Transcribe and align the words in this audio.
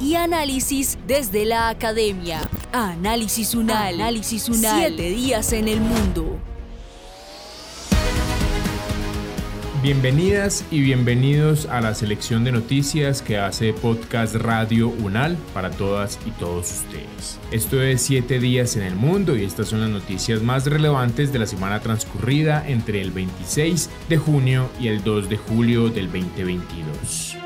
y 0.00 0.14
análisis 0.14 0.98
desde 1.06 1.44
la 1.44 1.68
academia. 1.68 2.40
Análisis 2.72 3.54
Unal. 3.54 3.94
Análisis 3.94 4.48
Unal. 4.48 4.94
Siete 4.94 5.10
días 5.10 5.52
en 5.52 5.68
el 5.68 5.80
mundo. 5.80 6.38
Bienvenidas 9.82 10.64
y 10.72 10.80
bienvenidos 10.80 11.66
a 11.66 11.80
la 11.80 11.94
selección 11.94 12.42
de 12.42 12.50
noticias 12.50 13.22
que 13.22 13.38
hace 13.38 13.72
Podcast 13.72 14.34
Radio 14.34 14.88
UNAL 14.88 15.36
para 15.54 15.70
todas 15.70 16.18
y 16.26 16.32
todos 16.32 16.72
ustedes. 16.72 17.38
Esto 17.52 17.80
es 17.80 18.02
7 18.02 18.40
días 18.40 18.74
en 18.74 18.82
el 18.82 18.96
mundo 18.96 19.36
y 19.36 19.44
estas 19.44 19.68
son 19.68 19.82
las 19.82 19.90
noticias 19.90 20.42
más 20.42 20.66
relevantes 20.66 21.32
de 21.32 21.38
la 21.38 21.46
semana 21.46 21.78
transcurrida 21.78 22.66
entre 22.66 23.00
el 23.00 23.12
26 23.12 23.88
de 24.08 24.16
junio 24.16 24.68
y 24.80 24.88
el 24.88 25.04
2 25.04 25.28
de 25.28 25.36
julio 25.36 25.88
del 25.88 26.06
2022 26.06 27.45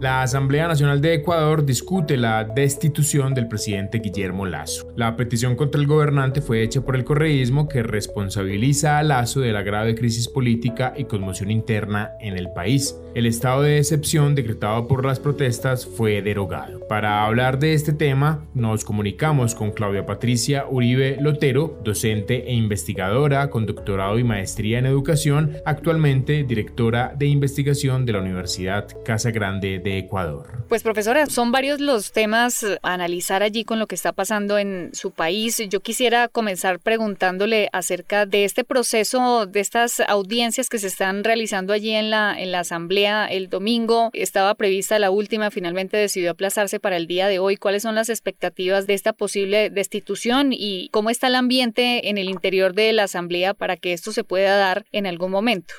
La 0.00 0.22
Asamblea 0.22 0.66
Nacional 0.66 1.02
de 1.02 1.12
Ecuador 1.12 1.66
discute 1.66 2.16
la 2.16 2.42
destitución 2.44 3.34
del 3.34 3.48
presidente 3.48 3.98
Guillermo 3.98 4.46
Lazo. 4.46 4.90
La 4.96 5.14
petición 5.14 5.56
contra 5.56 5.78
el 5.78 5.86
gobernante 5.86 6.40
fue 6.40 6.62
hecha 6.62 6.80
por 6.80 6.96
el 6.96 7.04
correísmo 7.04 7.68
que 7.68 7.82
responsabiliza 7.82 8.96
a 8.96 9.02
Lazo 9.02 9.40
de 9.40 9.52
la 9.52 9.60
grave 9.60 9.94
crisis 9.94 10.26
política 10.26 10.94
y 10.96 11.04
conmoción 11.04 11.50
interna 11.50 12.12
en 12.18 12.38
el 12.38 12.50
país. 12.50 12.96
El 13.14 13.26
estado 13.26 13.60
de 13.60 13.76
excepción 13.76 14.34
decretado 14.34 14.88
por 14.88 15.04
las 15.04 15.20
protestas 15.20 15.84
fue 15.84 16.22
derogado. 16.22 16.80
Para 16.88 17.26
hablar 17.26 17.58
de 17.58 17.74
este 17.74 17.92
tema, 17.92 18.46
nos 18.54 18.86
comunicamos 18.86 19.54
con 19.54 19.70
Claudia 19.70 20.06
Patricia 20.06 20.64
Uribe 20.66 21.18
Lotero, 21.20 21.78
docente 21.84 22.48
e 22.48 22.54
investigadora 22.54 23.50
con 23.50 23.66
doctorado 23.66 24.18
y 24.18 24.24
maestría 24.24 24.78
en 24.78 24.86
educación, 24.86 25.58
actualmente 25.66 26.42
directora 26.44 27.12
de 27.18 27.26
investigación 27.26 28.06
de 28.06 28.12
la 28.14 28.20
Universidad 28.20 28.88
Casa 29.04 29.30
Grande 29.30 29.78
de 29.78 29.89
Ecuador. 29.98 30.64
Pues 30.68 30.82
profesora, 30.82 31.26
son 31.26 31.52
varios 31.52 31.80
los 31.80 32.12
temas 32.12 32.64
a 32.64 32.94
analizar 32.94 33.42
allí 33.42 33.64
con 33.64 33.78
lo 33.78 33.86
que 33.86 33.94
está 33.94 34.12
pasando 34.12 34.58
en 34.58 34.90
su 34.92 35.10
país. 35.10 35.60
Yo 35.68 35.80
quisiera 35.80 36.28
comenzar 36.28 36.78
preguntándole 36.78 37.68
acerca 37.72 38.26
de 38.26 38.44
este 38.44 38.64
proceso, 38.64 39.46
de 39.46 39.60
estas 39.60 40.00
audiencias 40.00 40.68
que 40.68 40.78
se 40.78 40.86
están 40.86 41.24
realizando 41.24 41.72
allí 41.72 41.90
en 41.90 42.10
la, 42.10 42.34
en 42.38 42.52
la 42.52 42.60
Asamblea 42.60 43.26
el 43.26 43.48
domingo. 43.48 44.10
Estaba 44.12 44.54
prevista 44.54 44.98
la 44.98 45.10
última, 45.10 45.50
finalmente 45.50 45.96
decidió 45.96 46.30
aplazarse 46.30 46.80
para 46.80 46.96
el 46.96 47.06
día 47.06 47.26
de 47.28 47.38
hoy. 47.38 47.56
¿Cuáles 47.56 47.82
son 47.82 47.94
las 47.94 48.08
expectativas 48.08 48.86
de 48.86 48.94
esta 48.94 49.12
posible 49.12 49.70
destitución 49.70 50.52
y 50.52 50.88
cómo 50.92 51.10
está 51.10 51.26
el 51.26 51.34
ambiente 51.34 52.08
en 52.08 52.18
el 52.18 52.28
interior 52.28 52.74
de 52.74 52.92
la 52.92 53.04
Asamblea 53.04 53.54
para 53.54 53.76
que 53.76 53.92
esto 53.92 54.12
se 54.12 54.24
pueda 54.24 54.56
dar 54.56 54.84
en 54.92 55.06
algún 55.06 55.30
momento? 55.30 55.74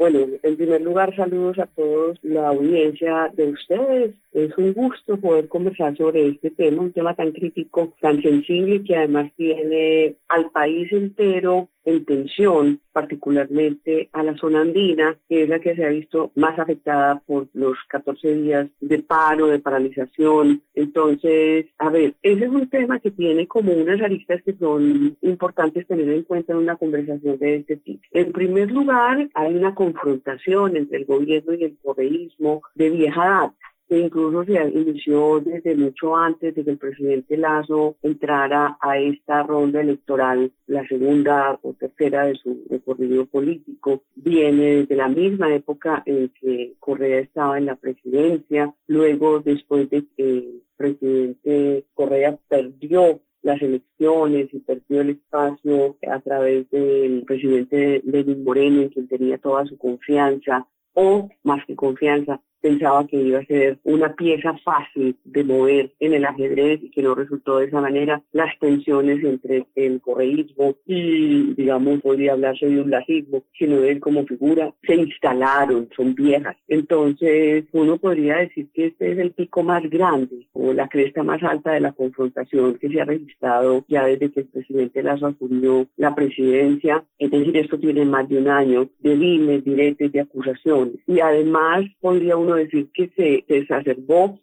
Bueno, 0.00 0.20
en 0.42 0.56
primer 0.56 0.80
lugar, 0.80 1.14
saludos 1.14 1.58
a 1.58 1.66
todos 1.66 2.18
la 2.22 2.48
audiencia 2.48 3.30
de 3.34 3.50
ustedes. 3.50 4.14
Es 4.32 4.56
un 4.56 4.72
gusto 4.72 5.18
poder 5.18 5.46
conversar 5.46 5.94
sobre 5.94 6.26
este 6.26 6.48
tema, 6.52 6.80
un 6.80 6.92
tema 6.94 7.14
tan 7.14 7.32
crítico, 7.32 7.92
tan 8.00 8.22
sensible 8.22 8.82
que 8.82 8.96
además 8.96 9.30
tiene 9.36 10.16
al 10.28 10.50
país 10.52 10.90
entero 10.90 11.68
en 11.84 12.06
tensión, 12.06 12.80
particularmente 13.00 14.10
a 14.12 14.22
la 14.22 14.36
zona 14.36 14.60
andina, 14.60 15.16
que 15.26 15.44
es 15.44 15.48
la 15.48 15.58
que 15.58 15.74
se 15.74 15.86
ha 15.86 15.88
visto 15.88 16.32
más 16.34 16.58
afectada 16.58 17.22
por 17.26 17.48
los 17.54 17.78
14 17.88 18.34
días 18.34 18.68
de 18.80 18.98
paro, 18.98 19.46
de 19.46 19.58
paralización. 19.58 20.62
Entonces, 20.74 21.66
a 21.78 21.88
ver, 21.88 22.14
ese 22.22 22.44
es 22.44 22.50
un 22.50 22.68
tema 22.68 23.00
que 23.00 23.10
tiene 23.10 23.46
como 23.46 23.72
unas 23.72 24.02
aristas 24.02 24.42
que 24.42 24.54
son 24.54 25.16
importantes 25.22 25.86
tener 25.86 26.10
en 26.10 26.24
cuenta 26.24 26.52
en 26.52 26.58
una 26.58 26.76
conversación 26.76 27.38
de 27.38 27.56
este 27.56 27.76
tipo. 27.76 28.02
En 28.12 28.32
primer 28.32 28.70
lugar, 28.70 29.28
hay 29.32 29.54
una 29.54 29.74
confrontación 29.74 30.76
entre 30.76 30.98
el 30.98 31.06
gobierno 31.06 31.54
y 31.54 31.64
el 31.64 31.78
correísmo 31.82 32.62
de 32.74 32.90
vieja 32.90 33.24
data 33.24 33.69
que 33.90 33.98
incluso 33.98 34.44
se 34.44 34.52
inició 34.52 35.40
desde 35.40 35.74
mucho 35.74 36.16
antes 36.16 36.54
de 36.54 36.62
que 36.62 36.70
el 36.70 36.78
presidente 36.78 37.36
Lazo 37.36 37.96
entrara 38.02 38.78
a 38.80 38.96
esta 38.96 39.42
ronda 39.42 39.80
electoral, 39.80 40.52
la 40.68 40.86
segunda 40.86 41.58
o 41.60 41.72
tercera 41.72 42.26
de 42.26 42.36
su 42.36 42.62
recorrido 42.70 43.26
político. 43.26 44.04
Viene 44.14 44.76
desde 44.76 44.94
la 44.94 45.08
misma 45.08 45.52
época 45.52 46.04
en 46.06 46.28
que 46.40 46.74
Correa 46.78 47.18
estaba 47.18 47.58
en 47.58 47.66
la 47.66 47.74
presidencia, 47.74 48.72
luego 48.86 49.40
después 49.40 49.90
de 49.90 50.04
que 50.16 50.22
el 50.22 50.62
presidente 50.76 51.84
Correa 51.92 52.38
perdió 52.48 53.18
las 53.42 53.60
elecciones 53.60 54.54
y 54.54 54.60
perdió 54.60 55.00
el 55.00 55.10
espacio 55.10 55.96
a 56.08 56.20
través 56.20 56.70
del 56.70 57.24
presidente 57.26 58.02
Lenín 58.04 58.44
Moreno, 58.44 58.82
en 58.82 58.90
quien 58.90 59.08
tenía 59.08 59.38
toda 59.38 59.66
su 59.66 59.76
confianza, 59.76 60.68
o 60.94 61.28
más 61.42 61.64
que 61.66 61.74
confianza, 61.74 62.40
pensaba 62.60 63.06
que 63.06 63.16
iba 63.16 63.38
a 63.38 63.46
ser 63.46 63.78
una 63.84 64.14
pieza 64.14 64.56
fácil 64.64 65.16
de 65.24 65.44
mover 65.44 65.92
en 66.00 66.14
el 66.14 66.24
ajedrez 66.24 66.80
y 66.82 66.90
que 66.90 67.02
no 67.02 67.14
resultó 67.14 67.58
de 67.58 67.66
esa 67.66 67.80
manera 67.80 68.22
las 68.32 68.58
tensiones 68.58 69.22
entre 69.24 69.66
el 69.74 70.00
correísmo 70.00 70.74
y, 70.86 71.54
digamos, 71.54 72.00
podría 72.00 72.32
hablarse 72.32 72.66
de 72.66 72.80
un 72.80 72.90
lacismo, 72.90 73.42
sino 73.58 73.82
él 73.82 74.00
como 74.00 74.24
figura, 74.26 74.72
se 74.86 74.94
instalaron, 74.94 75.88
son 75.96 76.14
viejas. 76.14 76.56
Entonces, 76.68 77.64
uno 77.72 77.98
podría 77.98 78.36
decir 78.36 78.68
que 78.72 78.86
este 78.86 79.12
es 79.12 79.18
el 79.18 79.32
pico 79.32 79.62
más 79.62 79.82
grande 79.88 80.46
o 80.52 80.72
la 80.72 80.88
cresta 80.88 81.22
más 81.22 81.42
alta 81.42 81.72
de 81.72 81.80
la 81.80 81.92
confrontación 81.92 82.74
que 82.74 82.88
se 82.88 83.00
ha 83.00 83.04
registrado 83.04 83.84
ya 83.88 84.04
desde 84.04 84.30
que 84.30 84.40
el 84.40 84.46
presidente 84.46 85.02
Lazo 85.02 85.26
asumió 85.26 85.86
la 85.96 86.14
presidencia. 86.14 87.04
Es 87.18 87.30
decir, 87.30 87.56
esto 87.56 87.78
tiene 87.78 88.04
más 88.04 88.28
de 88.28 88.38
un 88.38 88.48
año 88.48 88.88
de 89.00 89.16
líneas, 89.16 89.64
diretes, 89.64 90.12
de 90.12 90.20
acusaciones. 90.20 90.96
Y 91.06 91.20
además 91.20 91.84
podría 92.00 92.36
uno 92.36 92.49
decir 92.54 92.90
que 92.92 93.10
se, 93.16 93.44
se 93.48 93.96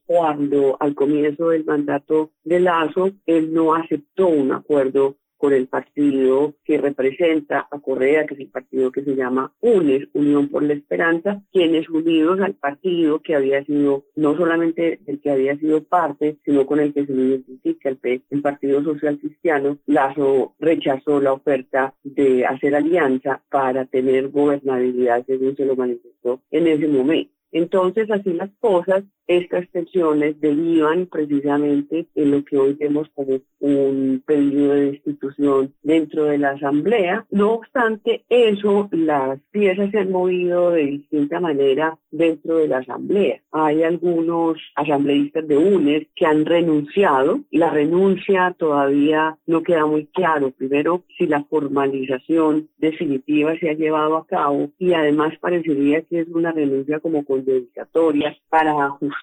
cuando 0.05 0.77
al 0.79 0.95
comienzo 0.95 1.49
del 1.49 1.65
mandato 1.65 2.31
de 2.43 2.59
Lazo 2.59 3.11
él 3.25 3.53
no 3.53 3.75
aceptó 3.75 4.27
un 4.27 4.51
acuerdo 4.51 5.17
con 5.37 5.53
el 5.53 5.67
partido 5.67 6.55
que 6.65 6.77
representa 6.77 7.67
a 7.71 7.79
Correa, 7.79 8.25
que 8.25 8.33
es 8.33 8.39
el 8.41 8.49
partido 8.49 8.91
que 8.91 9.03
se 9.03 9.15
llama 9.15 9.53
UNES, 9.61 10.09
Unión 10.13 10.49
por 10.49 10.63
la 10.63 10.73
Esperanza, 10.73 11.43
quienes 11.51 11.89
unidos 11.89 12.39
al 12.41 12.55
partido 12.55 13.21
que 13.21 13.35
había 13.35 13.63
sido, 13.63 14.05
no 14.15 14.35
solamente 14.35 14.99
el 15.05 15.21
que 15.21 15.31
había 15.31 15.57
sido 15.57 15.83
parte, 15.83 16.37
sino 16.43 16.65
con 16.65 16.79
el 16.79 16.93
que 16.93 17.05
se 17.05 17.13
identifica 17.13 17.89
el, 17.89 17.99
el 18.29 18.41
Partido 18.41 18.83
Social 18.83 19.19
Cristiano, 19.19 19.77
Lazo 19.85 20.55
rechazó 20.59 21.21
la 21.21 21.33
oferta 21.33 21.93
de 22.03 22.45
hacer 22.45 22.75
alianza 22.75 23.41
para 23.49 23.85
tener 23.85 24.29
gobernabilidad, 24.29 25.25
según 25.25 25.55
se 25.55 25.65
lo 25.65 25.75
manifestó 25.75 26.41
en 26.51 26.67
ese 26.67 26.87
momento. 26.87 27.36
Entonces, 27.51 28.09
así 28.11 28.33
las 28.33 28.49
cosas, 28.59 29.03
estas 29.27 29.67
tensiones 29.69 30.39
derivan 30.39 31.07
precisamente 31.07 32.07
en 32.15 32.31
lo 32.31 32.43
que 32.45 32.57
hoy 32.57 32.73
vemos 32.73 33.09
como 33.13 33.39
un 33.59 34.23
pedido 34.25 34.73
de 34.73 34.87
institución 34.87 35.73
dentro 35.83 36.25
de 36.25 36.37
la 36.37 36.51
Asamblea. 36.51 37.25
No 37.31 37.53
obstante 37.53 38.23
eso, 38.29 38.87
las 38.91 39.39
piezas 39.51 39.91
se 39.91 39.99
han 39.99 40.11
movido 40.11 40.71
de 40.71 40.85
distinta 40.85 41.39
manera 41.39 41.97
dentro 42.11 42.57
de 42.57 42.67
la 42.67 42.77
Asamblea. 42.79 43.41
Hay 43.51 43.83
algunos 43.83 44.57
asambleístas 44.75 45.47
de 45.47 45.57
UNES 45.57 46.07
que 46.15 46.25
han 46.25 46.45
renunciado. 46.45 47.41
La 47.51 47.69
renuncia 47.69 48.55
todavía 48.57 49.37
no 49.45 49.63
queda 49.63 49.85
muy 49.85 50.05
claro. 50.07 50.51
Primero, 50.51 51.03
si 51.17 51.27
la 51.27 51.43
formalización 51.43 52.69
definitiva 52.77 53.57
se 53.59 53.69
ha 53.69 53.73
llevado 53.73 54.17
a 54.17 54.25
cabo 54.25 54.69
y 54.79 54.93
además 54.93 55.33
parecería 55.39 56.01
que 56.03 56.21
es 56.21 56.27
una 56.29 56.51
renuncia 56.51 56.99
como 56.99 57.25
con 57.25 57.43
dedicatoria 57.43 58.37
para 58.49 58.85
ajustar 58.85 59.16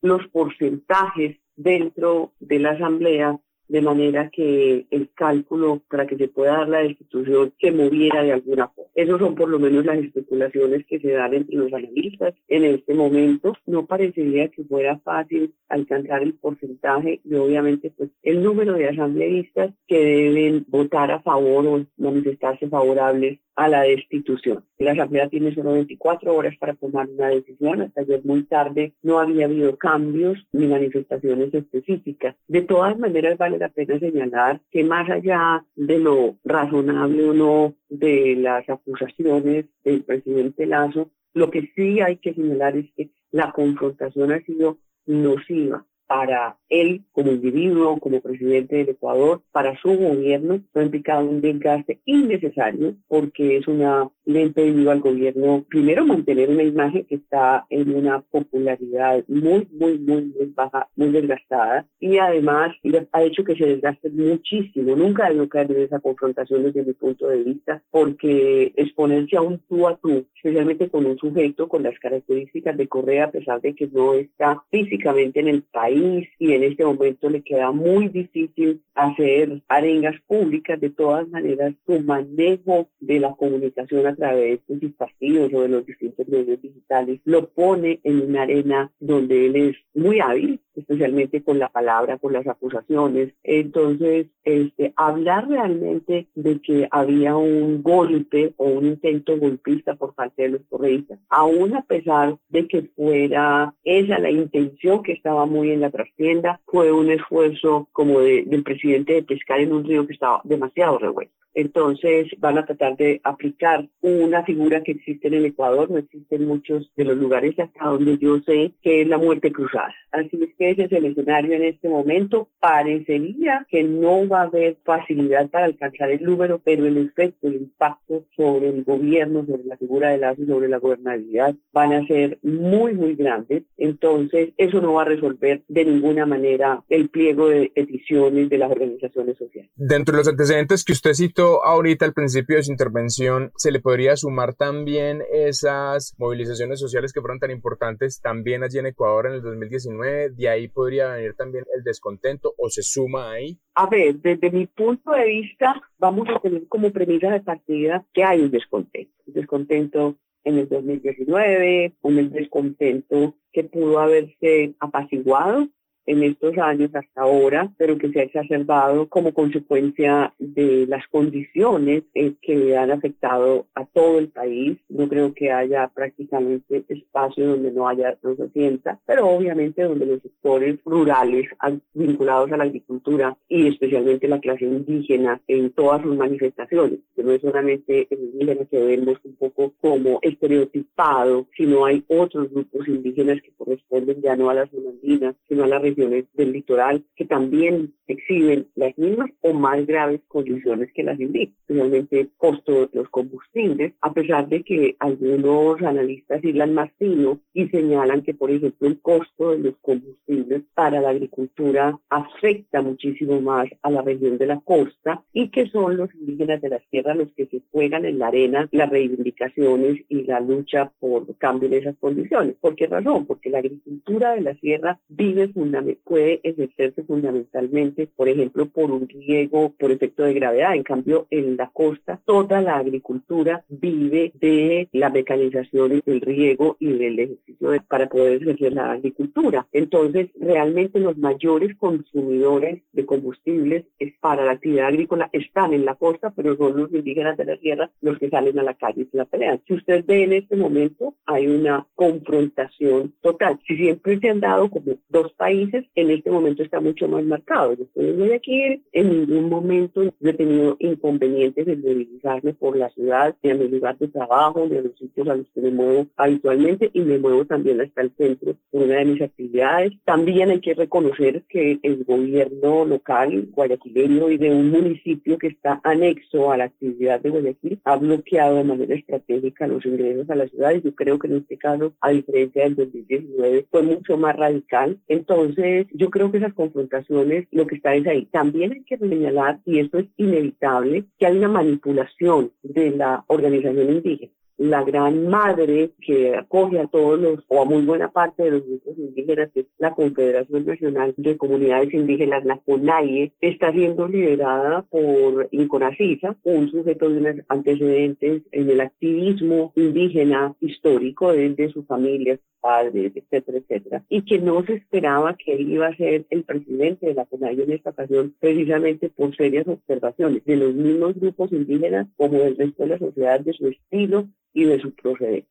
los 0.00 0.26
porcentajes 0.28 1.38
dentro 1.56 2.32
de 2.40 2.58
la 2.58 2.70
Asamblea 2.70 3.38
de 3.68 3.80
manera 3.80 4.30
que 4.30 4.86
el 4.90 5.10
cálculo 5.14 5.82
para 5.88 6.06
que 6.06 6.16
se 6.16 6.28
pueda 6.28 6.58
dar 6.58 6.68
la 6.68 6.78
destitución 6.78 7.52
se 7.60 7.72
moviera 7.72 8.22
de 8.22 8.32
alguna 8.32 8.68
forma. 8.68 8.90
Esas 8.94 9.18
son 9.18 9.34
por 9.34 9.48
lo 9.48 9.58
menos 9.58 9.84
las 9.84 9.98
especulaciones 9.98 10.84
que 10.86 11.00
se 11.00 11.10
dan 11.10 11.34
entre 11.34 11.56
los 11.56 11.72
analistas 11.72 12.34
en 12.48 12.64
este 12.64 12.94
momento. 12.94 13.54
No 13.66 13.86
parecería 13.86 14.48
que 14.48 14.64
fuera 14.64 14.98
fácil 14.98 15.54
alcanzar 15.68 16.22
el 16.22 16.34
porcentaje 16.34 17.20
y 17.24 17.34
obviamente 17.34 17.92
pues 17.96 18.10
el 18.22 18.42
número 18.42 18.74
de 18.74 18.88
asambleístas 18.88 19.72
que 19.86 19.98
deben 19.98 20.64
votar 20.68 21.10
a 21.10 21.20
favor 21.20 21.66
o 21.66 21.86
manifestarse 21.96 22.68
favorables 22.68 23.38
a 23.56 23.68
la 23.68 23.82
destitución. 23.82 24.64
La 24.78 24.92
Asamblea 24.92 25.28
tiene 25.28 25.54
solo 25.54 25.72
24 25.72 26.34
horas 26.34 26.56
para 26.58 26.74
tomar 26.74 27.08
una 27.08 27.28
decisión. 27.28 27.82
Hasta 27.82 28.00
ayer 28.00 28.20
muy 28.24 28.42
tarde 28.44 28.94
no 29.02 29.18
había 29.18 29.46
habido 29.46 29.76
cambios 29.76 30.38
ni 30.52 30.66
manifestaciones 30.66 31.54
específicas. 31.54 32.34
De 32.48 32.62
todas 32.62 32.98
maneras, 32.98 33.38
vale 33.38 33.53
la 33.58 33.68
pena 33.68 33.98
señalar 33.98 34.60
que 34.70 34.84
más 34.84 35.08
allá 35.08 35.64
de 35.74 35.98
lo 35.98 36.36
razonable 36.44 37.24
o 37.24 37.34
no 37.34 37.74
de 37.88 38.36
las 38.36 38.68
acusaciones 38.68 39.66
del 39.84 40.02
presidente 40.02 40.66
Lazo, 40.66 41.10
lo 41.32 41.50
que 41.50 41.72
sí 41.74 42.00
hay 42.00 42.16
que 42.18 42.34
señalar 42.34 42.76
es 42.76 42.86
que 42.96 43.10
la 43.30 43.52
confrontación 43.52 44.32
ha 44.32 44.40
sido 44.42 44.78
nociva 45.06 45.84
para 46.06 46.56
él 46.68 47.02
como 47.12 47.32
individuo, 47.32 47.98
como 47.98 48.20
presidente 48.20 48.76
del 48.76 48.90
Ecuador, 48.90 49.42
para 49.52 49.78
su 49.80 49.96
gobierno, 49.96 50.60
ha 50.74 50.82
implicado 50.82 51.28
un 51.28 51.40
desgaste 51.40 52.00
innecesario 52.04 52.94
porque 53.08 53.58
es 53.58 53.68
una 53.68 54.10
le 54.26 54.40
ha 54.40 54.42
impedido 54.42 54.90
al 54.90 55.00
gobierno 55.00 55.64
primero 55.68 56.06
mantener 56.06 56.48
una 56.48 56.62
imagen 56.62 57.04
que 57.04 57.16
está 57.16 57.66
en 57.68 57.94
una 57.94 58.20
popularidad 58.20 59.22
muy, 59.28 59.68
muy, 59.72 59.98
muy, 59.98 60.22
muy 60.22 60.52
baja, 60.54 60.88
muy 60.96 61.10
desgastada 61.10 61.86
y 62.00 62.18
además 62.18 62.74
ha 63.12 63.22
hecho 63.22 63.44
que 63.44 63.56
se 63.56 63.66
desgaste 63.66 64.10
muchísimo. 64.10 64.96
Nunca 64.96 65.28
debió 65.28 65.48
caer 65.48 65.70
en 65.72 65.82
esa 65.82 66.00
confrontación 66.00 66.64
desde 66.64 66.84
mi 66.84 66.92
punto 66.94 67.28
de 67.28 67.42
vista 67.42 67.82
porque 67.90 68.72
exponerse 68.76 69.36
a 69.36 69.42
un 69.42 69.58
tú 69.68 69.86
a 69.86 69.96
tú, 69.96 70.26
especialmente 70.36 70.88
con 70.88 71.06
un 71.06 71.18
sujeto 71.18 71.68
con 71.68 71.82
las 71.82 71.98
características 71.98 72.76
de 72.76 72.88
Correa, 72.88 73.24
a 73.24 73.30
pesar 73.30 73.60
de 73.60 73.74
que 73.74 73.88
no 73.88 74.14
está 74.14 74.62
físicamente 74.70 75.40
en 75.40 75.48
el 75.48 75.62
país 75.62 75.93
y 75.94 76.52
en 76.52 76.62
este 76.64 76.84
momento 76.84 77.28
le 77.30 77.42
queda 77.42 77.70
muy 77.70 78.08
difícil 78.08 78.82
hacer 78.94 79.62
arengas 79.68 80.20
públicas, 80.26 80.80
de 80.80 80.90
todas 80.90 81.28
maneras 81.28 81.74
su 81.86 82.00
manejo 82.00 82.88
de 83.00 83.20
la 83.20 83.34
comunicación 83.34 84.06
a 84.06 84.14
través 84.14 84.60
de 84.66 84.80
sus 84.80 84.92
partidos 84.92 85.52
o 85.52 85.62
de 85.62 85.68
los 85.68 85.86
distintos 85.86 86.26
medios 86.28 86.60
digitales, 86.60 87.20
lo 87.24 87.48
pone 87.50 88.00
en 88.02 88.22
una 88.22 88.42
arena 88.42 88.92
donde 89.00 89.46
él 89.46 89.56
es 89.56 89.76
muy 89.94 90.20
hábil, 90.20 90.60
especialmente 90.74 91.42
con 91.42 91.58
la 91.58 91.68
palabra, 91.68 92.18
con 92.18 92.32
las 92.32 92.46
acusaciones. 92.46 93.32
Entonces, 93.42 94.26
este, 94.44 94.92
hablar 94.96 95.48
realmente 95.48 96.28
de 96.34 96.60
que 96.60 96.88
había 96.90 97.36
un 97.36 97.82
golpe 97.82 98.54
o 98.56 98.66
un 98.66 98.86
intento 98.86 99.38
golpista 99.38 99.94
por 99.94 100.14
parte 100.14 100.42
de 100.42 100.48
los 100.50 100.62
correístas, 100.68 101.18
aún 101.28 101.74
a 101.74 101.82
pesar 101.82 102.36
de 102.48 102.66
que 102.68 102.82
fuera 102.96 103.74
esa 103.84 104.18
la 104.18 104.30
intención 104.30 105.02
que 105.02 105.12
estaba 105.12 105.46
muy 105.46 105.70
en 105.70 105.80
la 105.80 105.90
trastienda, 105.90 106.60
fue 106.66 106.92
un 106.92 107.10
esfuerzo 107.10 107.88
como 107.92 108.20
del 108.20 108.62
presidente 108.62 109.14
de 109.14 109.22
pescar 109.22 109.60
en 109.60 109.72
un 109.72 109.84
río 109.84 110.06
que 110.06 110.14
estaba 110.14 110.40
demasiado 110.44 110.98
revuelto. 110.98 111.34
Entonces 111.54 112.28
van 112.38 112.58
a 112.58 112.66
tratar 112.66 112.96
de 112.96 113.20
aplicar 113.22 113.88
una 114.00 114.42
figura 114.44 114.82
que 114.82 114.92
existe 114.92 115.28
en 115.28 115.34
el 115.34 115.46
Ecuador, 115.46 115.88
no 115.88 115.98
existe 115.98 116.34
en 116.34 116.46
muchos 116.46 116.90
de 116.96 117.04
los 117.04 117.16
lugares 117.16 117.56
hasta 117.58 117.86
donde 117.86 118.18
yo 118.18 118.40
sé, 118.40 118.72
que 118.82 119.02
es 119.02 119.08
la 119.08 119.18
muerte 119.18 119.52
cruzada. 119.52 119.94
Así 120.10 120.30
es 120.32 120.54
que 120.58 120.63
ese 120.70 120.84
es 120.84 120.92
el 120.92 121.06
escenario 121.06 121.54
en 121.54 121.64
este 121.64 121.88
momento. 121.88 122.48
Parecería 122.60 123.66
que 123.68 123.82
no 123.84 124.26
va 124.28 124.42
a 124.42 124.44
haber 124.44 124.76
facilidad 124.84 125.48
para 125.50 125.66
alcanzar 125.66 126.10
el 126.10 126.22
número, 126.22 126.60
pero 126.64 126.86
el 126.86 126.96
efecto, 126.98 127.48
el 127.48 127.56
impacto 127.56 128.24
sobre 128.36 128.68
el 128.68 128.84
gobierno, 128.84 129.44
sobre 129.46 129.64
la 129.64 129.76
figura 129.76 130.10
de 130.10 130.18
la 130.18 130.34
sobre 130.34 130.68
la 130.68 130.78
gobernabilidad 130.78 131.54
van 131.72 131.92
a 131.92 132.06
ser 132.06 132.38
muy, 132.42 132.94
muy 132.94 133.14
grandes. 133.14 133.64
Entonces, 133.76 134.50
eso 134.56 134.80
no 134.80 134.94
va 134.94 135.02
a 135.02 135.06
resolver 135.06 135.62
de 135.68 135.84
ninguna 135.84 136.26
manera 136.26 136.82
el 136.88 137.08
pliego 137.08 137.48
de 137.48 137.70
peticiones 137.74 138.48
de 138.48 138.58
las 138.58 138.70
organizaciones 138.70 139.36
sociales. 139.38 139.70
Dentro 139.76 140.12
de 140.12 140.18
los 140.18 140.28
antecedentes 140.28 140.84
que 140.84 140.92
usted 140.92 141.14
citó, 141.14 141.64
ahorita 141.64 142.04
al 142.04 142.12
principio 142.12 142.56
de 142.56 142.64
su 142.64 142.72
intervención, 142.72 143.52
se 143.56 143.70
le 143.70 143.80
podría 143.80 144.16
sumar 144.16 144.54
también 144.54 145.22
esas 145.32 146.14
movilizaciones 146.18 146.80
sociales 146.80 147.12
que 147.12 147.20
fueron 147.20 147.38
tan 147.38 147.50
importantes 147.50 148.20
también 148.20 148.62
allí 148.62 148.78
en 148.78 148.86
Ecuador 148.86 149.26
en 149.26 149.34
el 149.34 149.42
2019. 149.42 150.30
De 150.30 150.48
ahí 150.54 150.68
podría 150.68 151.14
venir 151.14 151.34
también 151.34 151.64
el 151.76 151.82
descontento 151.82 152.54
o 152.56 152.68
se 152.68 152.82
suma 152.82 153.32
ahí. 153.32 153.58
A 153.74 153.88
ver, 153.88 154.16
desde 154.16 154.50
mi 154.50 154.66
punto 154.66 155.12
de 155.12 155.26
vista, 155.26 155.80
vamos 155.98 156.28
a 156.28 156.40
tener 156.40 156.66
como 156.68 156.90
premisa 156.90 157.30
de 157.30 157.40
partida 157.40 158.04
que 158.12 158.24
hay 158.24 158.40
un 158.40 158.50
descontento. 158.50 159.12
Un 159.26 159.34
descontento 159.34 160.16
en 160.44 160.58
el 160.58 160.68
2019, 160.68 161.94
un 162.02 162.30
descontento 162.30 163.34
que 163.52 163.64
pudo 163.64 163.98
haberse 163.98 164.74
apaciguado 164.80 165.68
en 166.06 166.22
estos 166.22 166.56
años 166.58 166.90
hasta 166.94 167.22
ahora, 167.22 167.72
pero 167.76 167.98
que 167.98 168.10
se 168.10 168.20
ha 168.20 168.24
exacerbado 168.24 169.08
como 169.08 169.32
consecuencia 169.32 170.32
de 170.38 170.86
las 170.86 171.06
condiciones 171.08 172.04
eh, 172.14 172.34
que 172.42 172.76
han 172.76 172.90
afectado 172.90 173.66
a 173.74 173.84
todo 173.86 174.18
el 174.18 174.28
país. 174.28 174.78
No 174.88 175.08
creo 175.08 175.32
que 175.34 175.50
haya 175.50 175.88
prácticamente 175.88 176.84
espacio 176.88 177.48
donde 177.48 177.70
no 177.72 177.88
haya, 177.88 178.16
no 178.22 178.36
se 178.36 178.48
sienta, 178.50 178.98
pero 179.06 179.28
obviamente 179.28 179.82
donde 179.82 180.06
los 180.06 180.22
sectores 180.22 180.78
rurales 180.84 181.48
vinculados 181.94 182.52
a 182.52 182.56
la 182.56 182.64
agricultura 182.64 183.36
y 183.48 183.68
especialmente 183.68 184.28
la 184.28 184.40
clase 184.40 184.64
indígena 184.64 185.40
en 185.48 185.70
todas 185.70 186.02
sus 186.02 186.16
manifestaciones, 186.16 187.00
que 187.14 187.22
no 187.22 187.32
es 187.32 187.40
solamente 187.40 188.06
el 188.10 188.18
indígena 188.18 188.64
que 188.66 188.84
vemos 188.84 189.18
un 189.24 189.36
poco 189.36 189.72
como 189.80 190.18
estereotipado, 190.22 191.46
sino 191.56 191.84
hay 191.84 192.04
otros 192.08 192.50
grupos 192.50 192.88
indígenas 192.88 193.40
que 193.42 193.52
corresponden 193.56 194.20
ya 194.22 194.36
no 194.36 194.50
a 194.50 194.54
las 194.54 194.72
monandinas, 194.72 195.34
sino 195.48 195.64
a 195.64 195.68
la 195.68 195.78
del 195.94 196.52
litoral 196.52 197.04
que 197.16 197.24
también 197.24 197.94
exhiben 198.06 198.68
las 198.74 198.96
mismas 198.98 199.30
o 199.40 199.52
más 199.52 199.86
graves 199.86 200.20
condiciones 200.28 200.92
que 200.92 201.02
las 201.02 201.18
indígenas, 201.18 201.56
especialmente 201.60 202.20
el 202.20 202.30
costo 202.36 202.86
de 202.86 202.88
los 202.92 203.08
combustibles, 203.08 203.92
a 204.00 204.12
pesar 204.12 204.48
de 204.48 204.62
que 204.62 204.96
algunos 204.98 205.80
analistas 205.82 206.44
irán 206.44 206.74
más 206.74 206.90
fino 206.98 207.40
y 207.52 207.68
señalan 207.68 208.22
que, 208.22 208.34
por 208.34 208.50
ejemplo, 208.50 208.88
el 208.88 209.00
costo 209.00 209.52
de 209.52 209.58
los 209.58 209.76
combustibles 209.80 210.62
para 210.74 211.00
la 211.00 211.10
agricultura 211.10 211.98
afecta 212.10 212.82
muchísimo 212.82 213.40
más 213.40 213.68
a 213.82 213.90
la 213.90 214.02
región 214.02 214.38
de 214.38 214.46
la 214.46 214.60
costa 214.60 215.22
y 215.32 215.48
que 215.48 215.66
son 215.66 215.96
los 215.96 216.14
indígenas 216.14 216.60
de 216.60 216.68
las 216.68 216.82
tierras 216.90 217.16
los 217.16 217.32
que 217.32 217.46
se 217.46 217.62
juegan 217.70 218.04
en 218.04 218.18
la 218.18 218.28
arena 218.28 218.68
las 218.72 218.90
reivindicaciones 218.90 220.02
y 220.08 220.24
la 220.24 220.40
lucha 220.40 220.92
por 220.98 221.36
cambio 221.36 221.68
en 221.68 221.74
esas 221.74 221.96
condiciones. 221.96 222.56
¿Por 222.60 222.74
qué 222.74 222.86
razón? 222.86 223.26
Porque 223.26 223.50
la 223.50 223.58
agricultura 223.58 224.32
de 224.32 224.40
la 224.42 224.54
sierra 224.56 224.98
vive 225.08 225.48
fundamentalmente 225.48 225.83
puede 226.04 226.40
ejercerse 226.42 227.02
fundamentalmente, 227.04 228.08
por 228.16 228.28
ejemplo, 228.28 228.66
por 228.66 228.90
un 228.90 229.08
riego 229.08 229.72
por 229.78 229.90
efecto 229.90 230.24
de 230.24 230.34
gravedad. 230.34 230.74
En 230.74 230.82
cambio, 230.82 231.26
en 231.30 231.56
la 231.56 231.70
costa, 231.72 232.20
toda 232.24 232.60
la 232.60 232.78
agricultura 232.78 233.64
vive 233.68 234.32
de 234.40 234.88
la 234.92 235.10
mecanización 235.10 236.02
del 236.04 236.20
riego 236.20 236.76
y 236.80 236.92
del 236.92 237.18
ejercicio 237.18 237.70
para 237.88 238.08
poder 238.08 238.42
ejercer 238.42 238.72
la 238.72 238.92
agricultura. 238.92 239.66
Entonces, 239.72 240.30
realmente 240.38 241.00
los 241.00 241.16
mayores 241.16 241.76
consumidores 241.76 242.82
de 242.92 243.06
combustibles 243.06 243.84
para 244.20 244.44
la 244.44 244.52
actividad 244.52 244.88
agrícola 244.88 245.28
están 245.32 245.72
en 245.72 245.84
la 245.84 245.94
costa, 245.94 246.32
pero 246.34 246.56
son 246.56 246.76
los 246.76 246.92
indígenas 246.92 247.36
de 247.36 247.44
la 247.44 247.56
tierra 247.56 247.90
los 248.00 248.18
que 248.18 248.30
salen 248.30 248.58
a 248.58 248.62
la 248.62 248.74
calle 248.74 249.08
y 249.12 249.16
la 249.16 249.24
pelean. 249.24 249.60
Si 249.66 249.74
usted 249.74 250.04
ve 250.04 250.24
en 250.24 250.32
este 250.32 250.56
momento, 250.56 251.14
hay 251.26 251.46
una 251.46 251.86
confrontación 251.94 253.14
total. 253.20 253.58
Si 253.66 253.76
siempre 253.76 254.18
se 254.18 254.30
han 254.30 254.40
dado 254.40 254.70
como 254.70 254.96
dos 255.08 255.32
países, 255.32 255.73
en 255.94 256.10
este 256.10 256.30
momento 256.30 256.62
está 256.62 256.80
mucho 256.80 257.08
más 257.08 257.24
marcado. 257.24 257.74
Yo 257.74 257.84
estoy 257.84 258.08
en 258.08 258.18
Guayaquil, 258.18 258.82
en 258.92 259.10
ningún 259.10 259.48
momento 259.48 260.02
he 260.02 260.32
tenido 260.32 260.76
inconvenientes 260.78 261.66
en 261.66 261.80
movilizarme 261.82 262.54
por 262.54 262.76
la 262.76 262.88
ciudad, 262.90 263.34
ni 263.42 263.50
a 263.50 263.54
mi 263.54 263.68
lugar 263.68 263.98
de 263.98 264.08
trabajo, 264.08 264.66
ni 264.68 264.76
a 264.76 264.82
los 264.82 264.96
sitios 264.98 265.28
a 265.28 265.36
los 265.36 265.46
que 265.54 265.60
me 265.60 265.70
muevo 265.70 266.06
habitualmente 266.16 266.90
y 266.92 267.00
me 267.00 267.18
muevo 267.18 267.44
también 267.44 267.80
hasta 267.80 268.02
el 268.02 268.12
centro 268.16 268.54
por 268.70 268.82
una 268.82 268.96
de 268.96 269.04
mis 269.04 269.22
actividades. 269.22 269.92
También 270.04 270.50
hay 270.50 270.60
que 270.60 270.74
reconocer 270.74 271.42
que 271.48 271.78
el 271.82 272.04
gobierno 272.04 272.84
local 272.84 273.48
guayaquileño 273.52 274.30
y 274.30 274.38
de 274.38 274.50
un 274.50 274.70
municipio 274.70 275.38
que 275.38 275.48
está 275.48 275.80
anexo 275.84 276.52
a 276.52 276.56
la 276.56 276.64
actividad 276.64 277.20
de 277.20 277.30
Guayaquil 277.30 277.80
ha 277.84 277.96
bloqueado 277.96 278.56
de 278.56 278.64
manera 278.64 278.94
estratégica 278.94 279.66
los 279.66 279.84
ingresos 279.84 280.28
a 280.30 280.34
la 280.34 280.48
ciudad 280.48 280.72
y 280.72 280.82
yo 280.82 280.94
creo 280.94 281.18
que 281.18 281.28
en 281.28 281.36
este 281.36 281.56
caso, 281.56 281.92
a 282.00 282.10
diferencia 282.10 282.64
del 282.64 282.76
2019, 282.76 283.66
fue 283.70 283.82
mucho 283.82 284.16
más 284.16 284.36
radical. 284.36 284.98
Entonces, 285.08 285.63
yo 285.92 286.10
creo 286.10 286.30
que 286.30 286.38
esas 286.38 286.54
confrontaciones 286.54 287.46
lo 287.50 287.66
que 287.66 287.76
está 287.76 287.94
es 287.94 288.06
ahí. 288.06 288.26
También 288.26 288.72
hay 288.72 288.84
que 288.84 288.98
señalar, 288.98 289.60
y 289.64 289.80
esto 289.80 289.98
es 289.98 290.06
inevitable, 290.16 291.04
que 291.18 291.26
hay 291.26 291.38
una 291.38 291.48
manipulación 291.48 292.52
de 292.62 292.90
la 292.90 293.24
organización 293.28 293.90
indígena 293.90 294.32
la 294.56 294.84
gran 294.84 295.28
madre 295.28 295.90
que 296.00 296.36
acoge 296.36 296.78
a 296.78 296.86
todos 296.86 297.18
los, 297.18 297.44
o 297.48 297.62
a 297.62 297.64
muy 297.64 297.82
buena 297.82 298.10
parte 298.10 298.44
de 298.44 298.50
los 298.52 298.66
grupos 298.66 298.96
indígenas, 298.98 299.50
que 299.52 299.60
es 299.60 299.66
la 299.78 299.94
Confederación 299.94 300.64
Nacional 300.64 301.14
de 301.16 301.36
Comunidades 301.36 301.92
Indígenas, 301.92 302.44
la 302.44 302.58
CONAIE, 302.58 303.32
está 303.40 303.72
siendo 303.72 304.06
liderada 304.06 304.82
por 304.82 305.48
Inconacisa, 305.50 306.36
un 306.44 306.70
sujeto 306.70 307.08
de 307.08 307.18
unos 307.18 307.44
antecedentes 307.48 308.42
en 308.52 308.70
el 308.70 308.80
activismo 308.80 309.72
indígena 309.74 310.54
histórico 310.60 311.32
desde 311.32 311.70
su 311.70 311.84
familia, 311.84 312.36
sus 312.36 312.44
padres, 312.60 313.12
etcétera, 313.14 313.58
etcétera, 313.58 314.04
y 314.08 314.22
que 314.22 314.38
no 314.38 314.64
se 314.64 314.74
esperaba 314.74 315.36
que 315.36 315.54
él 315.54 315.72
iba 315.72 315.88
a 315.88 315.96
ser 315.96 316.26
el 316.30 316.44
presidente 316.44 317.06
de 317.06 317.14
la 317.14 317.26
CONAIE 317.26 317.64
en 317.64 317.72
esta 317.72 317.90
ocasión, 317.90 318.34
precisamente 318.38 319.10
por 319.10 319.34
serias 319.36 319.66
observaciones 319.66 320.44
de 320.44 320.56
los 320.56 320.74
mismos 320.74 321.14
grupos 321.14 321.52
indígenas 321.52 322.06
como 322.16 322.38
del 322.38 322.56
resto 322.56 322.84
de 322.84 322.88
la 322.88 322.98
sociedad 322.98 323.40
de 323.40 323.52
su 323.52 323.66
estilo 323.66 324.28
y 324.54 324.64
de 324.64 324.80
su 324.80 324.94
procedencia. 324.94 325.50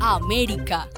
América. 0.00 0.88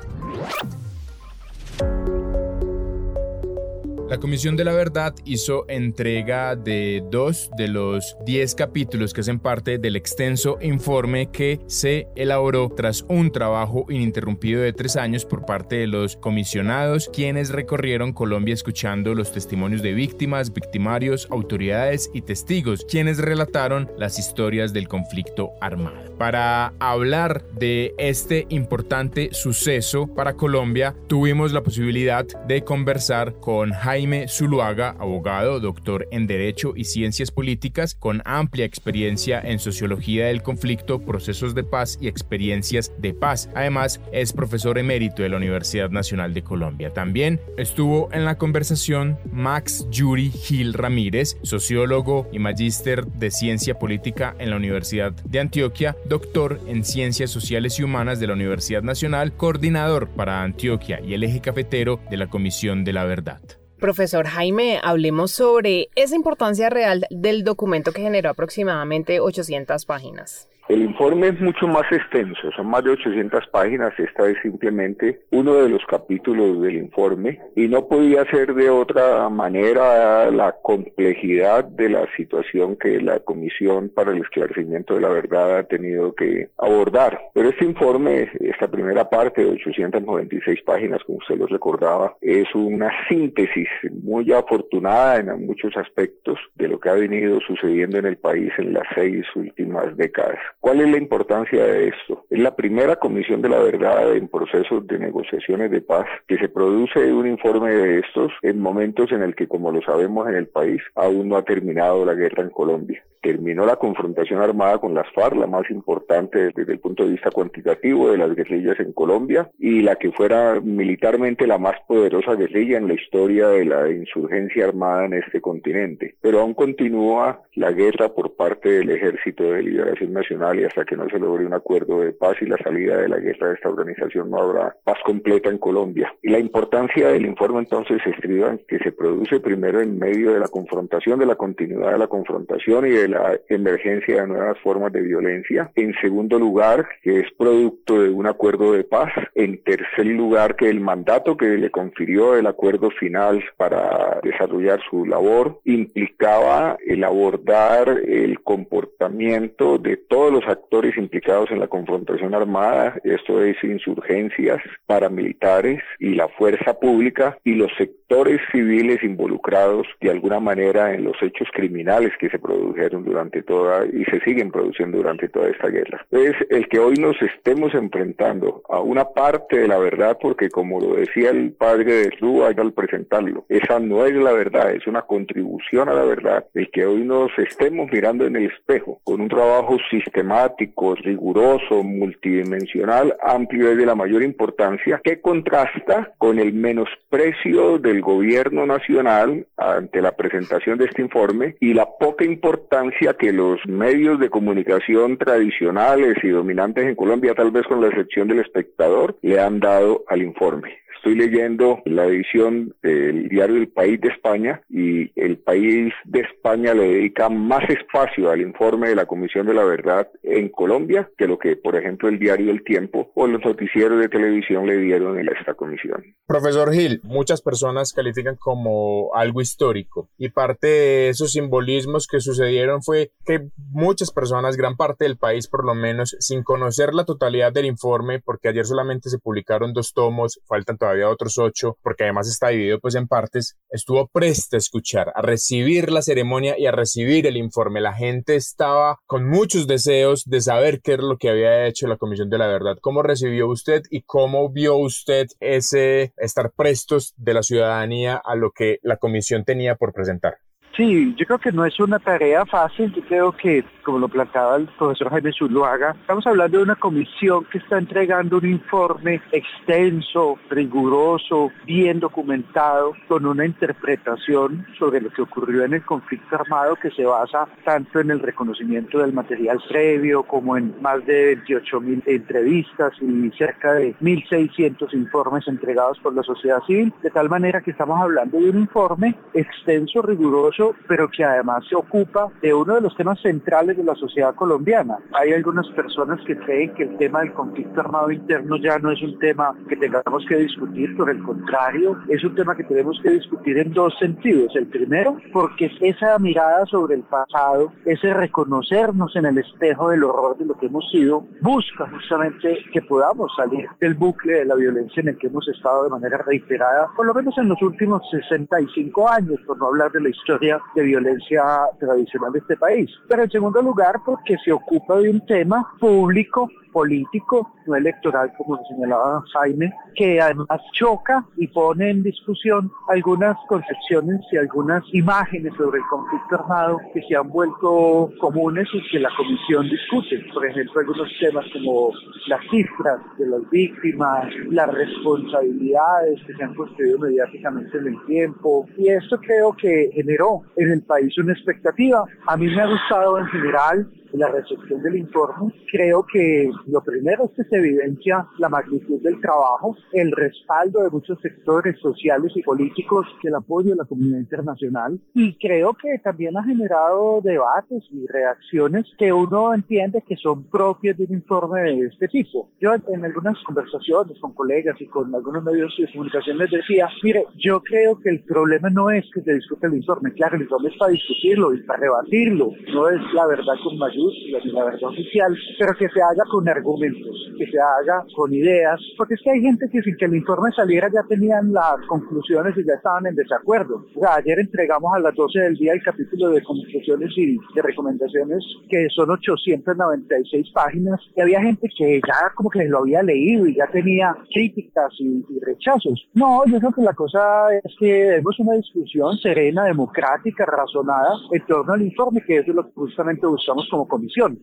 La 4.09 4.19
Comisión 4.21 4.55
de 4.55 4.65
la 4.65 4.73
Verdad 4.73 5.15
hizo 5.25 5.65
entrega 5.67 6.57
de 6.57 7.03
dos 7.11 7.51
de 7.57 7.69
los 7.69 8.19
diez 8.27 8.55
capítulos 8.55 9.15
que 9.15 9.23
hacen 9.23 9.39
parte 9.39 9.79
del 9.79 9.97
extenso 9.97 10.59
informe 10.61 11.31
que 11.31 11.61
se 11.69 12.09
elaboró 12.15 12.69
tras 12.69 13.07
un 13.09 13.33
trabajo 13.33 13.87
ininterrumpido 13.89 14.61
de 14.61 14.75
tres 14.75 14.97
años 14.97 15.25
por 15.25 15.47
parte 15.47 15.77
de 15.77 15.87
los 15.87 16.17
comisionados, 16.17 17.09
quienes 17.15 17.49
recorrieron 17.49 18.13
Colombia 18.13 18.53
escuchando 18.53 19.15
los 19.15 19.33
testimonios 19.33 19.81
de 19.81 19.95
víctimas, 19.95 20.53
victimarios, 20.53 21.27
autoridades 21.31 22.11
y 22.13 22.21
testigos, 22.21 22.85
quienes 22.85 23.17
relataron 23.17 23.91
las 23.97 24.19
historias 24.19 24.75
del 24.75 24.87
conflicto 24.87 25.53
armado. 25.63 26.15
Para 26.19 26.75
hablar 26.79 27.43
de 27.53 27.95
este 27.97 28.47
importante 28.51 29.31
suceso 29.33 30.07
para 30.09 30.35
Colombia, 30.35 30.95
tuvimos 31.07 31.53
la 31.53 31.63
posibilidad 31.63 32.27
de 32.47 32.65
conversar 32.65 33.41
con 33.41 33.73
Jaime 33.73 33.94
Jaime 33.95 34.27
Zuluaga, 34.27 34.97
abogado, 34.99 35.61
doctor 35.61 36.09
en 36.11 36.27
Derecho 36.27 36.73
y 36.75 36.83
Ciencias 36.83 37.31
Políticas, 37.31 37.95
con 37.95 38.23
amplia 38.25 38.65
experiencia 38.65 39.41
en 39.41 39.61
sociología 39.61 40.27
del 40.27 40.43
conflicto, 40.43 40.99
procesos 40.99 41.55
de 41.55 41.63
paz 41.63 41.97
y 42.01 42.09
experiencias 42.09 42.91
de 42.99 43.15
paz. 43.15 43.49
Además, 43.55 44.01
es 44.11 44.33
profesor 44.33 44.79
emérito 44.79 45.23
de 45.23 45.29
la 45.29 45.37
Universidad 45.37 45.91
Nacional 45.91 46.35
de 46.35 46.43
Colombia. 46.43 46.91
También 46.91 47.41
estuvo 47.57 48.13
en 48.13 48.25
la 48.25 48.37
conversación 48.37 49.17
Max 49.31 49.87
Yuri 49.93 50.33
Gil 50.33 50.75
Ramírez, 50.75 51.37
sociólogo 51.45 52.29
y 52.33 52.41
magíster 52.41 53.07
de 53.07 53.31
Ciencia 53.31 53.79
Política 53.79 54.35
en 54.41 54.51
la 54.51 54.57
Universidad 54.57 55.13
de 55.13 55.39
Antioquia, 55.39 55.97
doctor 56.07 56.59
en 56.67 56.83
Ciencias 56.83 57.31
Sociales 57.31 57.79
y 57.79 57.85
Humanas 57.85 58.19
de 58.19 58.27
la 58.27 58.33
Universidad 58.33 58.83
Nacional, 58.83 59.37
coordinador 59.37 60.09
para 60.09 60.43
Antioquia 60.43 61.01
y 61.01 61.15
el 61.15 61.23
eje 61.23 61.41
cafetero 61.41 62.01
de 62.11 62.17
la 62.17 62.27
Comisión 62.27 62.83
de 62.83 62.93
la 62.93 63.05
Verdad. 63.05 63.41
Profesor 63.85 64.27
Jaime, 64.27 64.81
hablemos 64.83 65.33
sobre 65.33 65.91
esa 65.95 66.17
importancia 66.17 66.71
real 66.71 67.07
del 67.11 67.45
documento 67.45 67.93
que 67.93 68.01
generó 68.01 68.31
aproximadamente 68.31 69.21
800 69.21 69.85
páginas. 69.85 70.49
El 70.67 70.81
informe 70.81 71.29
es 71.29 71.41
mucho 71.41 71.69
más 71.69 71.85
extenso, 71.93 72.51
son 72.57 72.69
más 72.69 72.83
de 72.83 72.93
800 72.93 73.49
páginas, 73.49 73.93
esta 73.99 74.27
es 74.31 74.39
simplemente 74.41 75.21
uno 75.31 75.57
de 75.57 75.69
los 75.69 75.85
capítulos 75.85 76.63
del 76.63 76.77
informe 76.77 77.39
y 77.55 77.69
no 77.69 77.87
podía 77.87 78.25
ser 78.31 78.55
de 78.55 78.71
otra 78.71 79.29
manera 79.29 80.31
la 80.31 80.57
complejidad 80.63 81.67
de 81.67 81.91
la 81.91 82.07
situación 82.17 82.77
que 82.77 82.99
la 83.03 83.21
Comisión 83.21 83.91
para 83.91 84.13
el 84.13 84.23
Esclarecimiento 84.23 84.95
de 84.95 85.03
la 85.03 85.11
Verdad 85.11 85.59
ha 85.59 85.65
tenido 85.65 86.15
que 86.15 86.49
abordar. 86.57 87.21
Pero 87.35 87.51
este 87.51 87.67
informe, 87.67 88.31
esta 88.41 88.67
primera 88.67 89.11
parte 89.11 89.45
de 89.45 89.51
896 89.51 90.63
páginas, 90.63 91.03
como 91.05 91.19
usted 91.19 91.37
lo 91.37 91.47
recordaba, 91.47 92.17
es 92.23 92.47
una 92.55 92.91
síntesis 93.07 93.69
muy 94.03 94.33
afortunada 94.33 95.17
en 95.17 95.47
muchos 95.47 95.77
aspectos 95.77 96.39
de 96.55 96.69
lo 96.69 96.81
que 96.81 96.89
ha 96.89 96.95
venido 96.95 97.39
sucediendo 97.41 97.99
en 97.99 98.07
el 98.07 98.17
país 98.17 98.51
en 98.57 98.73
las 98.73 98.85
seis 98.95 99.27
últimas 99.35 99.95
décadas. 99.99 100.39
¿Cuál 100.65 100.81
es 100.81 100.89
la 100.89 100.97
importancia 100.97 101.63
de 101.63 101.89
esto? 101.89 102.25
Es 102.31 102.39
la 102.39 102.57
primera 102.57 102.97
comisión 102.97 103.43
de 103.43 103.51
la 103.51 103.59
verdad 103.59 104.17
en 104.17 104.29
procesos 104.29 104.87
de 104.87 104.99
negociaciones 104.99 105.71
de 105.71 105.83
paz 105.83 106.07
que 106.27 106.39
se 106.39 106.49
produce 106.49 107.13
un 107.13 107.27
informe 107.27 107.71
de 107.71 107.99
estos 107.99 108.33
en 108.41 108.61
momentos 108.61 109.13
en 109.13 109.21
el 109.21 109.35
que, 109.35 109.47
como 109.47 109.71
lo 109.71 109.83
sabemos 109.83 110.27
en 110.27 110.37
el 110.37 110.49
país, 110.49 110.81
aún 110.95 111.29
no 111.29 111.37
ha 111.37 111.45
terminado 111.45 112.07
la 112.07 112.15
guerra 112.15 112.45
en 112.45 112.49
Colombia. 112.49 113.05
Terminó 113.25 113.65
la 113.65 113.77
confrontación 113.77 114.43
armada 114.43 114.77
con 114.77 114.93
las 114.93 115.11
FARC, 115.15 115.37
la 115.37 115.47
más 115.47 115.71
importante 115.71 116.53
desde 116.55 116.71
el 116.75 116.79
punto 116.79 117.05
de 117.05 117.13
vista 117.13 117.31
cuantitativo 117.31 118.11
de 118.11 118.19
las 118.19 118.35
guerrillas 118.35 118.79
en 118.81 118.93
Colombia 118.93 119.51
y 119.59 119.81
la 119.81 119.97
que 119.97 120.13
fuera 120.13 120.61
militarmente 120.61 121.47
la 121.47 121.57
más 121.57 121.77
poderosa 121.89 122.35
guerrilla 122.35 122.77
en 122.77 122.87
la 122.87 122.93
historia 122.93 123.49
de 123.49 123.65
la 123.65 123.91
insurgencia 123.91 124.67
armada 124.67 125.07
en 125.07 125.15
este 125.15 125.41
continente. 125.41 126.17
Pero 126.21 126.41
aún 126.41 126.53
continúa 126.53 127.41
la 127.55 127.73
guerra 127.73 128.11
por 128.11 128.37
parte 128.37 128.69
del 128.69 128.91
Ejército 128.91 129.45
de 129.45 129.63
Liberación 129.63 130.13
Nacional 130.13 130.61
y 130.61 130.65
hasta 130.65 130.85
que 130.85 130.95
no 130.95 131.09
se 131.09 131.19
logre 131.19 131.47
un 131.47 131.55
acuerdo 131.55 132.03
de 132.03 132.13
paz 132.13 132.37
y 132.43 132.45
la 132.45 132.59
salida 132.59 132.99
de 132.99 133.09
la 133.09 133.21
guerra 133.21 133.49
de 133.49 133.55
esta 133.55 133.71
organización 133.71 134.29
no 134.29 134.37
habrá 134.37 134.77
paz 134.85 134.99
completa 135.03 135.49
en 135.49 135.57
Colombia. 135.57 136.15
Y 136.23 136.29
la 136.29 136.39
importancia 136.39 137.09
del 137.09 137.25
informe 137.25 137.61
entonces 137.61 138.03
se 138.05 138.11
escriba 138.11 138.59
que 138.69 138.79
se 138.81 138.93
produce 138.93 139.41
primero 139.41 139.81
en 139.81 139.99
medio 139.99 140.35
de 140.35 140.41
la 140.41 140.49
confrontación, 140.49 141.19
de 141.19 141.25
la 141.25 141.37
continuidad 141.37 141.93
de 141.93 141.99
la 141.99 142.09
confrontación 142.09 142.87
y 142.87 142.91
de 142.91 143.09
la 143.09 143.14
emergencia 143.49 144.23
de 144.23 144.27
nuevas 144.27 144.59
formas 144.61 144.93
de 144.93 145.03
violencia. 145.03 145.71
En 145.75 145.95
segundo 146.01 146.39
lugar, 146.39 146.87
que 147.03 147.21
es 147.21 147.27
producto 147.37 148.03
de 148.03 148.11
un 148.11 148.27
acuerdo 148.27 148.73
de 148.73 148.85
paz. 148.85 149.13
En 149.35 149.63
tercer 149.63 150.07
lugar, 150.07 150.57
que 150.57 150.69
el 150.69 150.81
mandato 150.81 151.37
que 151.37 151.59
le 151.59 151.71
confirió 151.71 152.37
el 152.37 152.47
acuerdo 152.47 152.91
final 152.91 153.43
para 153.57 154.21
desarrollar 154.23 154.81
su 154.89 155.05
labor 155.07 155.61
implicaba 155.65 156.77
el 156.87 157.05
abordar 157.05 157.89
el 158.07 158.41
comportamiento 158.43 159.79
de 159.79 159.97
todos 159.97 160.33
los 160.33 160.47
actores 160.47 160.97
implicados 160.97 161.51
en 161.51 161.61
la 161.61 161.69
confrontación 161.69 162.35
armada, 162.35 162.97
esto 163.05 163.43
es 163.43 163.57
insurgencias, 163.63 164.61
paramilitares 164.87 165.83
y 165.99 166.15
la 166.15 166.29
fuerza 166.29 166.79
pública 166.79 167.39
y 167.45 167.55
los 167.55 167.71
sectores 167.77 168.41
civiles 168.53 169.03
involucrados 169.03 169.87
de 170.01 170.11
alguna 170.11 170.41
manera 170.41 170.95
en 170.95 171.05
los 171.05 171.17
hechos 171.23 171.49
criminales 171.53 172.13
que 172.19 172.31
se 172.31 172.39
produjeron 172.39 173.04
durante 173.05 173.43
toda 173.43 173.85
y 173.87 174.05
se 174.05 174.21
siguen 174.21 174.51
produciendo 174.51 174.99
durante 174.99 175.29
toda 175.29 175.49
esta 175.49 175.69
guerra. 175.69 176.05
Es 176.11 176.35
el 176.51 176.69
que 176.69 176.79
hoy 176.79 176.95
nos 176.97 177.21
estemos 177.23 177.75
enfrentando 177.75 178.63
a 178.69 178.81
una 178.81 179.05
parte 179.05 179.59
de 179.59 179.69
la 179.69 179.79
verdad, 179.79 180.19
porque 180.21 180.49
como 180.49 180.81
lo 180.81 180.95
decía 180.95 181.31
el 181.31 181.53
padre 181.53 181.85
de 181.85 182.11
Rúa 182.21 182.49
al 182.57 182.73
presentarlo, 182.73 183.45
esa 183.49 183.79
no 183.79 184.07
es 184.07 184.15
la 184.15 184.33
verdad, 184.33 184.73
es 184.73 184.87
una 184.87 185.03
contribución 185.03 185.89
a 185.89 185.95
la 185.95 186.05
verdad, 186.05 186.47
el 186.55 186.71
que 186.71 186.87
hoy 186.87 187.03
nos 187.03 187.31
estemos 187.39 187.91
mirando 187.91 188.27
en 188.27 188.37
el 188.37 188.47
espejo 188.47 189.01
con 189.05 189.21
un 189.21 189.29
trabajo 189.29 189.77
sistemático, 189.91 190.95
riguroso, 190.95 191.83
multidimensional, 191.83 193.17
amplio 193.23 193.73
y 193.73 193.77
de 193.77 193.87
la 193.87 193.95
mayor 193.95 194.23
importancia, 194.23 195.01
que 195.03 195.21
contrasta 195.21 196.15
con 196.19 196.39
el 196.39 196.53
menosprecio 196.53 197.79
del 197.79 198.01
gobierno 198.01 198.67
nacional 198.67 199.47
ante 199.57 200.01
la 200.01 200.13
presentación 200.13 200.79
de 200.79 200.87
este 200.87 201.03
informe 201.03 201.57
y 201.61 201.75
la 201.75 201.87
poca 201.99 202.25
importancia 202.25 202.94
que 203.19 203.33
los 203.33 203.61
medios 203.67 204.19
de 204.19 204.31
comunicación 204.31 205.19
tradicionales 205.19 206.17
y 206.23 206.29
dominantes 206.29 206.87
en 206.87 206.95
Colombia, 206.95 207.35
tal 207.35 207.51
vez 207.51 207.67
con 207.67 207.81
la 207.81 207.89
excepción 207.89 208.29
del 208.29 208.41
espectador, 208.41 209.19
le 209.23 209.41
han 209.41 209.61
dado 209.61 210.05
al 210.09 210.23
informe. 210.23 210.84
Estoy 211.05 211.19
leyendo 211.19 211.83
la 211.85 212.07
edición 212.07 212.75
del 212.83 213.29
diario 213.29 213.57
El 213.57 213.69
País 213.69 214.01
de 214.01 214.09
España 214.09 214.63
y 214.71 215.13
el 215.21 215.37
País 215.37 215.93
de 216.07 216.21
España 216.21 216.73
le 216.73 216.85
dedica 216.85 217.29
más 217.29 217.69
espacio 217.69 218.31
al 218.31 218.41
informe 218.41 218.89
de 218.89 218.95
la 218.95 219.05
Comisión 219.05 219.47
de 219.47 219.53
la 219.53 219.65
Verdad 219.65 220.09
en 220.23 220.49
Colombia 220.49 221.11
que 221.19 221.27
lo 221.27 221.39
que, 221.39 221.57
por 221.57 221.77
ejemplo, 221.77 222.09
el 222.09 222.19
diario 222.19 222.51
El 222.51 222.65
Tiempo 222.65 223.13
o 223.15 223.27
los 223.27 223.45
noticieros 223.45 224.01
de 224.01 224.09
televisión 224.09 224.67
le 224.67 224.79
dieron 224.79 225.19
en 225.19 225.29
esta 225.29 225.53
comisión. 225.53 226.03
Profesor 226.27 226.73
Gil, 226.73 227.03
muchas 227.03 227.43
personas 227.43 227.93
califican 227.93 228.37
como 228.37 229.15
algo 229.15 229.43
histórico 229.43 230.09
y 230.17 230.31
parte 230.31 230.69
de 230.69 231.09
esos 231.11 231.33
simbolismos 231.33 232.07
que 232.07 232.21
sucedieron 232.21 232.83
fue 232.83 233.11
que 233.27 233.51
muchas 233.73 234.11
personas, 234.11 234.57
gran 234.57 234.79
parte 234.79 235.05
del 235.05 235.19
país 235.19 235.49
por 235.49 235.67
lo 235.67 235.75
menos, 235.75 236.17
sin 236.21 236.43
conocer 236.43 236.95
la 236.95 237.05
totalidad 237.05 237.53
del 237.53 237.67
informe, 237.67 238.21
porque 238.21 238.49
ayer 238.49 238.65
solamente 238.65 239.11
se 239.11 239.19
publicaron 239.19 239.75
dos 239.75 239.93
tomos, 239.93 240.41
faltan 240.49 240.79
todavía 240.79 240.94
había 240.95 241.09
otros 241.09 241.39
ocho, 241.39 241.77
porque 241.83 242.05
además 242.05 242.29
está 242.29 242.49
dividido 242.49 242.81
pues 242.81 242.95
en 242.95 243.07
partes, 243.07 243.57
estuvo 243.71 244.09
presta 244.09 244.57
a 244.57 244.59
escuchar, 244.59 245.13
a 245.15 245.23
recibir 245.23 245.91
la 245.91 246.03
ceremonia 246.03 246.59
y 246.59 246.67
a 246.67 246.73
recibir 246.73 247.27
el 247.27 247.37
informe. 247.37 247.81
La 247.81 247.93
gente 247.93 248.37
estaba 248.37 248.99
con 249.07 249.29
muchos 249.29 249.67
deseos 249.67 250.25
de 250.25 250.41
saber 250.41 250.81
qué 250.81 250.93
era 250.93 251.03
lo 251.03 251.19
que 251.19 251.31
había 251.31 251.67
hecho 251.67 251.87
la 251.87 251.97
Comisión 251.97 252.31
de 252.31 252.39
la 252.39 252.47
Verdad. 252.47 252.77
¿Cómo 252.81 253.03
recibió 253.03 253.49
usted 253.49 253.83
y 253.91 254.03
cómo 254.03 254.51
vio 254.51 254.77
usted 254.77 255.27
ese 255.41 256.13
estar 256.17 256.53
prestos 256.53 257.15
de 257.17 257.35
la 257.35 257.43
ciudadanía 257.43 258.21
a 258.25 258.35
lo 258.35 258.51
que 258.53 258.79
la 258.83 258.97
Comisión 258.97 259.45
tenía 259.45 259.77
por 259.77 259.93
presentar? 259.93 260.44
Sí, 260.77 261.15
yo 261.17 261.25
creo 261.25 261.39
que 261.39 261.53
no 261.53 261.65
es 261.65 261.79
una 261.79 262.01
tarea 262.01 262.45
fácil. 262.47 262.93
Yo 262.93 263.03
creo 263.03 263.33
que, 263.33 263.65
como 263.85 264.01
lo 264.01 264.09
planteaba 264.09 264.57
el 264.57 264.67
profesor 264.77 265.09
Jaime 265.11 265.31
Zuluaga, 265.33 265.95
estamos 266.01 266.27
hablando 266.27 266.59
de 266.59 266.65
una 266.65 266.75
comisión 266.75 267.45
que 267.45 267.59
está 267.59 267.79
entregando 267.79 268.39
un 268.39 268.47
informe 268.47 269.23
extenso, 269.31 270.37
riguroso, 270.51 271.53
bien 271.65 272.01
documentado, 272.01 272.93
con 273.07 273.25
una 273.25 273.47
interpretación 273.47 274.67
sobre 274.77 275.01
lo 275.01 275.11
que 275.11 275.23
ocurrió 275.23 275.65
en 275.65 275.75
el 275.75 275.85
conflicto 275.85 276.35
armado 276.35 276.75
que 276.75 276.91
se 276.91 277.05
basa 277.05 277.47
tanto 277.65 278.01
en 278.01 278.11
el 278.11 278.19
reconocimiento 278.19 278.99
del 278.99 279.13
material 279.13 279.63
previo 279.69 280.25
como 280.25 280.57
en 280.57 280.75
más 280.83 281.07
de 281.07 281.27
28 281.37 281.81
mil 281.81 282.03
entrevistas 282.07 282.95
y 283.01 283.31
cerca 283.39 283.75
de 283.75 283.95
1.600 284.01 284.93
informes 284.95 285.47
entregados 285.47 286.01
por 286.01 286.15
la 286.15 286.25
sociedad 286.25 286.61
civil, 286.67 286.93
de 287.01 287.11
tal 287.11 287.29
manera 287.29 287.61
que 287.61 287.71
estamos 287.71 288.01
hablando 288.01 288.41
de 288.41 288.51
un 288.51 288.59
informe 288.59 289.15
extenso, 289.35 290.03
riguroso, 290.03 290.64
pero 290.89 291.09
que 291.09 291.25
además 291.25 291.65
se 291.69 291.75
ocupa 291.75 292.29
de 292.41 292.55
uno 292.55 292.75
de 292.75 292.81
los 292.81 292.97
temas 292.97 293.21
centrales 293.21 293.77
de 293.77 293.85
la 293.85 293.95
sociedad 293.95 294.35
colombiana. 294.35 294.99
Hay 295.13 295.33
algunas 295.33 295.69
personas 295.71 296.21
que 296.27 296.37
creen 296.39 296.75
que 296.75 296.85
el 296.85 296.97
tema 296.97 297.21
del 297.21 297.33
conflicto 297.33 297.81
armado 297.81 298.11
interno 298.11 298.57
ya 298.57 298.79
no 298.79 298.91
es 298.91 299.03
un 299.03 299.19
tema 299.19 299.55
que 299.69 299.77
tengamos 299.77 300.25
que 300.29 300.37
discutir, 300.37 300.97
por 300.97 301.11
el 301.11 301.23
contrario, 301.23 301.99
es 302.09 302.23
un 302.25 302.35
tema 302.35 302.57
que 302.57 302.65
tenemos 302.65 302.99
que 303.03 303.11
discutir 303.11 303.59
en 303.59 303.73
dos 303.73 303.95
sentidos. 303.99 304.55
El 304.55 304.67
primero, 304.67 305.17
porque 305.33 305.71
esa 305.81 306.19
mirada 306.19 306.65
sobre 306.67 306.97
el 306.97 307.03
pasado, 307.03 307.73
ese 307.85 308.15
reconocernos 308.15 309.15
en 309.17 309.27
el 309.27 309.39
espejo 309.39 309.91
del 309.91 310.05
horror 310.05 310.37
de 310.39 310.47
lo 310.47 310.55
que 310.55 310.67
hemos 310.67 310.89
sido, 310.91 311.27
busca 311.41 311.89
justamente 311.91 312.59
que 312.73 312.83
podamos 312.83 313.33
salir 313.37 313.69
del 313.81 313.95
bucle 313.95 314.35
de 314.35 314.45
la 314.45 314.55
violencia 314.55 315.01
en 315.01 315.09
el 315.09 315.19
que 315.19 315.27
hemos 315.27 315.47
estado 315.49 315.85
de 315.85 315.91
manera 315.91 316.19
reiterada, 316.19 316.89
por 316.97 317.07
lo 317.07 317.15
menos 317.15 317.37
en 317.39 317.49
los 317.49 317.61
últimos 317.63 318.03
65 318.11 319.09
años, 319.09 319.41
por 319.47 319.59
no 319.59 319.67
hablar 319.67 319.93
de 319.93 320.01
la 320.01 320.09
historia 320.09 320.54
de 320.75 320.83
violencia 320.83 321.43
tradicional 321.79 322.33
de 322.33 322.39
este 322.41 322.57
país. 322.57 322.91
Pero 323.09 323.23
en 323.25 323.31
segundo 323.31 323.63
lugar, 323.63 323.97
porque 324.05 324.37
se 324.45 324.53
ocupa 324.53 324.99
de 324.99 325.11
un 325.11 325.25
tema 325.27 325.75
público 325.79 326.49
político, 326.75 327.53
no 327.67 327.77
electoral, 327.77 328.33
como 328.37 328.57
lo 328.57 328.63
señalaba 328.65 329.25
Jaime, 329.33 329.73
que 329.95 330.21
además 330.21 330.61
choca 330.73 331.25
y 331.37 331.47
pone 331.47 331.91
en 331.91 332.03
discusión 332.03 332.71
algunas 332.89 333.37
concepciones 333.49 334.21
y 334.33 334.37
algunas 334.37 334.83
imágenes 334.93 335.55
sobre 335.57 335.79
el 335.79 335.87
conflicto 335.89 336.35
armado 336.35 336.81
que 336.93 337.01
se 337.03 337.17
han 337.17 337.31
vuelto 337.31 338.11
comunes 338.21 338.67
y 338.75 338.83
que 338.91 338.99
la 338.99 339.11
comisión 339.17 339.69
discute. 339.71 340.19
Por 340.35 340.47
ejemplo, 340.47 340.81
algunos 340.81 341.09
temas 341.21 341.45
como 341.53 341.93
las 342.27 342.41
cifras 342.51 343.01
de 343.19 343.27
las 343.29 343.49
víctimas, 343.51 344.27
las 344.51 344.69
responsabilidades 344.75 346.21
que 346.27 346.35
se 346.35 346.43
han 346.43 346.55
construido 346.55 346.99
mediáticamente 346.99 347.79
en 347.79 347.87
el 347.87 348.07
tiempo. 348.07 348.67
Y 348.77 348.89
esto 348.89 349.19
creo 349.21 349.53
que 349.53 349.91
generó 349.95 350.43
en 350.57 350.73
el 350.73 350.83
país 350.83 351.17
una 351.19 351.33
expectativa. 351.33 352.05
A 352.27 352.37
mí 352.37 352.47
me 352.47 352.61
ha 352.61 352.67
gustado 352.67 353.19
en 353.19 353.27
general 353.27 353.89
la 354.15 354.29
recepción 354.29 354.83
del 354.83 354.97
informe, 354.97 355.53
creo 355.71 356.05
que 356.11 356.49
lo 356.67 356.81
primero 356.83 357.25
es 357.25 357.31
que 357.33 357.45
se 357.45 357.57
evidencia 357.57 358.27
la 358.39 358.49
magnitud 358.49 359.01
del 359.03 359.21
trabajo, 359.21 359.77
el 359.93 360.13
respaldo 360.13 360.83
de 360.83 360.91
muchos 360.91 361.21
sectores 361.21 361.79
sociales 361.81 362.33
y 362.37 362.43
políticos, 362.43 363.07
el 363.25 363.35
apoyo 363.35 363.71
de 363.71 363.77
la 363.77 363.85
comunidad 363.85 364.19
internacional 364.19 365.01
y 365.15 365.37
creo 365.39 365.75
que 365.75 365.99
también 365.99 366.37
ha 366.37 366.45
generado 366.45 367.21
debates 367.23 367.85
y 367.91 368.07
reacciones 368.07 368.87
que 368.99 369.13
uno 369.13 369.53
entiende 369.53 370.03
que 370.07 370.17
son 370.17 370.45
propias 370.45 370.97
de 370.97 371.05
un 371.05 371.15
informe 371.15 371.63
de 371.63 371.87
este 371.87 372.09
tipo. 372.09 372.51
Yo 372.61 372.75
en 372.75 373.05
algunas 373.05 373.37
conversaciones 373.45 374.19
con 374.21 374.33
colegas 374.35 374.81
y 374.81 374.87
con 374.87 375.13
algunos 375.15 375.43
medios 375.43 375.75
de 375.79 375.91
comunicación 375.91 376.39
les 376.39 376.51
decía, 376.51 376.89
mire, 377.03 377.27
yo 377.37 377.61
creo 377.63 377.99
que 377.99 378.11
el 378.11 378.23
problema 378.23 378.71
no 378.71 378.91
es 378.91 379.05
que 379.13 379.23
se 379.23 379.35
discute 379.35 379.67
el 379.67 379.75
informe, 379.75 380.13
claro, 380.13 380.37
el 380.37 380.43
informe 380.43 380.69
es 380.69 380.77
para 380.77 380.93
discutirlo 380.93 381.53
y 381.53 381.63
para 381.63 381.81
rebatirlo, 381.81 382.51
no 382.73 382.89
es 382.89 383.01
la 383.13 383.27
verdad 383.27 383.55
con 383.63 383.79
mayor 383.79 384.04
la 384.53 384.65
verdad 384.65 384.91
oficial, 384.91 385.37
pero 385.59 385.75
que 385.75 385.89
se 385.89 386.01
haga 386.01 386.25
con 386.31 386.49
argumentos, 386.49 387.33
que 387.39 387.47
se 387.47 387.59
haga 387.59 388.05
con 388.15 388.33
ideas, 388.33 388.81
porque 388.97 389.15
es 389.15 389.21
que 389.23 389.31
hay 389.31 389.41
gente 389.41 389.69
que 389.71 389.83
sin 389.83 389.97
que 389.97 390.07
el 390.07 390.17
informe 390.17 390.51
saliera 390.53 390.89
ya 390.93 391.03
tenían 391.09 391.53
las 391.53 391.77
conclusiones 391.89 392.57
y 392.57 392.65
ya 392.65 392.75
estaban 392.75 393.07
en 393.07 393.15
desacuerdo. 393.15 393.87
O 393.95 394.01
sea, 394.01 394.17
ayer 394.17 394.39
entregamos 394.41 394.93
a 394.95 395.01
las 395.01 395.15
12 395.15 395.39
del 395.39 395.57
día 395.57 395.73
el 395.73 395.83
capítulo 395.83 396.31
de 396.31 396.43
conclusiones 396.43 397.11
y 397.17 397.37
de 397.55 397.63
recomendaciones 397.63 398.45
que 398.69 398.89
son 398.95 399.11
896 399.11 400.51
páginas 400.53 401.01
y 401.17 401.21
había 401.21 401.43
gente 401.43 401.69
que 401.77 402.01
ya 402.07 402.33
como 402.35 402.51
que 402.51 402.65
lo 402.65 402.81
había 402.81 403.03
leído 403.03 403.47
y 403.47 403.57
ya 403.57 403.67
tenía 403.67 404.17
críticas 404.33 404.93
y, 404.99 405.25
y 405.29 405.41
rechazos. 405.41 406.09
No, 406.15 406.43
yo 406.47 406.59
creo 406.59 406.73
que 406.73 406.83
la 406.83 406.95
cosa 406.95 407.55
es 407.63 407.75
que 407.79 407.87
debemos 407.87 408.39
una 408.39 408.55
discusión 408.55 409.17
serena, 409.19 409.65
democrática, 409.65 410.45
razonada 410.47 411.15
en 411.33 411.47
torno 411.47 411.73
al 411.73 411.83
informe, 411.83 412.23
que 412.27 412.39
eso 412.39 412.51
es 412.51 412.57
lo 412.57 412.65
que 412.65 412.73
justamente 412.75 413.27
buscamos 413.27 413.67
como 413.71 413.87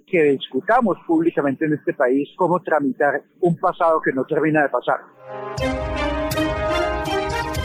que 0.07 0.23
discutamos 0.23 0.97
públicamente 1.05 1.65
en 1.65 1.73
este 1.73 1.93
país 1.93 2.29
cómo 2.35 2.59
tramitar 2.61 3.21
un 3.41 3.57
pasado 3.57 4.01
que 4.01 4.11
no 4.13 4.23
termina 4.25 4.63
de 4.63 4.69
pasar. 4.69 4.99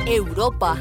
Europa. 0.07 0.77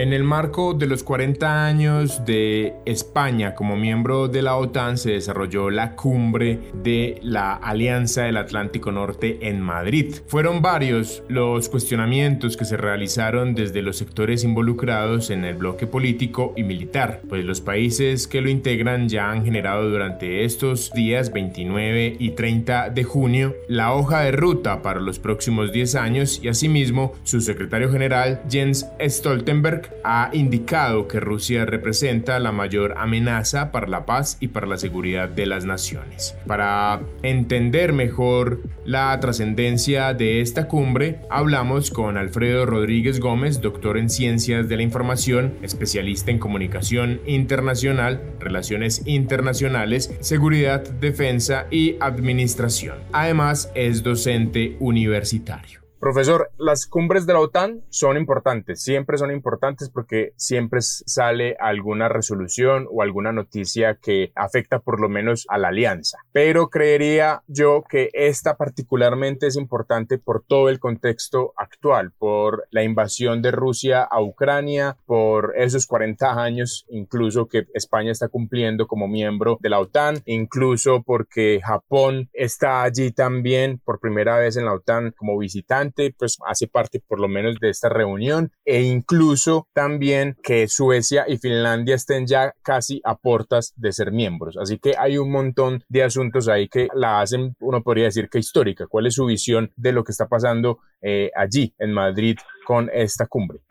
En 0.00 0.14
el 0.14 0.24
marco 0.24 0.72
de 0.72 0.86
los 0.86 1.04
40 1.04 1.66
años 1.66 2.24
de 2.24 2.72
España 2.86 3.54
como 3.54 3.76
miembro 3.76 4.28
de 4.28 4.40
la 4.40 4.56
OTAN 4.56 4.96
se 4.96 5.10
desarrolló 5.10 5.68
la 5.68 5.94
cumbre 5.94 6.58
de 6.72 7.20
la 7.22 7.52
Alianza 7.52 8.22
del 8.22 8.38
Atlántico 8.38 8.92
Norte 8.92 9.40
en 9.42 9.60
Madrid. 9.60 10.14
Fueron 10.26 10.62
varios 10.62 11.22
los 11.28 11.68
cuestionamientos 11.68 12.56
que 12.56 12.64
se 12.64 12.78
realizaron 12.78 13.54
desde 13.54 13.82
los 13.82 13.98
sectores 13.98 14.42
involucrados 14.42 15.28
en 15.28 15.44
el 15.44 15.56
bloque 15.56 15.86
político 15.86 16.54
y 16.56 16.62
militar, 16.62 17.20
pues 17.28 17.44
los 17.44 17.60
países 17.60 18.26
que 18.26 18.40
lo 18.40 18.48
integran 18.48 19.06
ya 19.06 19.30
han 19.30 19.44
generado 19.44 19.90
durante 19.90 20.46
estos 20.46 20.92
días 20.94 21.30
29 21.30 22.16
y 22.18 22.30
30 22.30 22.88
de 22.88 23.04
junio 23.04 23.54
la 23.68 23.92
hoja 23.92 24.22
de 24.22 24.32
ruta 24.32 24.80
para 24.80 24.98
los 24.98 25.18
próximos 25.18 25.72
10 25.72 25.94
años 25.96 26.40
y 26.42 26.48
asimismo 26.48 27.12
su 27.22 27.42
secretario 27.42 27.92
general 27.92 28.40
Jens 28.48 28.86
Stoltenberg 28.98 29.89
ha 30.04 30.30
indicado 30.32 31.08
que 31.08 31.20
Rusia 31.20 31.64
representa 31.64 32.38
la 32.38 32.52
mayor 32.52 32.94
amenaza 32.96 33.72
para 33.72 33.86
la 33.86 34.06
paz 34.06 34.36
y 34.40 34.48
para 34.48 34.66
la 34.66 34.78
seguridad 34.78 35.28
de 35.28 35.46
las 35.46 35.64
naciones. 35.64 36.36
Para 36.46 37.00
entender 37.22 37.92
mejor 37.92 38.60
la 38.84 39.18
trascendencia 39.20 40.14
de 40.14 40.40
esta 40.40 40.68
cumbre, 40.68 41.20
hablamos 41.30 41.90
con 41.90 42.16
Alfredo 42.16 42.66
Rodríguez 42.66 43.20
Gómez, 43.20 43.60
doctor 43.60 43.98
en 43.98 44.10
Ciencias 44.10 44.68
de 44.68 44.76
la 44.76 44.82
Información, 44.82 45.54
especialista 45.62 46.30
en 46.30 46.38
comunicación 46.38 47.20
internacional, 47.26 48.22
relaciones 48.40 49.02
internacionales, 49.06 50.14
seguridad, 50.20 50.82
defensa 50.82 51.66
y 51.70 51.96
administración. 52.00 52.98
Además, 53.12 53.70
es 53.74 54.02
docente 54.02 54.76
universitario. 54.80 55.79
Profesor, 56.00 56.50
las 56.56 56.86
cumbres 56.86 57.26
de 57.26 57.34
la 57.34 57.40
OTAN 57.40 57.82
son 57.90 58.16
importantes, 58.16 58.82
siempre 58.82 59.18
son 59.18 59.30
importantes 59.30 59.90
porque 59.90 60.32
siempre 60.34 60.80
sale 60.80 61.56
alguna 61.60 62.08
resolución 62.08 62.86
o 62.90 63.02
alguna 63.02 63.32
noticia 63.32 63.98
que 64.00 64.32
afecta 64.34 64.78
por 64.78 64.98
lo 64.98 65.10
menos 65.10 65.44
a 65.50 65.58
la 65.58 65.68
alianza. 65.68 66.16
Pero 66.32 66.70
creería 66.70 67.42
yo 67.48 67.84
que 67.86 68.08
esta 68.14 68.56
particularmente 68.56 69.46
es 69.46 69.56
importante 69.56 70.16
por 70.16 70.42
todo 70.42 70.70
el 70.70 70.80
contexto 70.80 71.52
actual, 71.54 72.12
por 72.16 72.66
la 72.70 72.82
invasión 72.82 73.42
de 73.42 73.50
Rusia 73.50 74.02
a 74.02 74.22
Ucrania, 74.22 74.96
por 75.04 75.52
esos 75.54 75.86
40 75.86 76.42
años 76.42 76.86
incluso 76.88 77.46
que 77.46 77.66
España 77.74 78.10
está 78.10 78.28
cumpliendo 78.28 78.86
como 78.86 79.06
miembro 79.06 79.58
de 79.60 79.68
la 79.68 79.80
OTAN, 79.80 80.22
incluso 80.24 81.02
porque 81.02 81.60
Japón 81.62 82.30
está 82.32 82.84
allí 82.84 83.10
también 83.10 83.82
por 83.84 84.00
primera 84.00 84.38
vez 84.38 84.56
en 84.56 84.64
la 84.64 84.72
OTAN 84.72 85.12
como 85.14 85.36
visitante 85.36 85.89
pues 86.16 86.38
hace 86.46 86.66
parte 86.66 87.02
por 87.06 87.20
lo 87.20 87.28
menos 87.28 87.56
de 87.60 87.70
esta 87.70 87.88
reunión 87.88 88.52
e 88.64 88.82
incluso 88.82 89.68
también 89.72 90.36
que 90.42 90.68
Suecia 90.68 91.24
y 91.28 91.38
Finlandia 91.38 91.94
estén 91.94 92.26
ya 92.26 92.54
casi 92.62 93.00
a 93.04 93.16
portas 93.16 93.72
de 93.76 93.92
ser 93.92 94.12
miembros. 94.12 94.56
Así 94.56 94.78
que 94.78 94.94
hay 94.98 95.18
un 95.18 95.30
montón 95.30 95.84
de 95.88 96.02
asuntos 96.02 96.48
ahí 96.48 96.68
que 96.68 96.88
la 96.94 97.20
hacen, 97.20 97.56
uno 97.60 97.82
podría 97.82 98.04
decir 98.04 98.28
que 98.28 98.38
histórica. 98.38 98.86
¿Cuál 98.86 99.06
es 99.06 99.14
su 99.14 99.26
visión 99.26 99.72
de 99.76 99.92
lo 99.92 100.04
que 100.04 100.12
está 100.12 100.26
pasando 100.26 100.78
eh, 101.02 101.30
allí 101.34 101.74
en 101.78 101.92
Madrid 101.92 102.36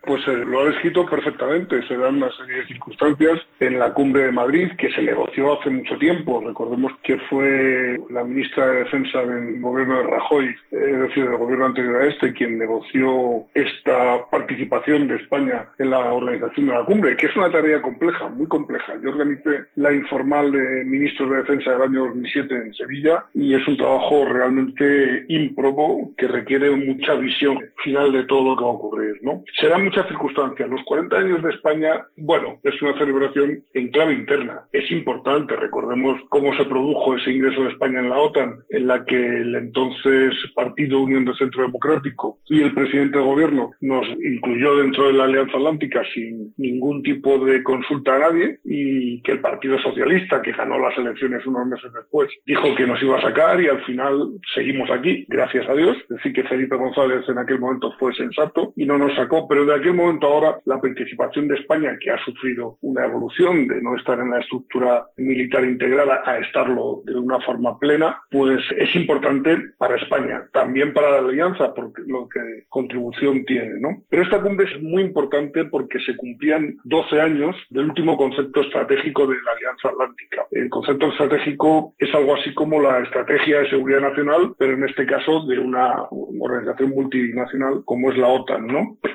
Pues 0.04 0.26
eh, 0.28 0.44
lo 0.44 0.60
ha 0.60 0.64
descrito 0.66 1.06
perfectamente. 1.06 1.86
Se 1.88 1.96
dan 1.96 2.16
una 2.16 2.30
serie 2.32 2.58
de 2.58 2.66
circunstancias 2.66 3.40
en 3.60 3.78
la 3.78 3.92
cumbre 3.94 4.24
de 4.24 4.32
Madrid 4.32 4.70
que 4.78 4.90
se 4.92 5.02
negoció 5.02 5.58
hace 5.58 5.70
mucho 5.70 5.96
tiempo. 5.98 6.42
Recordemos 6.44 6.92
que 7.02 7.18
fue 7.30 7.98
la 8.10 8.24
ministra 8.24 8.66
de 8.66 8.78
Defensa 8.80 9.22
del 9.22 9.60
gobierno 9.60 9.98
de 9.98 10.02
Rajoy, 10.04 10.54
es 10.70 11.00
decir, 11.00 11.24
del 11.28 11.36
gobierno 11.36 11.66
anterior 11.66 12.02
a 12.02 12.06
este, 12.06 12.32
quien 12.32 12.58
negoció 12.58 13.44
esta 13.54 14.28
participación 14.30 15.08
de 15.08 15.16
España 15.16 15.68
en 15.78 15.90
la 15.90 16.12
organización 16.12 16.66
de 16.66 16.72
la 16.72 16.84
cumbre, 16.84 17.16
que 17.16 17.26
es 17.26 17.36
una 17.36 17.50
tarea 17.50 17.80
compleja, 17.80 18.28
muy 18.28 18.46
compleja. 18.46 18.94
Yo 19.02 19.10
organicé 19.10 19.64
la 19.76 19.92
informal 19.92 20.52
de 20.52 20.84
ministros 20.84 21.30
de 21.30 21.36
Defensa 21.38 21.72
del 21.72 21.82
año 21.82 22.06
2007 22.06 22.54
en 22.54 22.74
Sevilla 22.74 23.24
y 23.34 23.54
es 23.54 23.66
un 23.66 23.76
trabajo 23.76 24.24
realmente 24.26 25.24
ímprobo 25.28 26.12
que 26.16 26.28
requiere 26.28 26.70
mucha 26.70 27.14
visión 27.14 27.58
final 27.82 28.12
de 28.12 28.24
todo 28.24 28.50
lo 28.50 28.56
que 28.56 28.64
a 28.64 28.89
ocurrir. 28.90 29.20
Serán 29.60 29.84
muchas 29.84 30.06
circunstancias. 30.08 30.68
Los 30.68 30.82
40 30.84 31.16
años 31.16 31.42
de 31.42 31.50
España, 31.50 32.06
bueno, 32.16 32.58
es 32.62 32.80
una 32.82 32.98
celebración 32.98 33.62
en 33.74 33.88
clave 33.90 34.14
interna. 34.14 34.62
Es 34.72 34.90
importante, 34.90 35.56
recordemos 35.56 36.20
cómo 36.28 36.54
se 36.56 36.64
produjo 36.64 37.16
ese 37.16 37.32
ingreso 37.32 37.62
de 37.62 37.70
España 37.70 38.00
en 38.00 38.10
la 38.10 38.18
OTAN, 38.18 38.60
en 38.70 38.86
la 38.86 39.04
que 39.04 39.16
el 39.16 39.54
entonces 39.54 40.34
Partido 40.54 41.00
Unión 41.00 41.24
de 41.24 41.34
Centro 41.34 41.62
Democrático 41.62 42.38
y 42.46 42.62
el 42.62 42.74
presidente 42.74 43.18
del 43.18 43.26
gobierno 43.26 43.70
nos 43.80 44.06
incluyó 44.08 44.76
dentro 44.76 45.06
de 45.06 45.12
la 45.14 45.24
Alianza 45.24 45.56
Atlántica 45.56 46.02
sin 46.14 46.52
ningún 46.56 47.02
tipo 47.02 47.44
de 47.44 47.62
consulta 47.62 48.16
a 48.16 48.18
nadie 48.18 48.58
y 48.64 49.22
que 49.22 49.32
el 49.32 49.40
Partido 49.40 49.78
Socialista, 49.78 50.42
que 50.42 50.52
ganó 50.52 50.78
las 50.78 50.96
elecciones 50.98 51.46
unos 51.46 51.66
meses 51.66 51.92
después, 51.92 52.28
dijo 52.46 52.74
que 52.74 52.86
nos 52.86 53.02
iba 53.02 53.18
a 53.18 53.22
sacar 53.22 53.60
y 53.60 53.68
al 53.68 53.82
final 53.84 54.30
seguimos 54.54 54.90
aquí, 54.90 55.24
gracias 55.28 55.68
a 55.68 55.74
Dios. 55.74 55.96
Decir, 56.08 56.32
que 56.32 56.44
Felipe 56.44 56.76
González 56.76 57.28
en 57.28 57.38
aquel 57.38 57.58
momento 57.58 57.92
fue 57.98 58.14
sensato 58.14 58.69
y 58.76 58.86
no 58.86 58.98
nos 58.98 59.14
sacó, 59.14 59.46
pero 59.48 59.64
de 59.64 59.74
aquel 59.74 59.94
momento 59.94 60.26
ahora 60.26 60.58
la 60.64 60.80
participación 60.80 61.48
de 61.48 61.56
España, 61.56 61.96
que 62.00 62.10
ha 62.10 62.24
sufrido 62.24 62.78
una 62.82 63.04
evolución 63.06 63.66
de 63.66 63.80
no 63.82 63.96
estar 63.96 64.18
en 64.18 64.30
la 64.30 64.40
estructura 64.40 65.06
militar 65.16 65.64
integrada 65.64 66.22
a 66.24 66.38
estarlo 66.38 67.02
de 67.04 67.16
una 67.16 67.40
forma 67.40 67.78
plena, 67.78 68.20
pues 68.30 68.60
es 68.76 68.94
importante 68.94 69.56
para 69.78 69.96
España, 69.96 70.44
también 70.52 70.92
para 70.92 71.10
la 71.10 71.28
alianza, 71.28 71.74
porque 71.74 72.02
lo 72.06 72.28
que 72.28 72.64
contribución 72.68 73.44
tiene, 73.44 73.80
¿no? 73.80 74.02
Pero 74.08 74.22
esta 74.22 74.40
cumbre 74.40 74.66
es 74.72 74.82
muy 74.82 75.02
importante 75.02 75.64
porque 75.64 75.98
se 76.00 76.16
cumplían 76.16 76.76
12 76.84 77.20
años 77.20 77.56
del 77.70 77.86
último 77.86 78.16
concepto 78.16 78.62
estratégico 78.62 79.26
de 79.26 79.36
la 79.44 79.52
Alianza 79.52 79.88
Atlántica. 79.88 80.46
El 80.50 80.68
concepto 80.68 81.08
estratégico 81.08 81.94
es 81.98 82.14
algo 82.14 82.34
así 82.34 82.52
como 82.54 82.80
la 82.80 83.00
estrategia 83.00 83.60
de 83.60 83.70
seguridad 83.70 84.00
nacional, 84.00 84.54
pero 84.58 84.74
en 84.74 84.84
este 84.84 85.06
caso 85.06 85.46
de 85.46 85.58
una 85.58 86.06
organización 86.10 86.90
multinacional 86.90 87.82
como 87.84 88.10
es 88.10 88.18
la 88.18 88.28
OTAN, 88.28 88.59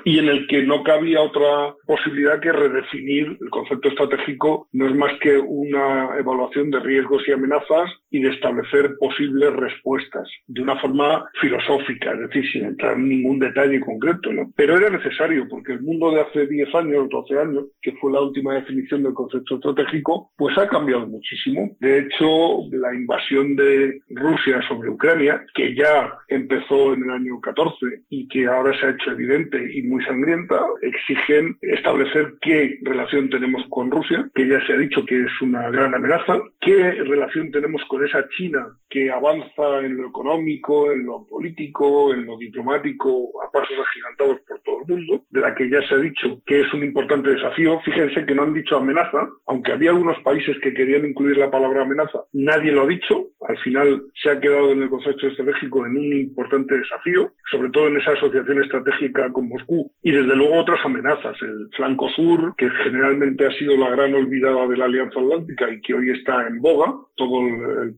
Y 0.04 0.20
en 0.20 0.30
el 0.30 0.48
que 0.48 0.64
no 0.64 0.84
cabía 0.84 1.22
otra 1.22 1.76
posibilidad 1.86 2.40
que 2.40 2.52
redefinir 2.52 3.38
el 3.42 3.50
concepto 3.50 3.90
estratégico, 3.90 4.68
no 4.72 4.88
es 4.88 4.96
más 4.96 5.14
que 5.20 5.38
una 5.38 6.18
evaluación 6.18 6.72
de 6.72 6.80
riesgos 6.80 7.24
y 7.28 7.32
amenazas 7.32 7.90
y 8.15 8.21
de 8.21 8.30
establecer 8.30 8.95
posibles 8.97 9.51
respuestas 9.54 10.25
de 10.47 10.62
una 10.62 10.80
forma 10.80 11.25
filosófica, 11.41 12.13
es 12.13 12.19
decir, 12.21 12.49
sin 12.49 12.63
entrar 12.63 12.93
en 12.95 13.10
ningún 13.10 13.39
detalle 13.39 13.82
concreto, 13.82 14.32
¿no? 14.32 14.54
Pero 14.56 14.78
era 14.78 14.89
necesario 14.89 15.45
porque 15.49 15.73
el 15.73 15.82
mundo 15.82 16.12
de 16.12 16.21
hace 16.21 16.47
10 16.47 16.73
años, 16.75 17.10
12 17.10 17.38
años, 17.38 17.65
que 17.82 17.91
fue 17.99 18.13
la 18.13 18.21
última 18.21 18.54
definición 18.54 19.04
del 19.04 19.13
concepto 19.13 19.56
estratégico, 19.56 20.32
pues 20.38 20.58
ha 20.58 20.69
cambiado 20.69 21.06
muchísimo. 21.08 21.75
De 21.82 21.99
hecho, 21.99 22.60
la 22.71 22.95
invasión 22.95 23.58
de 23.58 23.99
Rusia 24.12 24.62
sobre 24.69 24.91
Ucrania, 24.91 25.43
que 25.54 25.75
ya 25.75 26.13
empezó 26.30 26.93
en 26.93 27.04
el 27.04 27.10
año 27.10 27.41
14 27.41 27.86
y 28.10 28.30
que 28.30 28.47
ahora 28.47 28.80
se 28.80 28.86
ha 28.86 28.89
hecho 28.91 29.12
evidente 29.12 29.58
y 29.73 29.82
muy 29.84 30.01
sangrienta, 30.06 30.62
exigen 30.82 31.58
establecer 31.62 32.36
qué 32.39 32.80
relación 32.84 33.30
tenemos 33.30 33.65
con 33.69 33.91
Rusia, 33.91 34.30
que 34.34 34.47
ya 34.47 34.65
se 34.65 34.71
ha 34.71 34.78
dicho 34.78 35.06
que 35.06 35.21
es 35.21 35.41
una 35.41 35.69
gran 35.69 35.93
amenaza, 35.93 36.39
qué 36.62 36.93
relación 37.04 37.51
tenemos 37.51 37.84
con 37.89 38.05
esa 38.06 38.28
China 38.30 38.68
que 38.89 39.12
avanza 39.12 39.80
en 39.82 39.98
lo 39.98 40.08
económico, 40.10 40.91
en 40.91 41.06
lo 41.06 41.26
político, 41.28 42.13
en 42.13 42.26
lo 42.26 42.38
diplomático, 42.38 43.32
a 43.44 43.52
pasos 43.52 43.78
agigantados 43.78 44.39
por 44.48 44.60
todo 44.62 44.78
el 44.82 44.96
mundo, 44.96 45.26
de 45.30 45.41
la 45.41 45.54
que 45.54 45.70
ya 45.70 45.82
se 45.88 45.96
ha 45.96 45.98
dicho 45.98 46.41
que 46.46 46.62
es 46.62 46.74
un 46.74 46.84
importante 46.84 47.30
desafío. 47.32 47.80
Fíjense 47.82 48.26
que 48.26 48.36
no 48.36 48.44
han 48.44 48.54
dicho 48.54 48.78
amenaza, 48.78 49.28
aunque 49.48 49.74
había 49.74 49.91
algunos 49.91 50.18
países 50.20 50.58
que 50.62 50.74
querían 50.74 51.06
incluir 51.06 51.38
la 51.38 51.52
palabra 51.52 51.82
amenaza, 51.82 52.20
nadie 52.34 52.72
lo 52.72 52.84
ha 52.84 52.88
dicho. 52.88 53.28
Al 53.48 53.58
final 53.60 54.04
se 54.22 54.32
ha 54.32 54.39
quedado 54.39 54.72
en 54.72 54.84
el 54.84 54.89
concepto 54.89 55.28
estratégico 55.28 55.86
en 55.86 55.98
un 55.98 56.13
importante 56.13 56.78
desafío, 56.78 57.34
sobre 57.52 57.70
todo 57.70 57.88
en 57.88 57.98
esa 57.98 58.12
asociación 58.12 58.63
estratégica 58.63 59.32
con 59.32 59.50
Moscú 59.50 59.91
y 60.02 60.12
desde 60.12 60.36
luego 60.36 60.60
otras 60.60 60.84
amenazas. 60.86 61.36
El 61.41 61.70
flanco 61.76 62.10
sur, 62.10 62.56
que 62.58 62.70
generalmente 62.84 63.46
ha 63.46 63.52
sido 63.52 63.78
la 63.78 63.89
gran 63.89 64.13
olvidada 64.13 64.68
de 64.68 64.78
la 64.78 64.86
Alianza 64.86 65.20
Atlántica 65.20 65.70
y 65.70 65.82
que 65.82 65.94
hoy 65.94 66.12
está 66.12 66.48
en 66.48 66.62
boga, 66.62 66.94
todo 67.15 67.41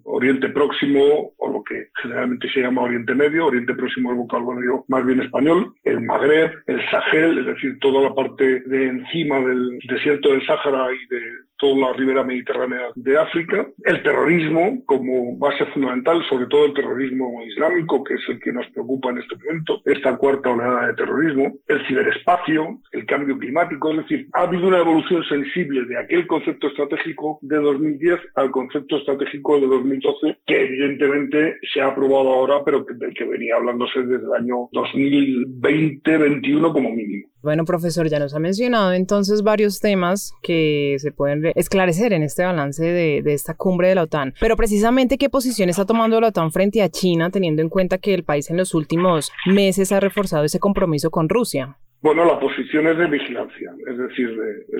Oriente 0.04 0.50
Próximo 0.50 1.34
o 1.38 1.52
lo 1.52 1.64
que 1.64 1.88
generalmente 2.02 2.50
se 2.50 2.62
llama 2.62 2.84
Oriente 2.84 3.16
Medio, 3.16 3.48
Oriente 3.48 3.74
Próximo 3.74 4.12
es 4.12 4.18
vocabulario 4.18 4.86
más 4.88 5.06
bien 5.06 5.22
español, 5.22 5.74
el 5.84 6.02
Magreb, 6.02 6.52
el 6.68 6.82
Sahel, 6.90 7.40
es 7.40 7.46
decir, 7.46 7.80
toda 7.80 8.10
la 8.10 8.16
parte 8.16 8.62
de 8.62 8.88
encima 8.88 9.40
del 9.40 9.80
desierto 9.88 10.30
del 10.30 10.46
Sáhara 10.46 10.88
y 10.92 11.08
de 11.14 11.22
toda 11.58 11.78
la 11.78 11.94
ribera 11.94 12.24
mediterránea 12.24 12.90
de 12.96 13.18
África, 13.18 13.68
el 13.84 14.04
terrorismo 14.04 14.84
como 14.86 15.38
base 15.38 15.66
fundamental, 15.68 16.22
sobre 16.30 16.48
todo 16.48 16.66
el 16.66 16.74
terrorismo 16.74 17.42
islámico, 17.44 18.04
que 18.04 18.16
es 18.16 18.22
el 18.30 18.40
que 18.40 18.52
nos 18.52 18.68
preocupa 18.72 19.10
en 19.10 19.20
este 19.20 19.36
momento, 19.36 19.82
esta 19.86 20.18
cuarta 20.18 20.50
oleada 20.50 20.88
de 20.88 20.94
terrorismo, 20.94 21.54
el 21.68 21.88
ciberespacio, 21.88 22.80
el 22.92 23.06
cambio 23.06 23.38
climático, 23.38 23.92
es 23.92 23.98
decir, 23.98 24.28
ha 24.34 24.42
habido 24.42 24.68
una 24.68 24.80
evolución 24.80 25.24
sensible 25.26 25.86
de 25.86 25.98
aquel 25.98 26.28
concepto 26.28 26.68
estratégico 26.68 27.40
de 27.42 27.58
2010 27.58 28.20
al 28.36 28.52
concepto 28.52 28.98
estratégico 28.98 29.60
de 29.60 29.68
2012, 29.68 30.38
que 30.46 30.64
evidentemente 30.64 31.58
se 31.74 31.82
ha 31.82 31.88
aprobado 31.88 32.34
ahora, 32.34 32.64
pero 32.64 32.84
del 32.84 33.14
que 33.14 33.26
venía 33.26 33.56
hablándose 33.56 34.02
desde 34.02 34.26
el 34.26 34.34
año 34.34 34.70
2020-21 34.72 36.72
como 36.72 36.92
mínimo. 36.92 37.28
Bueno, 37.42 37.66
profesor, 37.66 38.10
ya 38.10 38.20
nos 38.20 38.34
ha 38.34 38.40
mencionado 38.40 38.94
entonces 38.94 39.42
varios 39.42 39.80
temas 39.80 40.34
que 40.42 40.96
se 41.00 41.12
pueden 41.12 41.47
esclarecer 41.56 42.14
en 42.14 42.24
este 42.24 42.44
balance 42.44 42.84
de, 42.84 43.24
esta 43.34 43.54
cumbre 43.54 43.90
de 43.90 43.96
la 43.96 44.04
OTAN. 44.04 44.34
Pero 44.40 44.56
precisamente, 44.56 45.18
¿qué 45.18 45.30
posición 45.30 45.70
está 45.70 45.86
tomando 45.86 46.20
la 46.22 46.28
OTAN 46.28 46.52
frente 46.52 46.82
a 46.82 46.90
China, 46.90 47.30
teniendo 47.30 47.62
en 47.62 47.70
cuenta 47.70 47.98
que 47.98 48.14
el 48.14 48.24
país 48.24 48.50
en 48.50 48.58
los 48.58 48.74
últimos 48.74 49.32
meses 49.46 49.92
ha 49.92 50.00
reforzado 50.00 50.44
ese 50.44 50.60
compromiso 50.60 51.12
con 51.12 51.30
Rusia? 51.30 51.78
Bueno, 52.02 52.26
la 52.26 52.40
posición 52.40 52.88
es 52.88 52.98
de 52.98 53.08
vigilancia, 53.08 53.74
es 53.90 53.98
decir, 53.98 54.30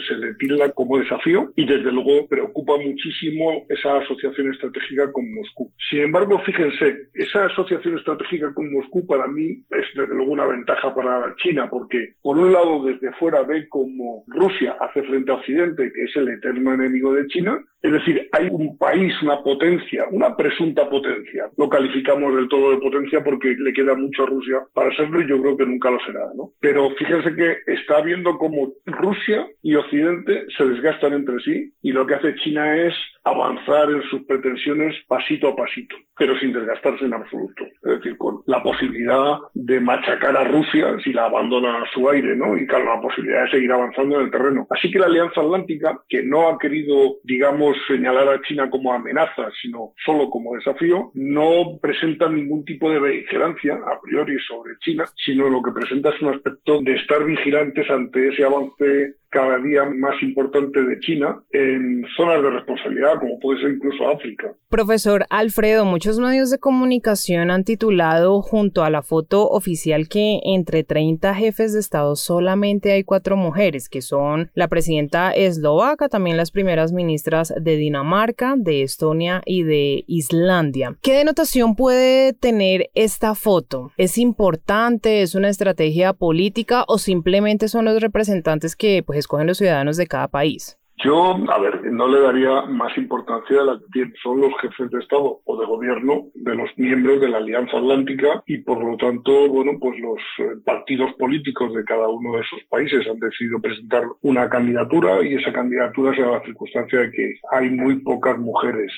se 0.08 0.16
le 0.16 0.36
tilda 0.36 0.72
como 0.72 1.00
desafío 1.00 1.52
y 1.56 1.66
desde 1.66 1.92
luego 1.92 2.28
preocupa 2.28 2.78
muchísimo 2.78 3.66
esa 3.70 3.98
asociación 3.98 4.54
estratégica 4.54 5.12
con 5.12 5.34
Moscú. 5.34 5.72
Sin 5.90 6.02
embargo, 6.02 6.40
fíjense, 6.46 7.10
esa 7.16 7.46
asociación 7.46 7.98
estratégica 7.98 8.54
con 8.54 8.72
Moscú 8.72 9.06
para 9.08 9.28
mí 9.28 9.64
es 9.72 9.86
desde 9.96 10.14
luego 10.14 10.32
una 10.32 10.46
ventaja 10.46 10.94
para 10.94 11.36
China, 11.38 11.68
porque 11.70 12.14
por 12.22 12.38
un 12.38 12.54
lado 12.54 12.84
desde 12.84 13.12
fuera 13.14 13.42
ve 13.42 13.68
como 13.68 14.24
Rusia 14.28 14.78
hace 14.80 15.02
frente 15.02 15.32
a 15.32 15.36
Occidente, 15.36 15.92
que 15.92 16.04
es 16.04 16.16
el 16.16 16.30
eterno 16.30 16.74
enemigo 16.76 17.14
de 17.14 17.26
China, 17.28 17.60
es 17.82 17.92
decir, 17.92 18.28
hay 18.32 18.48
un 18.52 18.78
país, 18.78 19.14
una 19.22 19.42
potencia, 19.44 20.06
una 20.12 20.36
presunta 20.36 20.90
potencia. 20.90 21.50
Lo 21.58 21.70
calificamos 21.70 22.36
del 22.36 22.50
todo 22.50 22.72
de 22.72 22.78
potencia 22.78 23.24
porque 23.24 23.56
le 23.58 23.72
queda 23.72 23.96
mucho 23.96 24.24
a 24.24 24.26
Rusia 24.26 24.62
para 24.74 24.94
serlo 24.96 25.22
y 25.22 25.30
yo 25.30 25.40
creo 25.42 25.56
que 25.56 25.66
nunca 25.66 25.92
lo 25.92 26.00
será, 26.00 26.26
¿no? 26.36 26.52
Pero 26.60 26.90
que 27.36 27.58
está 27.68 28.02
viendo 28.02 28.38
cómo 28.38 28.74
Rusia 28.86 29.48
y 29.62 29.76
Occidente 29.76 30.46
se 30.58 30.66
desgastan 30.66 31.14
entre 31.14 31.40
sí 31.40 31.74
y 31.82 31.92
lo 31.92 32.06
que 32.06 32.16
hace 32.16 32.36
China 32.36 32.76
es 32.76 32.94
avanzar 33.24 33.90
en 33.90 34.02
sus 34.10 34.24
pretensiones 34.24 34.96
pasito 35.08 35.50
a 35.50 35.56
pasito, 35.56 35.96
pero 36.18 36.38
sin 36.40 36.54
desgastarse 36.54 37.06
en 37.06 37.14
absoluto. 37.14 37.64
Es 37.66 37.98
decir, 37.98 38.18
con 38.18 38.42
la 38.46 38.62
posibilidad 38.64 39.38
de 39.54 39.80
machacar 39.80 40.36
a 40.36 40.44
Rusia 40.44 40.98
si 41.04 41.14
la 41.14 41.26
abandona 41.26 41.82
a 41.82 41.92
su 41.94 42.10
aire, 42.10 42.36
¿no? 42.36 42.58
Y 42.58 42.66
con 42.66 42.86
la 42.86 43.00
posibilidad 43.02 43.44
de 43.44 43.52
seguir 43.52 43.72
avanzando 43.72 44.16
en 44.16 44.26
el 44.26 44.32
terreno. 44.32 44.68
Así 44.70 44.92
que 44.92 45.00
la 45.00 45.06
Alianza 45.06 45.42
Atlántica, 45.42 46.02
que 46.10 46.24
no 46.24 46.50
ha 46.50 46.58
querido, 46.58 47.18
digamos, 47.24 47.78
señalar 47.88 48.28
a 48.30 48.42
China 48.42 48.70
como 48.70 48.94
amenaza, 48.94 49.50
sino 49.62 49.94
solo 50.06 50.30
como 50.30 50.56
desafío, 50.56 51.12
no 51.14 51.78
presenta 51.82 52.30
ningún 52.30 52.66
tipo 52.66 52.90
de 52.90 53.00
vigilancia 53.00 53.76
a 53.76 54.02
priori 54.02 54.38
sobre 54.40 54.78
China, 54.80 55.06
sino 55.16 55.50
lo 55.50 55.62
que 55.62 55.72
presenta 55.72 56.10
es 56.10 56.22
un 56.22 56.34
aspecto 56.34 56.82
de 56.82 56.96
estar 56.96 57.24
vigilantes 57.24 57.90
ante 57.90 58.30
ese 58.30 58.44
avance 58.44 59.16
cada 59.30 59.58
día 59.60 59.86
más 59.86 60.22
importante 60.22 60.82
de 60.82 61.00
China 61.00 61.42
en 61.52 62.04
zonas 62.16 62.42
de 62.42 62.50
responsabilidad, 62.50 63.20
como 63.20 63.40
puede 63.40 63.62
ser 63.62 63.72
incluso 63.72 64.08
África. 64.10 64.54
Profesor 64.70 65.26
Alfredo, 65.30 65.86
muchos 65.86 66.20
medios 66.20 66.50
de 66.50 66.60
comunicación 66.60 67.52
han 67.52 67.64
titulado 67.64 68.42
junto 68.42 68.84
a 68.84 68.90
la 68.90 69.02
foto 69.02 69.48
oficial 69.50 70.08
que 70.08 70.40
entre 70.44 70.84
30 70.84 71.34
jefes 71.36 71.74
de 71.74 71.80
Estado 71.80 72.16
solamente 72.16 72.92
hay 72.92 73.04
cuatro 73.04 73.38
mujeres, 73.38 73.90
que 73.90 74.02
son 74.02 74.52
la 74.54 74.68
presidenta 74.68 75.32
eslovaca, 75.32 76.10
también 76.10 76.38
las 76.38 76.52
primeras 76.52 76.94
ministras 76.94 77.54
de 77.60 77.78
Dinamarca, 77.78 78.56
de 78.58 78.84
Estonia 78.84 79.42
y 79.46 79.64
de 79.64 80.04
Islandia. 80.08 80.96
¿Qué 81.02 81.14
denotación 81.14 81.76
puede 81.76 82.34
tener 82.34 82.90
esta 82.94 83.36
foto? 83.36 83.92
¿Es 83.98 84.18
importante? 84.18 85.22
¿Es 85.22 85.36
una 85.36 85.50
estrategia 85.50 86.14
política 86.14 86.86
o 86.88 86.98
simplemente 86.98 87.68
son 87.68 87.86
los 87.86 88.02
representantes 88.02 88.76
que 88.76 89.04
pues, 89.06 89.17
escogen 89.18 89.48
los 89.48 89.58
ciudadanos 89.58 89.98
de 89.98 90.08
cada 90.08 90.28
país? 90.28 90.78
Yo, 91.04 91.38
a 91.52 91.60
ver, 91.60 91.92
no 91.92 92.08
le 92.08 92.22
daría 92.22 92.64
más 92.64 92.98
importancia 92.98 93.62
a 93.62 93.66
la 93.66 93.80
que 93.94 94.12
son 94.24 94.42
los 94.42 94.52
jefes 94.60 94.90
de 94.90 95.00
Estado 95.00 95.42
o 95.46 95.60
de 95.60 95.66
gobierno 95.68 96.26
de 96.34 96.56
los 96.56 96.70
miembros 96.76 97.22
de 97.22 97.30
la 97.30 97.38
Alianza 97.38 97.78
Atlántica 97.78 98.42
y 98.48 98.58
por 98.60 98.84
lo 98.84 98.98
tanto, 98.98 99.48
bueno, 99.48 99.74
pues 99.80 100.00
los 100.00 100.20
eh, 100.40 100.60
partidos 100.66 101.14
políticos 101.14 101.72
de 101.76 101.84
cada 101.84 102.08
uno 102.08 102.34
de 102.34 102.42
esos 102.42 102.64
países 102.70 103.08
han 103.08 103.20
decidido 103.20 103.62
presentar 103.62 104.04
una 104.22 104.50
candidatura 104.50 105.24
y 105.24 105.36
esa 105.36 105.54
candidatura 105.54 106.16
se 106.16 106.22
da 106.22 106.32
la 106.32 106.44
circunstancia 106.44 107.00
de 107.00 107.12
que 107.12 107.36
hay 107.52 107.70
muy 107.70 108.00
pocas 108.00 108.40
mujeres, 108.40 108.92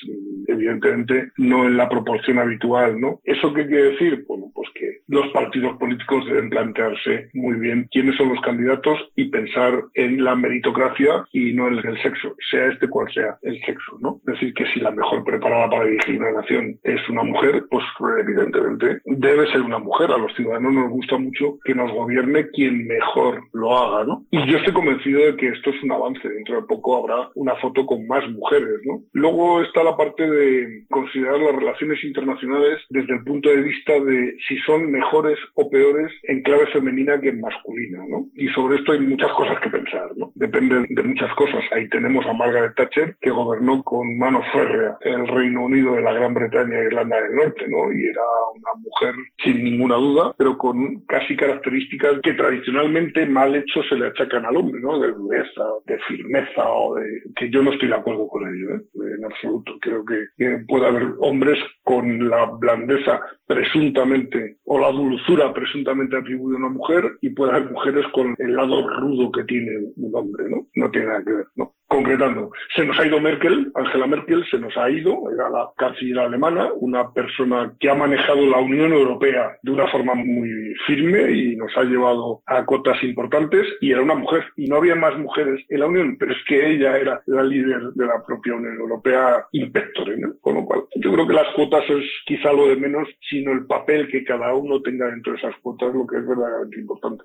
evidentemente 0.48 1.32
no 1.36 1.66
en 1.66 1.76
la 1.76 1.88
proporción 1.88 2.38
habitual, 2.38 2.98
¿no? 2.98 3.20
¿Eso 3.24 3.52
qué 3.52 3.66
quiere 3.66 3.90
decir? 3.90 4.24
Bueno, 4.26 4.46
pues 4.54 4.70
que 4.74 5.00
los 5.08 5.28
partidos 5.32 5.76
políticos 5.76 6.24
deben 6.24 6.48
plantearse 6.48 7.28
muy 7.34 7.58
bien 7.58 7.88
quiénes 7.90 8.16
son 8.16 8.30
los 8.30 8.40
candidatos 8.40 8.98
y 9.16 9.26
pensar 9.26 9.84
en 9.94 10.24
la 10.24 10.34
meritocracia 10.34 11.26
y 11.32 11.52
no 11.52 11.68
en 11.68 11.74
el 11.74 11.82
sexo, 11.98 12.34
sea 12.50 12.66
este 12.66 12.88
cual 12.88 13.12
sea 13.12 13.38
el 13.42 13.60
sexo, 13.62 13.98
¿no? 14.00 14.20
Es 14.26 14.34
decir, 14.34 14.54
que 14.54 14.66
si 14.66 14.80
la 14.80 14.90
mejor 14.90 15.24
preparada 15.24 15.68
para 15.68 15.84
dirigir 15.84 16.20
una 16.20 16.32
nación 16.32 16.78
es 16.82 17.08
una 17.08 17.22
mujer, 17.22 17.64
pues 17.70 17.84
evidentemente 18.20 19.00
debe 19.04 19.50
ser 19.50 19.62
una 19.62 19.78
mujer. 19.78 20.10
A 20.10 20.18
los 20.18 20.34
ciudadanos 20.34 20.72
nos 20.72 20.90
gusta 20.90 21.18
mucho 21.18 21.58
que 21.64 21.74
nos 21.74 21.90
gobierne 21.92 22.48
quien 22.50 22.86
mejor 22.86 23.42
lo 23.52 23.76
haga, 23.76 24.04
¿no? 24.04 24.24
Y 24.30 24.44
yo 24.46 24.58
estoy 24.58 24.72
convencido 24.72 25.20
de 25.20 25.36
que 25.36 25.48
esto 25.48 25.70
es 25.70 25.82
un 25.82 25.92
avance. 25.92 26.28
Dentro 26.28 26.56
de 26.56 26.66
poco 26.66 26.96
habrá 26.96 27.30
una 27.34 27.54
foto 27.56 27.86
con 27.86 28.06
más 28.06 28.28
mujeres, 28.30 28.80
¿no? 28.84 29.02
Luego 29.12 29.62
está 29.62 29.82
la 29.82 29.96
parte 29.96 30.28
de 30.28 30.84
considerar 30.90 31.38
las 31.38 31.56
relaciones 31.56 32.02
internacionales 32.04 32.80
desde 32.88 33.14
el 33.14 33.24
punto 33.24 33.50
de 33.50 33.62
vista 33.62 33.92
de 34.00 34.36
si 34.48 34.56
son 34.58 34.90
mejores 34.90 35.38
o 35.54 35.70
peores 35.70 36.10
en 36.24 36.42
clave 36.42 36.66
femenina 36.68 37.20
que 37.20 37.28
en 37.28 37.40
masculina, 37.40 38.04
¿no? 38.08 38.26
Y 38.34 38.48
sobre 38.48 38.76
esto 38.76 38.92
hay 38.92 39.00
muchas 39.00 39.32
cosas 39.32 39.60
que 39.60 39.70
pensar, 39.70 40.10
¿no? 40.16 40.32
Depende 40.34 40.86
de 40.88 41.02
muchas 41.02 41.32
cosas. 41.34 41.64
Ahí 41.80 41.88
tenemos 41.88 42.26
a 42.26 42.34
Margaret 42.34 42.74
Thatcher, 42.76 43.16
que 43.22 43.30
gobernó 43.30 43.82
con 43.82 44.18
mano 44.18 44.42
férrea 44.52 44.98
el 45.00 45.26
Reino 45.26 45.64
Unido 45.64 45.94
de 45.94 46.02
la 46.02 46.12
Gran 46.12 46.34
Bretaña 46.34 46.78
e 46.78 46.86
Irlanda 46.88 47.22
del 47.22 47.34
Norte, 47.34 47.66
¿no? 47.68 47.90
Y 47.90 48.04
era 48.04 48.20
una 48.54 48.82
mujer 48.82 49.14
sin 49.42 49.64
ninguna 49.64 49.94
duda, 49.94 50.34
pero 50.36 50.58
con 50.58 51.00
casi 51.06 51.34
características 51.36 52.20
que 52.22 52.34
tradicionalmente 52.34 53.24
mal 53.24 53.54
hecho 53.54 53.82
se 53.84 53.94
le 53.94 54.08
achacan 54.08 54.44
al 54.44 54.58
hombre, 54.58 54.78
¿no? 54.82 54.98
De 54.98 55.10
dureza, 55.10 55.64
de 55.86 55.98
firmeza 56.00 56.70
o 56.70 56.96
de... 56.96 57.22
que 57.34 57.48
yo 57.48 57.62
no 57.62 57.72
estoy 57.72 57.88
de 57.88 57.94
acuerdo 57.94 58.28
con 58.28 58.42
ello, 58.46 58.74
¿eh? 58.74 59.14
en 59.16 59.24
absoluto. 59.24 59.78
Creo 59.80 60.04
que, 60.04 60.26
puede 60.68 60.86
haber 60.86 61.14
hombres 61.20 61.58
con 61.82 62.28
la 62.28 62.44
blandeza 62.44 63.22
presuntamente 63.46 64.58
o 64.64 64.78
la 64.78 64.92
dulzura 64.92 65.54
presuntamente 65.54 66.16
atribuida 66.18 66.56
a 66.56 66.60
una 66.60 66.68
mujer 66.68 67.12
y 67.22 67.30
puede 67.30 67.52
haber 67.52 67.70
mujeres 67.70 68.04
con 68.12 68.34
el 68.38 68.54
lado 68.54 68.86
rudo 68.86 69.32
que 69.32 69.44
tiene 69.44 69.70
un 69.96 70.14
hombre, 70.14 70.44
¿no? 70.50 70.66
No 70.74 70.90
tiene 70.90 71.06
nada 71.06 71.24
que 71.24 71.32
ver, 71.32 71.46
¿no? 71.56 71.69
Concretando, 71.90 72.52
se 72.76 72.84
nos 72.84 72.96
ha 73.00 73.04
ido 73.04 73.20
Merkel, 73.20 73.72
Angela 73.74 74.06
Merkel 74.06 74.44
se 74.48 74.60
nos 74.60 74.76
ha 74.76 74.88
ido, 74.88 75.28
era 75.34 75.50
la 75.50 75.70
canciller 75.76 76.20
alemana, 76.20 76.70
una 76.76 77.12
persona 77.12 77.74
que 77.80 77.90
ha 77.90 77.96
manejado 77.96 78.46
la 78.46 78.58
Unión 78.58 78.92
Europea 78.92 79.58
de 79.60 79.72
una 79.72 79.88
forma 79.88 80.14
muy 80.14 80.72
firme 80.86 81.32
y 81.32 81.56
nos 81.56 81.76
ha 81.76 81.82
llevado 81.82 82.42
a 82.46 82.64
cotas 82.64 83.02
importantes 83.02 83.66
y 83.80 83.90
era 83.90 84.02
una 84.02 84.14
mujer 84.14 84.44
y 84.56 84.68
no 84.68 84.76
había 84.76 84.94
más 84.94 85.18
mujeres 85.18 85.64
en 85.68 85.80
la 85.80 85.86
Unión, 85.86 86.16
pero 86.16 86.30
es 86.30 86.38
que 86.46 86.74
ella 86.74 86.96
era 86.96 87.22
la 87.26 87.42
líder 87.42 87.92
de 87.92 88.06
la 88.06 88.24
propia 88.24 88.54
Unión 88.54 88.76
Europea 88.78 89.46
inspectore. 89.50 90.16
Con 90.40 90.54
lo 90.54 90.64
cual, 90.64 90.84
yo 90.94 91.12
creo 91.12 91.26
que 91.26 91.34
las 91.34 91.52
cuotas 91.56 91.82
es 91.90 92.04
quizá 92.24 92.52
lo 92.52 92.68
de 92.68 92.76
menos, 92.76 93.08
sino 93.28 93.50
el 93.50 93.66
papel 93.66 94.06
que 94.06 94.22
cada 94.22 94.54
uno 94.54 94.80
tenga 94.80 95.06
dentro 95.06 95.32
de 95.32 95.38
esas 95.38 95.56
cuotas, 95.60 95.92
lo 95.92 96.06
que 96.06 96.18
es 96.18 96.28
verdaderamente 96.28 96.78
importante. 96.78 97.24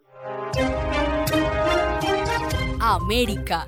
América. 2.82 3.67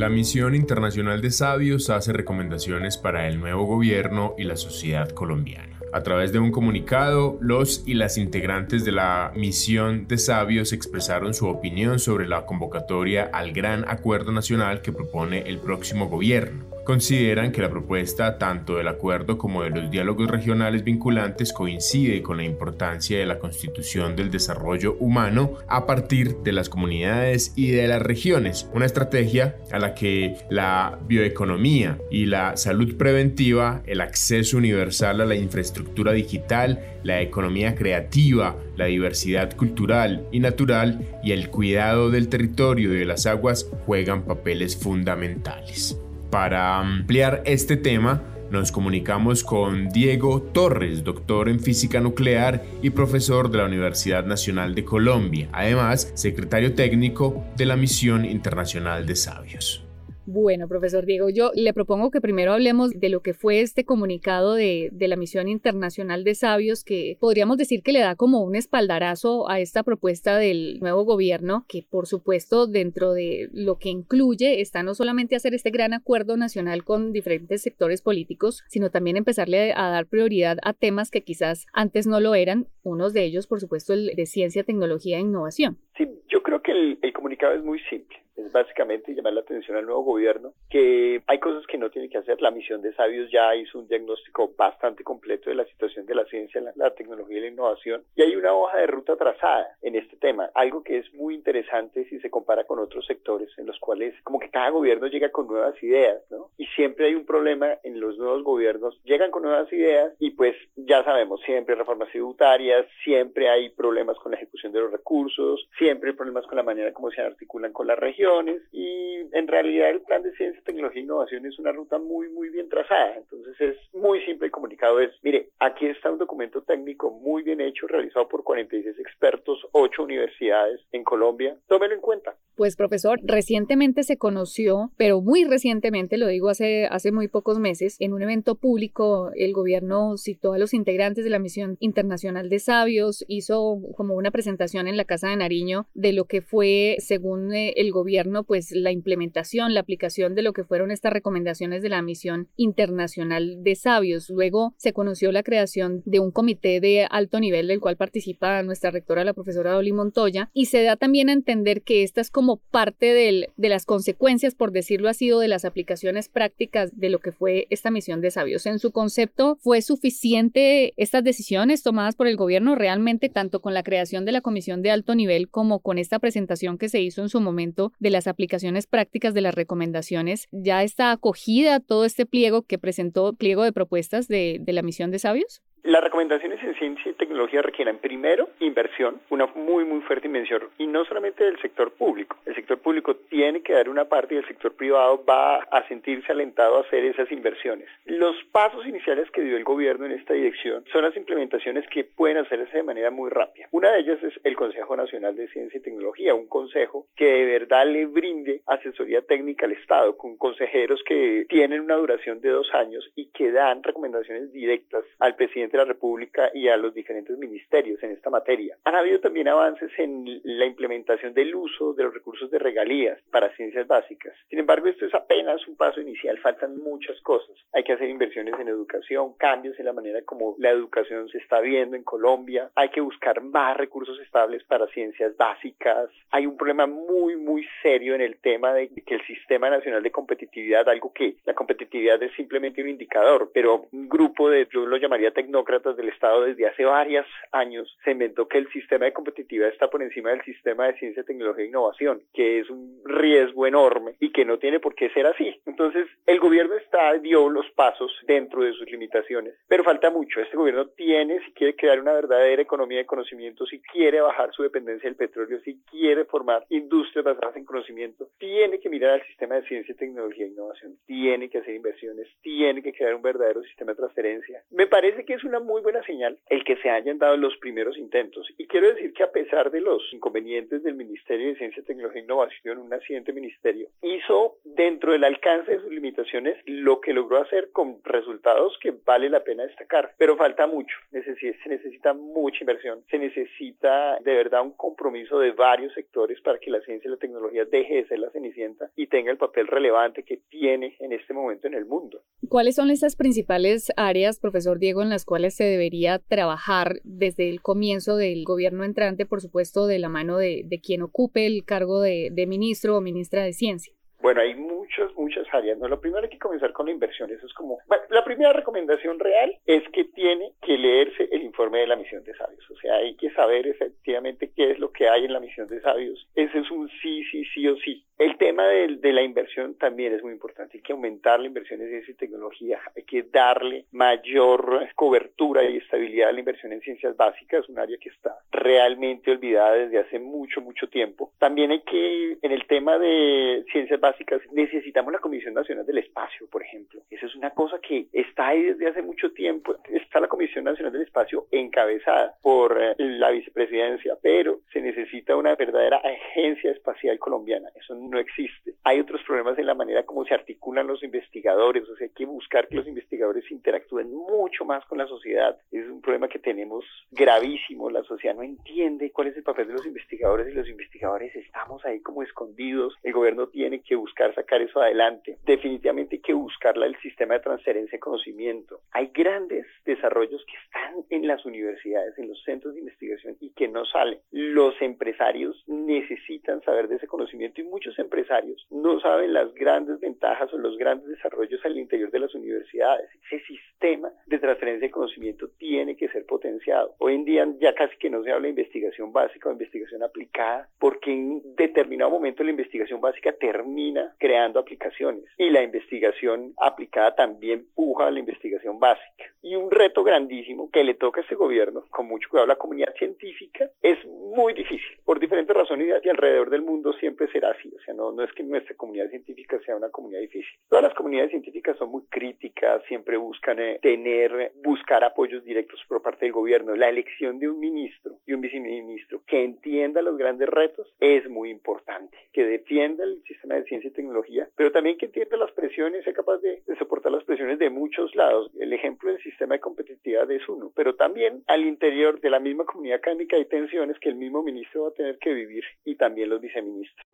La 0.00 0.08
Misión 0.08 0.54
Internacional 0.54 1.20
de 1.20 1.30
Sabios 1.30 1.90
hace 1.90 2.14
recomendaciones 2.14 2.96
para 2.96 3.28
el 3.28 3.38
nuevo 3.38 3.66
gobierno 3.66 4.34
y 4.38 4.44
la 4.44 4.56
sociedad 4.56 5.10
colombiana. 5.10 5.78
A 5.92 6.02
través 6.02 6.32
de 6.32 6.38
un 6.38 6.52
comunicado, 6.52 7.36
los 7.42 7.82
y 7.84 7.92
las 7.92 8.16
integrantes 8.16 8.86
de 8.86 8.92
la 8.92 9.30
misión 9.36 10.08
de 10.08 10.16
sabios 10.16 10.72
expresaron 10.72 11.34
su 11.34 11.48
opinión 11.48 11.98
sobre 11.98 12.26
la 12.26 12.46
convocatoria 12.46 13.28
al 13.30 13.52
gran 13.52 13.86
acuerdo 13.90 14.32
nacional 14.32 14.80
que 14.80 14.90
propone 14.90 15.40
el 15.40 15.58
próximo 15.58 16.08
gobierno 16.08 16.69
consideran 16.84 17.52
que 17.52 17.62
la 17.62 17.70
propuesta 17.70 18.38
tanto 18.38 18.76
del 18.76 18.88
acuerdo 18.88 19.38
como 19.38 19.62
de 19.62 19.70
los 19.70 19.90
diálogos 19.90 20.30
regionales 20.30 20.84
vinculantes 20.84 21.52
coincide 21.52 22.22
con 22.22 22.38
la 22.38 22.44
importancia 22.44 23.18
de 23.18 23.26
la 23.26 23.38
constitución 23.38 24.16
del 24.16 24.30
desarrollo 24.30 24.96
humano 24.98 25.54
a 25.68 25.86
partir 25.86 26.38
de 26.38 26.52
las 26.52 26.68
comunidades 26.68 27.52
y 27.56 27.70
de 27.70 27.88
las 27.88 28.02
regiones, 28.02 28.68
una 28.74 28.86
estrategia 28.86 29.56
a 29.70 29.78
la 29.78 29.94
que 29.94 30.36
la 30.50 30.98
bioeconomía 31.06 31.98
y 32.10 32.26
la 32.26 32.56
salud 32.56 32.96
preventiva, 32.96 33.82
el 33.86 34.00
acceso 34.00 34.56
universal 34.56 35.20
a 35.20 35.26
la 35.26 35.34
infraestructura 35.34 36.12
digital, 36.12 36.80
la 37.02 37.20
economía 37.20 37.74
creativa, 37.74 38.56
la 38.76 38.86
diversidad 38.86 39.56
cultural 39.56 40.26
y 40.32 40.40
natural 40.40 41.06
y 41.22 41.32
el 41.32 41.50
cuidado 41.50 42.10
del 42.10 42.28
territorio 42.28 42.92
y 42.92 42.98
de 42.98 43.04
las 43.04 43.26
aguas 43.26 43.70
juegan 43.86 44.24
papeles 44.24 44.76
fundamentales. 44.76 45.98
Para 46.30 46.78
ampliar 46.78 47.42
este 47.44 47.76
tema, 47.76 48.22
nos 48.52 48.70
comunicamos 48.70 49.42
con 49.42 49.88
Diego 49.88 50.40
Torres, 50.42 51.02
doctor 51.02 51.48
en 51.48 51.58
física 51.58 52.00
nuclear 52.00 52.64
y 52.82 52.90
profesor 52.90 53.50
de 53.50 53.58
la 53.58 53.64
Universidad 53.64 54.24
Nacional 54.24 54.76
de 54.76 54.84
Colombia, 54.84 55.48
además 55.52 56.12
secretario 56.14 56.74
técnico 56.74 57.44
de 57.56 57.66
la 57.66 57.76
Misión 57.76 58.24
Internacional 58.24 59.06
de 59.06 59.16
Sabios. 59.16 59.89
Bueno, 60.32 60.68
profesor 60.68 61.06
Diego, 61.06 61.28
yo 61.28 61.50
le 61.56 61.74
propongo 61.74 62.12
que 62.12 62.20
primero 62.20 62.52
hablemos 62.52 62.92
de 62.92 63.08
lo 63.08 63.20
que 63.20 63.34
fue 63.34 63.62
este 63.62 63.84
comunicado 63.84 64.54
de, 64.54 64.92
la 64.92 65.16
Misión 65.16 65.48
Internacional 65.48 66.22
de 66.22 66.36
Sabios, 66.36 66.84
que 66.84 67.16
podríamos 67.18 67.56
decir 67.56 67.82
que 67.82 67.90
le 67.90 67.98
da 67.98 68.14
como 68.14 68.44
un 68.44 68.54
espaldarazo 68.54 69.50
a 69.50 69.58
esta 69.58 69.82
propuesta 69.82 70.38
del 70.38 70.78
nuevo 70.78 71.02
gobierno, 71.02 71.64
que 71.68 71.84
por 71.90 72.06
supuesto 72.06 72.68
dentro 72.68 73.12
de 73.12 73.48
lo 73.52 73.78
que 73.78 73.88
incluye 73.88 74.60
está 74.60 74.84
no 74.84 74.94
solamente 74.94 75.34
hacer 75.34 75.52
este 75.52 75.70
gran 75.70 75.94
acuerdo 75.94 76.36
nacional 76.36 76.84
con 76.84 77.12
diferentes 77.12 77.62
sectores 77.62 78.00
políticos, 78.00 78.62
sino 78.68 78.90
también 78.90 79.16
empezarle 79.16 79.72
a 79.72 79.90
dar 79.90 80.06
prioridad 80.06 80.58
a 80.62 80.74
temas 80.74 81.10
que 81.10 81.22
quizás 81.22 81.66
antes 81.72 82.06
no 82.06 82.20
lo 82.20 82.36
eran, 82.36 82.68
unos 82.84 83.12
de 83.14 83.24
ellos 83.24 83.48
por 83.48 83.58
supuesto 83.58 83.94
el 83.94 84.14
de 84.14 84.26
ciencia, 84.26 84.62
tecnología 84.62 85.16
e 85.16 85.22
innovación. 85.22 85.78
Sí, 85.98 86.08
yo 86.28 86.40
creo 86.44 86.62
que 86.62 86.70
el 87.02 87.12
comunicado 87.12 87.54
es 87.54 87.64
muy 87.64 87.80
simple 87.90 88.20
es 88.46 88.52
básicamente 88.52 89.14
llamar 89.14 89.34
la 89.34 89.40
atención 89.40 89.76
al 89.76 89.86
nuevo 89.86 90.02
gobierno 90.02 90.52
que 90.68 91.22
hay 91.26 91.38
cosas 91.38 91.66
que 91.66 91.78
no 91.78 91.90
tiene 91.90 92.08
que 92.08 92.18
hacer. 92.18 92.40
La 92.40 92.50
misión 92.50 92.82
de 92.82 92.94
Sabios 92.94 93.30
ya 93.30 93.54
hizo 93.54 93.78
un 93.78 93.88
diagnóstico 93.88 94.52
bastante 94.56 95.04
completo 95.04 95.50
de 95.50 95.56
la 95.56 95.64
situación 95.64 96.06
de 96.06 96.14
la 96.14 96.24
ciencia, 96.26 96.62
la, 96.74 96.90
tecnología 96.94 97.38
y 97.38 97.40
la 97.42 97.46
innovación 97.48 98.02
y 98.16 98.22
hay 98.22 98.36
una 98.36 98.52
hoja 98.52 98.78
de 98.78 98.86
ruta 98.86 99.16
trazada 99.16 99.76
en 99.82 99.94
este 99.94 100.16
tema, 100.16 100.50
algo 100.54 100.82
que 100.82 100.98
es 100.98 101.14
muy 101.14 101.34
interesante 101.34 102.04
si 102.08 102.18
se 102.20 102.30
compara 102.30 102.64
con 102.64 102.78
otros 102.78 103.06
sectores 103.06 103.48
en 103.58 103.66
los 103.66 103.78
cuales 103.78 104.14
como 104.22 104.38
que 104.38 104.50
cada 104.50 104.70
gobierno 104.70 105.06
llega 105.06 105.30
con 105.30 105.46
nuevas 105.46 105.80
ideas, 105.82 106.22
¿no? 106.30 106.50
Y 106.58 106.66
siempre 106.66 107.06
hay 107.06 107.14
un 107.14 107.24
problema 107.24 107.78
en 107.82 108.00
los 108.00 108.18
nuevos 108.18 108.42
gobiernos, 108.42 109.00
llegan 109.04 109.30
con 109.30 109.42
nuevas 109.42 109.72
ideas 109.72 110.12
y 110.18 110.30
pues 110.32 110.56
ya 110.76 111.02
sabemos, 111.04 111.40
siempre 111.42 111.74
reformas 111.74 112.10
tributarias, 112.10 112.86
siempre 113.04 113.48
hay 113.48 113.70
problemas 113.70 114.18
con 114.18 114.32
la 114.32 114.38
ejecución 114.38 114.72
de 114.72 114.80
los 114.80 114.92
recursos, 114.92 115.68
siempre 115.78 116.10
hay 116.10 116.16
problemas 116.16 116.46
con 116.46 116.56
la 116.56 116.62
manera 116.62 116.92
como 116.92 117.10
se 117.10 117.22
articulan 117.22 117.72
con 117.72 117.86
la 117.86 117.94
región 117.94 118.29
y 118.72 119.10
en 119.32 119.48
realidad 119.48 119.90
el 119.90 120.02
plan 120.02 120.22
de 120.22 120.32
ciencia, 120.36 120.62
tecnología 120.64 121.00
e 121.00 121.04
innovación 121.04 121.46
es 121.46 121.58
una 121.58 121.72
ruta 121.72 121.98
muy, 121.98 122.28
muy 122.28 122.48
bien 122.50 122.68
trazada. 122.68 123.16
Entonces 123.16 123.54
es 123.60 123.76
muy 123.94 124.20
simple 124.24 124.46
el 124.46 124.52
comunicado 124.52 125.00
es, 125.00 125.10
mire, 125.22 125.48
aquí 125.58 125.86
está 125.86 126.10
un 126.10 126.18
documento 126.18 126.62
técnico 126.62 127.10
muy 127.10 127.42
bien 127.42 127.60
hecho, 127.60 127.86
realizado 127.86 128.28
por 128.28 128.44
46 128.44 128.98
expertos, 128.98 129.66
8 129.72 130.02
universidades 130.02 130.80
en 130.92 131.04
Colombia. 131.04 131.56
Tómelo 131.68 131.94
en 131.94 132.00
cuenta. 132.00 132.36
Pues 132.56 132.76
profesor, 132.76 133.18
recientemente 133.22 134.02
se 134.02 134.18
conoció, 134.18 134.90
pero 134.96 135.22
muy 135.22 135.44
recientemente, 135.44 136.18
lo 136.18 136.26
digo 136.26 136.50
hace, 136.50 136.86
hace 136.86 137.10
muy 137.10 137.28
pocos 137.28 137.58
meses, 137.58 137.96
en 138.00 138.12
un 138.12 138.22
evento 138.22 138.54
público 138.54 139.30
el 139.34 139.52
gobierno 139.54 140.16
citó 140.18 140.52
a 140.52 140.58
los 140.58 140.74
integrantes 140.74 141.24
de 141.24 141.30
la 141.30 141.38
misión 141.38 141.76
internacional 141.80 142.50
de 142.50 142.58
sabios, 142.58 143.24
hizo 143.28 143.78
como 143.96 144.14
una 144.14 144.30
presentación 144.30 144.88
en 144.88 144.98
la 144.98 145.04
Casa 145.04 145.28
de 145.28 145.36
Nariño 145.36 145.86
de 145.94 146.12
lo 146.12 146.26
que 146.26 146.42
fue, 146.42 146.96
según 146.98 147.54
eh, 147.54 147.72
el 147.76 147.92
gobierno, 147.92 148.19
pues 148.46 148.72
la 148.72 148.92
implementación, 148.92 149.72
la 149.72 149.80
aplicación 149.80 150.34
de 150.34 150.42
lo 150.42 150.52
que 150.52 150.64
fueron 150.64 150.90
estas 150.90 151.12
recomendaciones 151.12 151.82
de 151.82 151.88
la 151.88 152.02
misión 152.02 152.48
internacional 152.56 153.62
de 153.62 153.74
sabios. 153.74 154.28
Luego 154.28 154.74
se 154.76 154.92
conoció 154.92 155.32
la 155.32 155.42
creación 155.42 156.02
de 156.04 156.20
un 156.20 156.30
comité 156.30 156.80
de 156.80 157.06
alto 157.10 157.40
nivel 157.40 157.68
del 157.68 157.80
cual 157.80 157.96
participa 157.96 158.62
nuestra 158.62 158.90
rectora, 158.90 159.24
la 159.24 159.32
profesora 159.32 159.72
Dolly 159.72 159.92
Montoya, 159.92 160.50
y 160.52 160.66
se 160.66 160.82
da 160.82 160.96
también 160.96 161.28
a 161.30 161.32
entender 161.32 161.82
que 161.82 162.02
esta 162.02 162.20
es 162.20 162.30
como 162.30 162.56
parte 162.56 163.14
de 163.14 163.68
las 163.68 163.86
consecuencias, 163.86 164.54
por 164.54 164.72
decirlo 164.72 165.08
así, 165.08 165.30
de 165.38 165.48
las 165.48 165.64
aplicaciones 165.64 166.28
prácticas 166.28 166.98
de 166.98 167.10
lo 167.10 167.20
que 167.20 167.30
fue 167.30 167.66
esta 167.70 167.90
misión 167.90 168.20
de 168.20 168.30
sabios. 168.30 168.66
En 168.66 168.78
su 168.78 168.90
concepto, 168.90 169.58
¿fue 169.60 169.82
suficiente 169.82 170.92
estas 170.96 171.22
decisiones 171.22 171.82
tomadas 171.82 172.16
por 172.16 172.26
el 172.26 172.36
gobierno 172.36 172.74
realmente, 172.74 173.28
tanto 173.28 173.60
con 173.60 173.74
la 173.74 173.82
creación 173.82 174.24
de 174.24 174.32
la 174.32 174.40
comisión 174.40 174.82
de 174.82 174.90
alto 174.90 175.14
nivel 175.14 175.48
como 175.48 175.80
con 175.80 175.98
esta 175.98 176.18
presentación 176.18 176.78
que 176.78 176.88
se 176.88 177.00
hizo 177.00 177.22
en 177.22 177.28
su 177.28 177.40
momento 177.40 177.92
de 178.00 178.10
las 178.10 178.26
aplicaciones 178.26 178.86
prácticas 178.86 179.34
de 179.34 179.42
las 179.42 179.54
recomendaciones, 179.54 180.48
ya 180.50 180.82
está 180.82 181.12
acogida 181.12 181.78
todo 181.78 182.04
este 182.04 182.26
pliego 182.26 182.62
que 182.62 182.78
presentó, 182.78 183.34
pliego 183.34 183.62
de 183.62 183.72
propuestas 183.72 184.26
de, 184.26 184.58
de 184.60 184.72
la 184.72 184.82
misión 184.82 185.10
de 185.10 185.20
sabios? 185.20 185.62
Las 185.82 186.04
recomendaciones 186.04 186.62
en 186.62 186.74
ciencia 186.74 187.10
y 187.10 187.14
tecnología 187.14 187.62
requieren 187.62 187.96
primero 187.96 188.50
inversión, 188.60 189.18
una 189.30 189.46
muy 189.46 189.86
muy 189.86 190.02
fuerte 190.02 190.26
inversión 190.26 190.68
y 190.76 190.86
no 190.86 191.06
solamente 191.06 191.42
del 191.42 191.58
sector 191.62 191.90
público. 191.92 192.36
El 192.44 192.54
sector 192.54 192.78
público 192.78 193.16
tiene 193.16 193.62
que 193.62 193.72
dar 193.72 193.88
una 193.88 194.04
parte 194.04 194.34
y 194.34 194.38
el 194.38 194.46
sector 194.46 194.74
privado 194.74 195.24
va 195.24 195.56
a 195.56 195.88
sentirse 195.88 196.32
alentado 196.32 196.76
a 196.76 196.80
hacer 196.82 197.04
esas 197.06 197.32
inversiones. 197.32 197.88
Los 198.04 198.36
pasos 198.52 198.86
iniciales 198.86 199.30
que 199.30 199.40
dio 199.40 199.56
el 199.56 199.64
gobierno 199.64 200.04
en 200.04 200.12
esta 200.12 200.34
dirección 200.34 200.84
son 200.92 201.02
las 201.02 201.16
implementaciones 201.16 201.86
que 201.88 202.04
pueden 202.04 202.36
hacerse 202.36 202.76
de 202.76 202.82
manera 202.82 203.10
muy 203.10 203.30
rápida. 203.30 203.66
Una 203.70 203.90
de 203.92 204.00
ellas 204.00 204.22
es 204.22 204.34
el 204.44 204.56
Consejo 204.56 204.94
Nacional 204.96 205.34
de 205.34 205.48
Ciencia 205.48 205.78
y 205.78 205.82
Tecnología, 205.82 206.34
un 206.34 206.46
consejo 206.46 207.06
que 207.16 207.24
de 207.24 207.46
verdad 207.46 207.86
le 207.86 208.04
brinde 208.04 208.60
asesoría 208.66 209.22
técnica 209.22 209.64
al 209.64 209.72
Estado 209.72 210.16
con 210.18 210.36
consejeros 210.36 211.02
que 211.06 211.46
tienen 211.48 211.80
una 211.80 211.96
duración 211.96 212.42
de 212.42 212.50
dos 212.50 212.68
años 212.74 213.10
y 213.16 213.30
que 213.30 213.50
dan 213.50 213.82
recomendaciones 213.82 214.52
directas 214.52 215.04
al 215.18 215.36
presidente 215.36 215.69
de 215.72 215.78
la 215.78 215.84
República 215.84 216.50
y 216.54 216.68
a 216.68 216.76
los 216.76 216.94
diferentes 216.94 217.36
ministerios 217.38 218.02
en 218.02 218.12
esta 218.12 218.30
materia. 218.30 218.76
Han 218.84 218.94
habido 218.94 219.20
también 219.20 219.48
avances 219.48 219.90
en 219.98 220.40
la 220.44 220.64
implementación 220.64 221.34
del 221.34 221.54
uso 221.54 221.94
de 221.94 222.04
los 222.04 222.14
recursos 222.14 222.50
de 222.50 222.58
regalías 222.58 223.18
para 223.30 223.54
ciencias 223.56 223.86
básicas. 223.86 224.34
Sin 224.48 224.58
embargo, 224.58 224.88
esto 224.88 225.06
es 225.06 225.14
apenas 225.14 225.66
un 225.66 225.76
paso 225.76 226.00
inicial, 226.00 226.38
faltan 226.38 226.78
muchas 226.78 227.20
cosas. 227.22 227.56
Hay 227.72 227.84
que 227.84 227.92
hacer 227.92 228.08
inversiones 228.08 228.54
en 228.58 228.68
educación, 228.68 229.34
cambios 229.34 229.78
en 229.78 229.86
la 229.86 229.92
manera 229.92 230.22
como 230.22 230.56
la 230.58 230.70
educación 230.70 231.28
se 231.28 231.38
está 231.38 231.60
viendo 231.60 231.96
en 231.96 232.02
Colombia, 232.02 232.70
hay 232.74 232.88
que 232.90 233.00
buscar 233.00 233.42
más 233.42 233.76
recursos 233.76 234.18
estables 234.20 234.64
para 234.64 234.86
ciencias 234.88 235.36
básicas. 235.36 236.10
Hay 236.30 236.46
un 236.46 236.56
problema 236.56 236.86
muy, 236.86 237.36
muy 237.36 237.66
serio 237.82 238.14
en 238.14 238.20
el 238.20 238.38
tema 238.38 238.72
de 238.72 238.88
que 238.88 239.14
el 239.14 239.26
Sistema 239.26 239.70
Nacional 239.70 240.02
de 240.02 240.10
Competitividad, 240.10 240.88
algo 240.88 241.12
que 241.12 241.36
la 241.44 241.54
competitividad 241.54 242.22
es 242.22 242.32
simplemente 242.34 242.82
un 242.82 242.88
indicador, 242.88 243.50
pero 243.52 243.88
un 243.92 244.08
grupo 244.08 244.50
de, 244.50 244.68
yo 244.72 244.86
lo 244.86 244.96
llamaría 244.96 245.32
tecnócratas 245.60 245.96
del 245.96 246.08
Estado 246.08 246.42
desde 246.42 246.66
hace 246.66 246.84
varios 246.84 247.26
años, 247.52 247.96
se 248.04 248.12
inventó 248.12 248.48
que 248.48 248.58
el 248.58 248.68
sistema 248.72 249.04
de 249.04 249.12
competitividad 249.12 249.68
está 249.68 249.88
por 249.90 250.02
encima 250.02 250.30
del 250.30 250.42
sistema 250.42 250.86
de 250.86 250.98
ciencia, 250.98 251.22
tecnología 251.22 251.64
e 251.64 251.68
innovación, 251.68 252.22
que 252.32 252.60
es 252.60 252.70
un 252.70 253.02
riesgo 253.04 253.66
enorme 253.66 254.14
y 254.20 254.32
que 254.32 254.44
no 254.44 254.58
tiene 254.58 254.80
por 254.80 254.94
qué 254.94 255.10
ser 255.10 255.26
así. 255.26 255.60
Entonces, 255.66 256.06
el 256.26 256.40
gobierno 256.40 256.74
está, 256.76 257.12
dio 257.18 257.48
los 257.48 257.68
pasos 257.72 258.12
dentro 258.26 258.62
de 258.62 258.72
sus 258.72 258.90
limitaciones, 258.90 259.54
pero 259.68 259.84
falta 259.84 260.10
mucho. 260.10 260.40
Este 260.40 260.56
gobierno 260.56 260.86
tiene, 260.88 261.40
si 261.44 261.52
quiere 261.52 261.76
crear 261.76 262.00
una 262.00 262.12
verdadera 262.12 262.62
economía 262.62 262.98
de 262.98 263.06
conocimiento, 263.06 263.66
si 263.66 263.80
quiere 263.80 264.20
bajar 264.20 264.52
su 264.52 264.62
dependencia 264.62 265.08
del 265.08 265.16
petróleo, 265.16 265.60
si 265.60 265.80
quiere 265.90 266.24
formar 266.24 266.64
industrias 266.70 267.24
basadas 267.24 267.56
en 267.56 267.64
conocimiento, 267.64 268.28
tiene 268.38 268.80
que 268.80 268.88
mirar 268.88 269.12
al 269.12 269.26
sistema 269.26 269.56
de 269.56 269.66
ciencia, 269.66 269.94
tecnología 269.94 270.46
e 270.46 270.48
innovación, 270.48 270.96
tiene 271.06 271.50
que 271.50 271.58
hacer 271.58 271.74
inversiones, 271.74 272.28
tiene 272.40 272.82
que 272.82 272.92
crear 272.92 273.14
un 273.14 273.22
verdadero 273.22 273.62
sistema 273.62 273.92
de 273.92 273.96
transferencia. 273.96 274.62
Me 274.70 274.86
parece 274.86 275.24
que 275.24 275.34
es 275.34 275.44
una 275.44 275.49
muy 275.58 275.82
buena 275.82 276.02
señal 276.04 276.38
el 276.48 276.62
que 276.62 276.76
se 276.76 276.90
hayan 276.90 277.18
dado 277.18 277.36
los 277.36 277.56
primeros 277.56 277.98
intentos. 277.98 278.46
Y 278.58 278.66
quiero 278.66 278.88
decir 278.88 279.12
que 279.12 279.24
a 279.24 279.32
pesar 279.32 279.70
de 279.70 279.80
los 279.80 280.02
inconvenientes 280.12 280.82
del 280.82 280.94
Ministerio 280.94 281.48
de 281.48 281.56
Ciencia, 281.56 281.82
Tecnología 281.82 282.20
e 282.20 282.24
Innovación, 282.24 282.78
un 282.78 282.90
naciente 282.90 283.32
ministerio, 283.32 283.88
hizo 284.02 284.58
dentro 284.64 285.12
del 285.12 285.24
alcance 285.24 285.72
de 285.72 285.80
sus 285.80 285.90
limitaciones 285.90 286.56
lo 286.66 287.00
que 287.00 287.12
logró 287.12 287.38
hacer 287.42 287.70
con 287.72 287.98
resultados 288.04 288.78
que 288.80 288.94
vale 289.04 289.28
la 289.28 289.42
pena 289.42 289.64
destacar. 289.64 290.14
Pero 290.18 290.36
falta 290.36 290.66
mucho, 290.66 290.96
se 291.10 291.68
necesita 291.68 292.12
mucha 292.14 292.58
inversión, 292.60 293.02
se 293.10 293.18
necesita 293.18 294.18
de 294.20 294.34
verdad 294.34 294.62
un 294.62 294.72
compromiso 294.72 295.38
de 295.38 295.52
varios 295.52 295.92
sectores 295.94 296.40
para 296.42 296.58
que 296.58 296.70
la 296.70 296.80
ciencia 296.82 297.08
y 297.08 297.12
la 297.12 297.16
tecnología 297.16 297.64
deje 297.64 297.96
de 297.96 298.06
ser 298.06 298.18
la 298.18 298.30
cenicienta 298.30 298.90
y 298.96 299.06
tenga 299.06 299.30
el 299.30 299.38
papel 299.38 299.66
relevante 299.66 300.22
que 300.22 300.38
tiene 300.48 300.96
en 301.00 301.12
este 301.12 301.32
momento 301.32 301.66
en 301.66 301.74
el 301.74 301.86
mundo. 301.86 302.22
¿Cuáles 302.48 302.76
son 302.76 302.90
esas 302.90 303.16
principales 303.16 303.92
áreas, 303.96 304.40
profesor 304.40 304.78
Diego, 304.78 305.02
en 305.02 305.10
las 305.10 305.24
cuales 305.24 305.39
se 305.48 305.64
debería 305.64 306.18
trabajar 306.18 307.00
desde 307.04 307.48
el 307.48 307.62
comienzo 307.62 308.16
del 308.16 308.44
gobierno 308.44 308.84
entrante, 308.84 309.24
por 309.24 309.40
supuesto, 309.40 309.86
de 309.86 309.98
la 309.98 310.10
mano 310.10 310.36
de, 310.36 310.80
quien 310.82 311.00
ocupe 311.00 311.46
el 311.46 311.64
cargo 311.64 312.02
de, 312.02 312.30
ministro 312.46 312.96
o 312.96 313.00
ministra 313.00 313.42
de 313.42 313.54
Ciencia? 313.54 313.94
Bueno, 314.20 314.42
hay 314.42 314.54
muchas, 314.54 315.14
muchas 315.14 315.46
áreas. 315.52 315.78
¿no? 315.78 315.88
Lo 315.88 316.00
primero 316.00 316.24
hay 316.24 316.28
que 316.28 316.38
comenzar 316.38 316.72
con 316.72 316.86
la 316.86 316.92
inversión. 316.92 317.30
Eso 317.30 317.46
es 317.46 317.54
como, 317.54 317.78
bueno, 317.86 318.04
la 318.10 318.24
primera 318.24 318.52
recomendación 318.52 319.18
real 319.18 319.56
es 319.64 319.82
que 319.92 320.04
tiene 320.04 320.52
que 320.60 320.76
leerse 320.76 321.28
el 321.30 321.42
informe 321.42 321.78
de 321.78 321.86
la 321.86 321.96
misión 321.96 322.22
de 322.24 322.34
sabios. 322.34 322.70
O 322.70 322.76
sea, 322.76 322.96
hay 322.96 323.16
que 323.16 323.30
saber 323.30 323.66
efectivamente 323.66 324.52
qué 324.54 324.72
es 324.72 324.78
lo 324.78 324.92
que 324.92 325.08
hay 325.08 325.24
en 325.24 325.32
la 325.32 325.40
misión 325.40 325.68
de 325.68 325.80
sabios. 325.80 326.28
Ese 326.34 326.58
es 326.58 326.70
un 326.70 326.90
sí, 327.00 327.24
sí, 327.30 327.44
sí 327.54 327.66
o 327.66 327.76
sí. 327.76 328.04
El 328.20 328.36
tema 328.36 328.66
de, 328.66 328.98
de 328.98 329.12
la 329.14 329.22
inversión 329.22 329.76
también 329.76 330.12
es 330.12 330.22
muy 330.22 330.32
importante. 330.32 330.76
Hay 330.76 330.82
que 330.82 330.92
aumentar 330.92 331.40
la 331.40 331.46
inversión 331.46 331.80
en 331.80 331.88
ciencia 331.88 332.12
y 332.12 332.16
tecnología. 332.16 332.78
Hay 332.94 333.04
que 333.04 333.22
darle 333.22 333.86
mayor 333.92 334.86
cobertura 334.94 335.64
y 335.64 335.78
estabilidad 335.78 336.28
a 336.28 336.32
la 336.32 336.40
inversión 336.40 336.70
en 336.74 336.82
ciencias 336.82 337.16
básicas, 337.16 337.66
un 337.70 337.78
área 337.78 337.96
que 337.96 338.10
está 338.10 338.36
realmente 338.52 339.30
olvidada 339.30 339.72
desde 339.72 340.00
hace 340.00 340.18
mucho, 340.18 340.60
mucho 340.60 340.86
tiempo. 340.90 341.32
También 341.38 341.70
hay 341.70 341.80
que, 341.80 342.36
en 342.42 342.52
el 342.52 342.66
tema 342.66 342.98
de 342.98 343.64
ciencias 343.72 343.98
básicas, 343.98 344.42
necesitamos 344.52 345.14
la 345.14 345.18
Comisión 345.18 345.54
Nacional 345.54 345.86
del 345.86 345.96
Espacio, 345.96 346.46
por 346.50 346.62
ejemplo. 346.62 347.00
Eso 347.08 347.24
es 347.24 347.34
una 347.36 347.52
cosa 347.52 347.78
que 347.78 348.08
está 348.12 348.48
ahí 348.48 348.64
desde 348.64 348.86
hace 348.86 349.00
mucho 349.00 349.32
tiempo. 349.32 349.76
Está 349.88 350.20
la 350.20 350.28
Comisión 350.28 350.64
Nacional 350.64 350.92
del 350.92 351.04
Espacio 351.04 351.46
encabezada 351.50 352.34
por 352.42 352.78
eh, 352.82 352.94
la 352.98 353.30
vicepresidencia, 353.30 354.18
pero 354.20 354.60
se 354.74 354.82
necesita 354.82 355.36
una 355.36 355.54
verdadera 355.54 356.02
agencia 356.04 356.70
espacial 356.70 357.18
colombiana. 357.18 357.70
Eso 357.74 357.94
existe. 358.18 358.74
Hay 358.84 359.00
otros 359.00 359.22
problemas 359.22 359.58
en 359.58 359.66
la 359.66 359.74
manera 359.74 360.04
como 360.04 360.24
se 360.24 360.34
articulan 360.34 360.86
los 360.86 361.02
investigadores, 361.02 361.88
o 361.88 361.96
sea, 361.96 362.06
hay 362.06 362.12
que 362.12 362.26
buscar 362.26 362.68
que 362.68 362.76
los 362.76 362.86
investigadores 362.86 363.50
interactúen 363.50 364.12
mucho 364.12 364.64
más 364.64 364.84
con 364.86 364.98
la 364.98 365.06
sociedad. 365.06 365.58
Es 365.70 365.86
un 365.88 366.00
problema 366.00 366.28
que 366.28 366.38
tenemos 366.38 366.84
gravísimo. 367.10 367.90
La 367.90 368.02
sociedad 368.04 368.34
no 368.34 368.42
entiende 368.42 369.10
cuál 369.12 369.28
es 369.28 369.36
el 369.36 369.42
papel 369.42 369.68
de 369.68 369.74
los 369.74 369.86
investigadores 369.86 370.48
y 370.52 370.56
los 370.56 370.68
investigadores 370.68 371.34
estamos 371.36 371.84
ahí 371.84 372.00
como 372.00 372.22
escondidos. 372.22 372.94
El 373.02 373.12
gobierno 373.12 373.48
tiene 373.48 373.80
que 373.80 373.96
buscar 373.96 374.34
sacar 374.34 374.62
eso 374.62 374.80
adelante. 374.80 375.38
Definitivamente 375.44 376.16
hay 376.16 376.22
que 376.22 376.34
buscarla 376.34 376.86
el 376.86 376.96
sistema 377.00 377.34
de 377.34 377.40
transferencia 377.40 377.96
de 377.96 378.00
conocimiento. 378.00 378.80
Hay 378.92 379.10
grandes 379.12 379.66
desarrollos 379.84 380.44
que 380.46 380.56
están 380.64 381.04
en 381.10 381.26
las 381.26 381.44
universidades, 381.44 382.16
en 382.18 382.28
los 382.28 382.42
centros 382.44 382.74
de 382.74 382.80
investigación 382.80 383.36
y 383.40 383.50
que 383.50 383.68
no 383.68 383.84
salen. 383.84 384.18
Los 384.30 384.80
empresarios 384.80 385.62
necesitan 385.66 386.62
saber 386.62 386.88
de 386.88 386.96
ese 386.96 387.06
conocimiento 387.06 387.60
y 387.60 387.64
muchos 387.64 387.98
empresarios 388.00 388.66
no 388.70 389.00
saben 389.00 389.32
las 389.32 389.52
grandes 389.54 390.00
ventajas 390.00 390.52
o 390.52 390.58
los 390.58 390.76
grandes 390.76 391.08
desarrollos 391.08 391.64
al 391.64 391.78
interior 391.78 392.10
de 392.10 392.20
las 392.20 392.34
universidades. 392.34 393.08
Ese 393.30 393.44
sistema 393.46 394.10
de 394.26 394.38
transferencia 394.38 394.86
de 394.86 394.92
conocimiento 394.92 395.48
tiene 395.58 395.96
que 395.96 396.08
ser 396.08 396.26
potenciado. 396.26 396.94
Hoy 396.98 397.14
en 397.14 397.24
día 397.24 397.46
ya 397.60 397.74
casi 397.74 397.96
que 397.96 398.10
no 398.10 398.22
se 398.22 398.32
habla 398.32 398.44
de 398.44 398.50
investigación 398.50 399.12
básica 399.12 399.48
o 399.48 399.52
investigación 399.52 400.02
aplicada, 400.02 400.68
porque 400.78 401.12
en 401.12 401.42
determinado 401.56 402.10
momento 402.10 402.42
la 402.42 402.50
investigación 402.50 403.00
básica 403.00 403.32
termina 403.32 404.14
creando 404.18 404.60
aplicaciones 404.60 405.24
y 405.36 405.50
la 405.50 405.62
investigación 405.62 406.52
aplicada 406.58 407.14
también 407.14 407.66
puja 407.74 408.06
a 408.06 408.10
la 408.10 408.18
investigación 408.18 408.78
básica. 408.78 409.24
Y 409.42 409.56
un 409.56 409.70
reto 409.70 410.02
grandísimo 410.04 410.70
que 410.70 410.84
le 410.84 410.94
toca 410.94 411.20
a 411.20 411.22
este 411.22 411.34
gobierno, 411.34 411.84
con 411.90 412.06
mucho 412.06 412.28
cuidado 412.28 412.44
a 412.44 412.54
la 412.54 412.58
comunidad 412.58 412.94
científica, 412.96 413.70
es 413.82 413.98
muy 414.06 414.52
difícil, 414.52 414.98
por 415.04 415.18
diferentes 415.18 415.56
razones 415.56 415.88
y 416.04 416.08
alrededor 416.08 416.50
del 416.50 416.62
mundo 416.62 416.92
siempre 416.94 417.28
será 417.32 417.50
así. 417.50 417.70
O 417.80 417.84
sea, 417.84 417.94
no, 417.94 418.12
no 418.12 418.22
es 418.22 418.32
que 418.32 418.42
nuestra 418.42 418.76
comunidad 418.76 419.08
científica 419.08 419.58
sea 419.64 419.76
una 419.76 419.90
comunidad 419.90 420.20
difícil. 420.20 420.50
Todas 420.68 420.84
las 420.84 420.94
comunidades 420.94 421.30
científicas 421.30 421.76
son 421.78 421.90
muy 421.90 422.02
críticas, 422.10 422.82
siempre 422.86 423.16
buscan 423.16 423.58
eh, 423.58 423.78
tener, 423.80 424.52
buscar 424.62 425.02
apoyos 425.02 425.44
directos 425.44 425.80
por 425.88 426.02
parte 426.02 426.26
del 426.26 426.32
gobierno. 426.32 426.74
La 426.76 426.88
elección 426.88 427.38
de 427.38 427.48
un 427.48 427.58
ministro 427.58 428.18
y 428.26 428.32
un 428.32 428.40
viceministro 428.40 429.22
que 429.26 429.42
entienda 429.42 430.02
los 430.02 430.16
grandes 430.16 430.48
retos 430.48 430.92
es 431.00 431.28
muy 431.28 431.50
importante, 431.50 432.16
que 432.32 432.44
defienda 432.44 433.04
el 433.04 433.22
sistema 433.24 433.54
de 433.54 433.64
ciencia 433.64 433.88
y 433.88 433.92
tecnología, 433.92 434.48
pero 434.56 434.72
también 434.72 434.98
que 434.98 435.06
entienda 435.06 435.36
las 435.36 435.52
presiones, 435.52 436.04
sea 436.04 436.12
capaz 436.12 436.38
de, 436.38 436.62
de 436.66 436.76
soportar 436.76 437.12
las 437.12 437.24
presiones 437.24 437.58
de 437.58 437.70
muchos 437.70 438.14
lados. 438.14 438.50
El 438.58 438.72
ejemplo 438.72 439.10
del 439.10 439.22
sistema 439.22 439.54
de 439.54 439.60
competitividad 439.60 440.30
es 440.30 440.46
uno, 440.48 440.72
pero 440.74 440.94
también 440.96 441.42
al 441.46 441.64
interior 441.64 442.20
de 442.20 442.30
la 442.30 442.40
misma 442.40 442.64
comunidad 442.64 442.98
académica 442.98 443.36
hay 443.36 443.46
tensiones 443.46 443.98
que 444.00 444.08
el 444.08 444.16
mismo 444.16 444.42
ministro 444.42 444.82
va 444.82 444.88
a 444.90 444.92
tener 444.92 445.18
que 445.18 445.32
vivir 445.32 445.64
y 445.84 445.96
también 445.96 446.28
los 446.28 446.40
viceministros. 446.40 447.06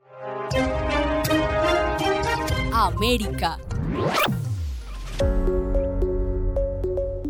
América. 2.73 3.59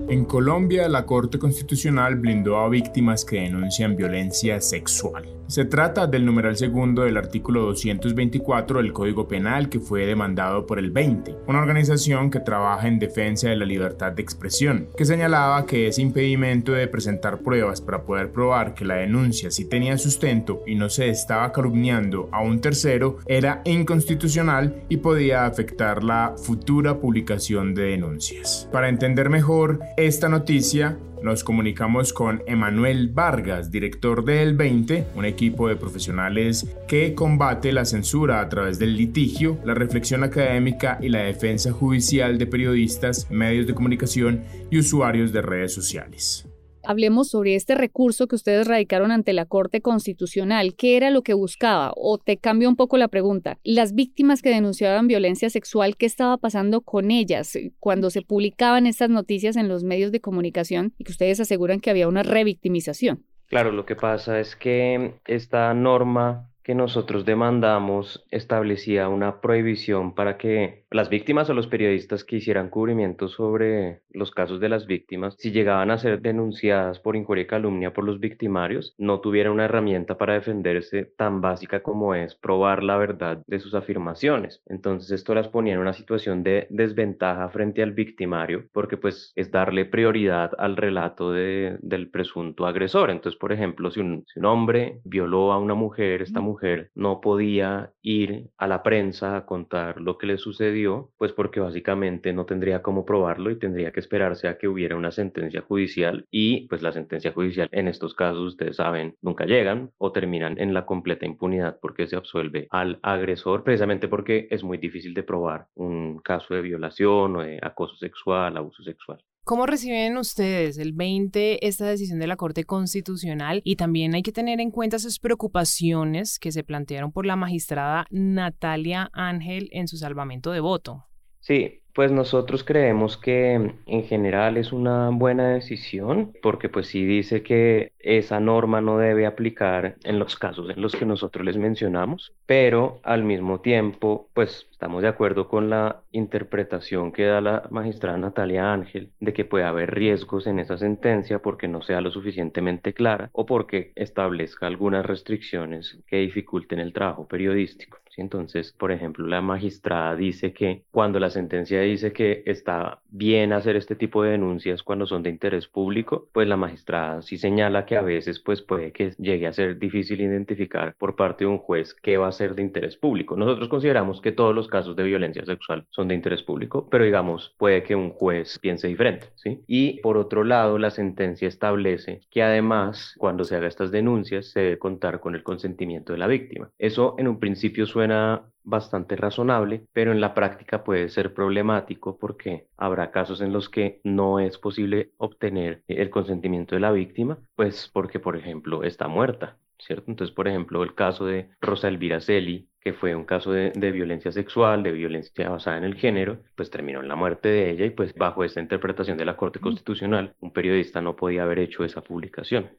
En 0.08 0.24
Colombia, 0.24 0.88
la 0.88 1.04
Corte 1.04 1.36
Constitucional 1.36 2.14
blindó 2.14 2.58
a 2.58 2.68
víctimas 2.68 3.24
que 3.24 3.40
denuncian 3.40 3.96
violencia 3.96 4.60
sexual. 4.60 5.36
Se 5.48 5.64
trata 5.64 6.08
del 6.08 6.26
numeral 6.26 6.56
segundo 6.56 7.02
del 7.02 7.16
artículo 7.16 7.62
224 7.66 8.82
del 8.82 8.92
Código 8.92 9.28
Penal 9.28 9.68
que 9.68 9.78
fue 9.78 10.04
demandado 10.04 10.66
por 10.66 10.80
el 10.80 10.90
20, 10.90 11.36
una 11.46 11.60
organización 11.60 12.30
que 12.30 12.40
trabaja 12.40 12.88
en 12.88 12.98
defensa 12.98 13.48
de 13.48 13.54
la 13.54 13.64
libertad 13.64 14.10
de 14.10 14.22
expresión, 14.22 14.88
que 14.96 15.04
señalaba 15.04 15.64
que 15.64 15.86
ese 15.86 16.02
impedimento 16.02 16.72
de 16.72 16.88
presentar 16.88 17.42
pruebas 17.42 17.80
para 17.80 18.02
poder 18.02 18.32
probar 18.32 18.74
que 18.74 18.84
la 18.84 18.96
denuncia 18.96 19.52
sí 19.52 19.64
tenía 19.64 19.98
sustento 19.98 20.62
y 20.66 20.74
no 20.74 20.88
se 20.88 21.10
estaba 21.10 21.52
calumniando 21.52 22.28
a 22.32 22.42
un 22.42 22.60
tercero 22.60 23.18
era 23.26 23.62
inconstitucional 23.64 24.82
y 24.88 24.96
podía 24.96 25.46
afectar 25.46 26.02
la 26.02 26.34
futura 26.36 26.98
publicación 26.98 27.72
de 27.72 27.84
denuncias. 27.84 28.68
Para 28.72 28.88
entender 28.88 29.30
mejor 29.30 29.78
esta 29.96 30.28
noticia, 30.28 30.98
Nos 31.22 31.42
comunicamos 31.42 32.12
con 32.12 32.42
Emanuel 32.46 33.08
Vargas, 33.08 33.70
director 33.70 34.24
del 34.24 34.54
20, 34.54 35.06
un 35.16 35.24
equipo 35.24 35.66
de 35.66 35.74
profesionales 35.74 36.66
que 36.86 37.14
combate 37.14 37.72
la 37.72 37.86
censura 37.86 38.40
a 38.40 38.48
través 38.48 38.78
del 38.78 38.96
litigio, 38.96 39.58
la 39.64 39.74
reflexión 39.74 40.22
académica 40.22 40.98
y 41.00 41.08
la 41.08 41.20
defensa 41.20 41.72
judicial 41.72 42.36
de 42.36 42.46
periodistas, 42.46 43.30
medios 43.30 43.66
de 43.66 43.74
comunicación 43.74 44.44
y 44.70 44.78
usuarios 44.78 45.32
de 45.32 45.42
redes 45.42 45.72
sociales 45.72 46.46
hablemos 46.86 47.28
sobre 47.28 47.54
este 47.54 47.74
recurso 47.74 48.26
que 48.26 48.36
ustedes 48.36 48.66
radicaron 48.66 49.10
ante 49.10 49.32
la 49.32 49.46
Corte 49.46 49.80
Constitucional. 49.80 50.74
¿Qué 50.74 50.96
era 50.96 51.10
lo 51.10 51.22
que 51.22 51.34
buscaba? 51.34 51.92
O 51.96 52.18
te 52.18 52.36
cambio 52.36 52.68
un 52.68 52.76
poco 52.76 52.96
la 52.96 53.08
pregunta. 53.08 53.58
Las 53.64 53.94
víctimas 53.94 54.42
que 54.42 54.50
denunciaban 54.50 55.08
violencia 55.08 55.50
sexual, 55.50 55.96
¿qué 55.96 56.06
estaba 56.06 56.36
pasando 56.38 56.80
con 56.80 57.10
ellas 57.10 57.58
cuando 57.78 58.10
se 58.10 58.22
publicaban 58.22 58.86
estas 58.86 59.10
noticias 59.10 59.56
en 59.56 59.68
los 59.68 59.84
medios 59.84 60.12
de 60.12 60.20
comunicación 60.20 60.94
y 60.98 61.04
que 61.04 61.12
ustedes 61.12 61.40
aseguran 61.40 61.80
que 61.80 61.90
había 61.90 62.08
una 62.08 62.22
revictimización? 62.22 63.24
Claro, 63.46 63.70
lo 63.72 63.86
que 63.86 63.94
pasa 63.94 64.40
es 64.40 64.56
que 64.56 65.14
esta 65.26 65.72
norma 65.74 66.50
que 66.66 66.74
nosotros 66.74 67.24
demandamos 67.24 68.26
establecía 68.32 69.08
una 69.08 69.40
prohibición 69.40 70.16
para 70.16 70.36
que 70.36 70.84
las 70.96 71.10
víctimas 71.10 71.50
o 71.50 71.54
los 71.54 71.66
periodistas 71.66 72.24
que 72.24 72.36
hicieran 72.36 72.70
cubrimiento 72.70 73.28
sobre 73.28 74.00
los 74.10 74.30
casos 74.30 74.60
de 74.60 74.70
las 74.70 74.86
víctimas, 74.86 75.36
si 75.38 75.52
llegaban 75.52 75.90
a 75.90 75.98
ser 75.98 76.22
denunciadas 76.22 77.00
por 77.00 77.16
injuria 77.16 77.42
y 77.42 77.46
calumnia 77.46 77.92
por 77.92 78.04
los 78.04 78.18
victimarios, 78.18 78.94
no 78.96 79.20
tuvieran 79.20 79.52
una 79.52 79.66
herramienta 79.66 80.16
para 80.16 80.34
defenderse 80.34 81.04
tan 81.16 81.42
básica 81.42 81.82
como 81.82 82.14
es 82.14 82.34
probar 82.34 82.82
la 82.82 82.96
verdad 82.96 83.42
de 83.46 83.58
sus 83.58 83.74
afirmaciones. 83.74 84.62
Entonces 84.66 85.10
esto 85.10 85.34
las 85.34 85.48
ponía 85.48 85.74
en 85.74 85.80
una 85.80 85.92
situación 85.92 86.42
de 86.42 86.66
desventaja 86.70 87.48
frente 87.50 87.82
al 87.82 87.92
victimario 87.92 88.64
porque 88.72 88.96
pues 88.96 89.32
es 89.36 89.50
darle 89.50 89.84
prioridad 89.84 90.52
al 90.58 90.76
relato 90.76 91.30
de, 91.30 91.76
del 91.80 92.08
presunto 92.08 92.66
agresor. 92.66 93.10
Entonces, 93.10 93.38
por 93.38 93.52
ejemplo, 93.52 93.90
si 93.90 94.00
un, 94.00 94.24
si 94.32 94.38
un 94.38 94.46
hombre 94.46 95.00
violó 95.04 95.52
a 95.52 95.58
una 95.58 95.74
mujer, 95.74 96.22
esta 96.22 96.40
mujer 96.40 96.90
no 96.94 97.20
podía 97.20 97.92
ir 98.00 98.48
a 98.56 98.66
la 98.66 98.82
prensa 98.82 99.36
a 99.36 99.44
contar 99.44 100.00
lo 100.00 100.16
que 100.16 100.26
le 100.26 100.38
sucedió, 100.38 100.85
pues 101.16 101.32
porque 101.32 101.60
básicamente 101.60 102.32
no 102.32 102.46
tendría 102.46 102.82
cómo 102.82 103.04
probarlo 103.04 103.50
y 103.50 103.58
tendría 103.58 103.92
que 103.92 104.00
esperarse 104.00 104.48
a 104.48 104.58
que 104.58 104.68
hubiera 104.68 104.96
una 104.96 105.10
sentencia 105.10 105.60
judicial 105.62 106.26
y 106.30 106.66
pues 106.68 106.82
la 106.82 106.92
sentencia 106.92 107.32
judicial 107.32 107.68
en 107.72 107.88
estos 107.88 108.14
casos 108.14 108.46
ustedes 108.46 108.76
saben 108.76 109.16
nunca 109.22 109.44
llegan 109.44 109.90
o 109.98 110.12
terminan 110.12 110.58
en 110.58 110.74
la 110.74 110.86
completa 110.86 111.26
impunidad 111.26 111.78
porque 111.80 112.06
se 112.06 112.16
absuelve 112.16 112.68
al 112.70 112.98
agresor 113.02 113.64
precisamente 113.64 114.08
porque 114.08 114.48
es 114.50 114.62
muy 114.62 114.78
difícil 114.78 115.14
de 115.14 115.22
probar 115.22 115.66
un 115.74 116.18
caso 116.18 116.54
de 116.54 116.62
violación 116.62 117.36
o 117.36 117.42
de 117.42 117.58
acoso 117.62 117.96
sexual, 117.96 118.56
abuso 118.56 118.82
sexual. 118.82 119.22
¿Cómo 119.46 119.64
reciben 119.64 120.16
ustedes 120.16 120.76
el 120.76 120.92
20 120.92 121.68
esta 121.68 121.86
decisión 121.86 122.18
de 122.18 122.26
la 122.26 122.34
Corte 122.34 122.64
Constitucional? 122.64 123.60
Y 123.62 123.76
también 123.76 124.16
hay 124.16 124.24
que 124.24 124.32
tener 124.32 124.58
en 124.58 124.72
cuenta 124.72 124.96
esas 124.96 125.20
preocupaciones 125.20 126.40
que 126.40 126.50
se 126.50 126.64
plantearon 126.64 127.12
por 127.12 127.26
la 127.26 127.36
magistrada 127.36 128.08
Natalia 128.10 129.08
Ángel 129.12 129.68
en 129.70 129.86
su 129.86 129.98
salvamento 129.98 130.50
de 130.50 130.58
voto. 130.58 131.04
Sí, 131.38 131.80
pues 131.94 132.10
nosotros 132.10 132.64
creemos 132.64 133.16
que 133.16 133.54
en 133.54 134.04
general 134.04 134.56
es 134.56 134.72
una 134.72 135.10
buena 135.10 135.50
decisión 135.50 136.32
porque 136.42 136.68
pues 136.68 136.88
sí 136.88 137.06
dice 137.06 137.44
que 137.44 137.92
esa 138.00 138.40
norma 138.40 138.80
no 138.80 138.98
debe 138.98 139.26
aplicar 139.26 139.96
en 140.02 140.18
los 140.18 140.36
casos 140.36 140.68
en 140.70 140.82
los 140.82 140.96
que 140.96 141.06
nosotros 141.06 141.46
les 141.46 141.56
mencionamos, 141.56 142.34
pero 142.46 142.98
al 143.04 143.22
mismo 143.22 143.60
tiempo 143.60 144.28
pues 144.34 144.68
estamos 144.76 145.00
de 145.00 145.08
acuerdo 145.08 145.48
con 145.48 145.70
la 145.70 146.02
interpretación 146.12 147.10
que 147.10 147.24
da 147.24 147.40
la 147.40 147.66
magistrada 147.70 148.18
Natalia 148.18 148.74
Ángel 148.74 149.10
de 149.20 149.32
que 149.32 149.46
puede 149.46 149.64
haber 149.64 149.94
riesgos 149.94 150.46
en 150.46 150.58
esa 150.58 150.76
sentencia 150.76 151.38
porque 151.38 151.66
no 151.66 151.80
sea 151.80 152.02
lo 152.02 152.10
suficientemente 152.10 152.92
clara 152.92 153.30
o 153.32 153.46
porque 153.46 153.92
establezca 153.94 154.66
algunas 154.66 155.06
restricciones 155.06 155.98
que 156.06 156.18
dificulten 156.18 156.78
el 156.78 156.92
trabajo 156.92 157.26
periodístico. 157.26 157.98
Entonces, 158.16 158.72
por 158.72 158.92
ejemplo, 158.92 159.26
la 159.26 159.42
magistrada 159.42 160.16
dice 160.16 160.52
que 160.52 160.84
cuando 160.90 161.20
la 161.20 161.30
sentencia 161.30 161.80
dice 161.80 162.12
que 162.12 162.42
está 162.46 163.00
bien 163.10 163.52
hacer 163.52 163.76
este 163.76 163.94
tipo 163.94 164.22
de 164.22 164.30
denuncias 164.30 164.82
cuando 164.82 165.06
son 165.06 165.22
de 165.22 165.30
interés 165.30 165.66
público, 165.68 166.28
pues 166.32 166.48
la 166.48 166.56
magistrada 166.56 167.22
sí 167.22 167.36
señala 167.36 167.84
que 167.84 167.96
a 167.96 168.02
veces 168.02 168.40
pues 168.40 168.62
puede 168.62 168.92
que 168.92 169.10
llegue 169.18 169.46
a 169.46 169.52
ser 169.52 169.78
difícil 169.78 170.20
identificar 170.20 170.94
por 170.98 171.14
parte 171.14 171.44
de 171.44 171.50
un 171.50 171.58
juez 171.58 171.94
qué 171.94 172.16
va 172.16 172.28
a 172.28 172.32
ser 172.32 172.54
de 172.54 172.62
interés 172.62 172.96
público. 172.96 173.36
Nosotros 173.36 173.68
consideramos 173.68 174.20
que 174.20 174.32
todos 174.32 174.54
los 174.54 174.65
casos 174.68 174.96
de 174.96 175.02
violencia 175.04 175.44
sexual 175.44 175.86
son 175.90 176.08
de 176.08 176.14
interés 176.14 176.42
público, 176.42 176.88
pero 176.90 177.04
digamos, 177.04 177.54
puede 177.58 177.82
que 177.82 177.94
un 177.94 178.10
juez 178.10 178.58
piense 178.60 178.88
diferente, 178.88 179.28
¿sí? 179.36 179.62
Y 179.66 180.00
por 180.00 180.16
otro 180.16 180.44
lado, 180.44 180.78
la 180.78 180.90
sentencia 180.90 181.48
establece 181.48 182.20
que 182.30 182.42
además, 182.42 183.14
cuando 183.18 183.44
se 183.44 183.56
haga 183.56 183.68
estas 183.68 183.90
denuncias, 183.90 184.50
se 184.50 184.60
debe 184.60 184.78
contar 184.78 185.20
con 185.20 185.34
el 185.34 185.42
consentimiento 185.42 186.12
de 186.12 186.18
la 186.18 186.26
víctima. 186.26 186.70
Eso 186.78 187.14
en 187.18 187.28
un 187.28 187.38
principio 187.38 187.86
suena 187.86 188.44
bastante 188.66 189.16
razonable, 189.16 189.86
pero 189.92 190.12
en 190.12 190.20
la 190.20 190.34
práctica 190.34 190.84
puede 190.84 191.08
ser 191.08 191.32
problemático 191.32 192.18
porque 192.18 192.66
habrá 192.76 193.12
casos 193.12 193.40
en 193.40 193.52
los 193.52 193.68
que 193.68 194.00
no 194.04 194.40
es 194.40 194.58
posible 194.58 195.12
obtener 195.18 195.82
el 195.86 196.10
consentimiento 196.10 196.74
de 196.74 196.80
la 196.80 196.92
víctima, 196.92 197.38
pues 197.54 197.88
porque, 197.92 198.18
por 198.18 198.36
ejemplo, 198.36 198.82
está 198.82 199.06
muerta, 199.08 199.56
¿cierto? 199.78 200.10
Entonces, 200.10 200.34
por 200.34 200.48
ejemplo, 200.48 200.82
el 200.82 200.94
caso 200.94 201.26
de 201.26 201.50
Rosa 201.60 201.88
Elvira 201.88 202.20
Celi, 202.20 202.68
que 202.86 202.92
fue 202.92 203.16
un 203.16 203.24
caso 203.24 203.50
de, 203.50 203.72
violencia 203.90 204.30
sexual, 204.30 204.84
de 204.84 204.92
violencia 204.92 205.48
basada 205.48 205.76
en 205.76 205.82
el 205.82 205.96
género, 205.96 206.38
pues 206.54 206.70
terminó 206.70 207.00
en 207.00 207.08
la 207.08 207.16
muerte 207.16 207.48
de 207.48 207.72
ella 207.72 207.84
y 207.84 207.90
pues 207.90 208.14
bajo 208.14 208.44
esta 208.44 208.60
interpretación 208.60 209.18
de 209.18 209.24
la 209.24 209.36
Corte 209.36 209.58
Constitucional, 209.58 210.36
un 210.38 210.52
periodista 210.52 211.00
no 211.00 211.16
podía 211.16 211.42
haber 211.42 211.58
hecho 211.58 211.82
esa 211.82 212.00
publicación, 212.00 212.70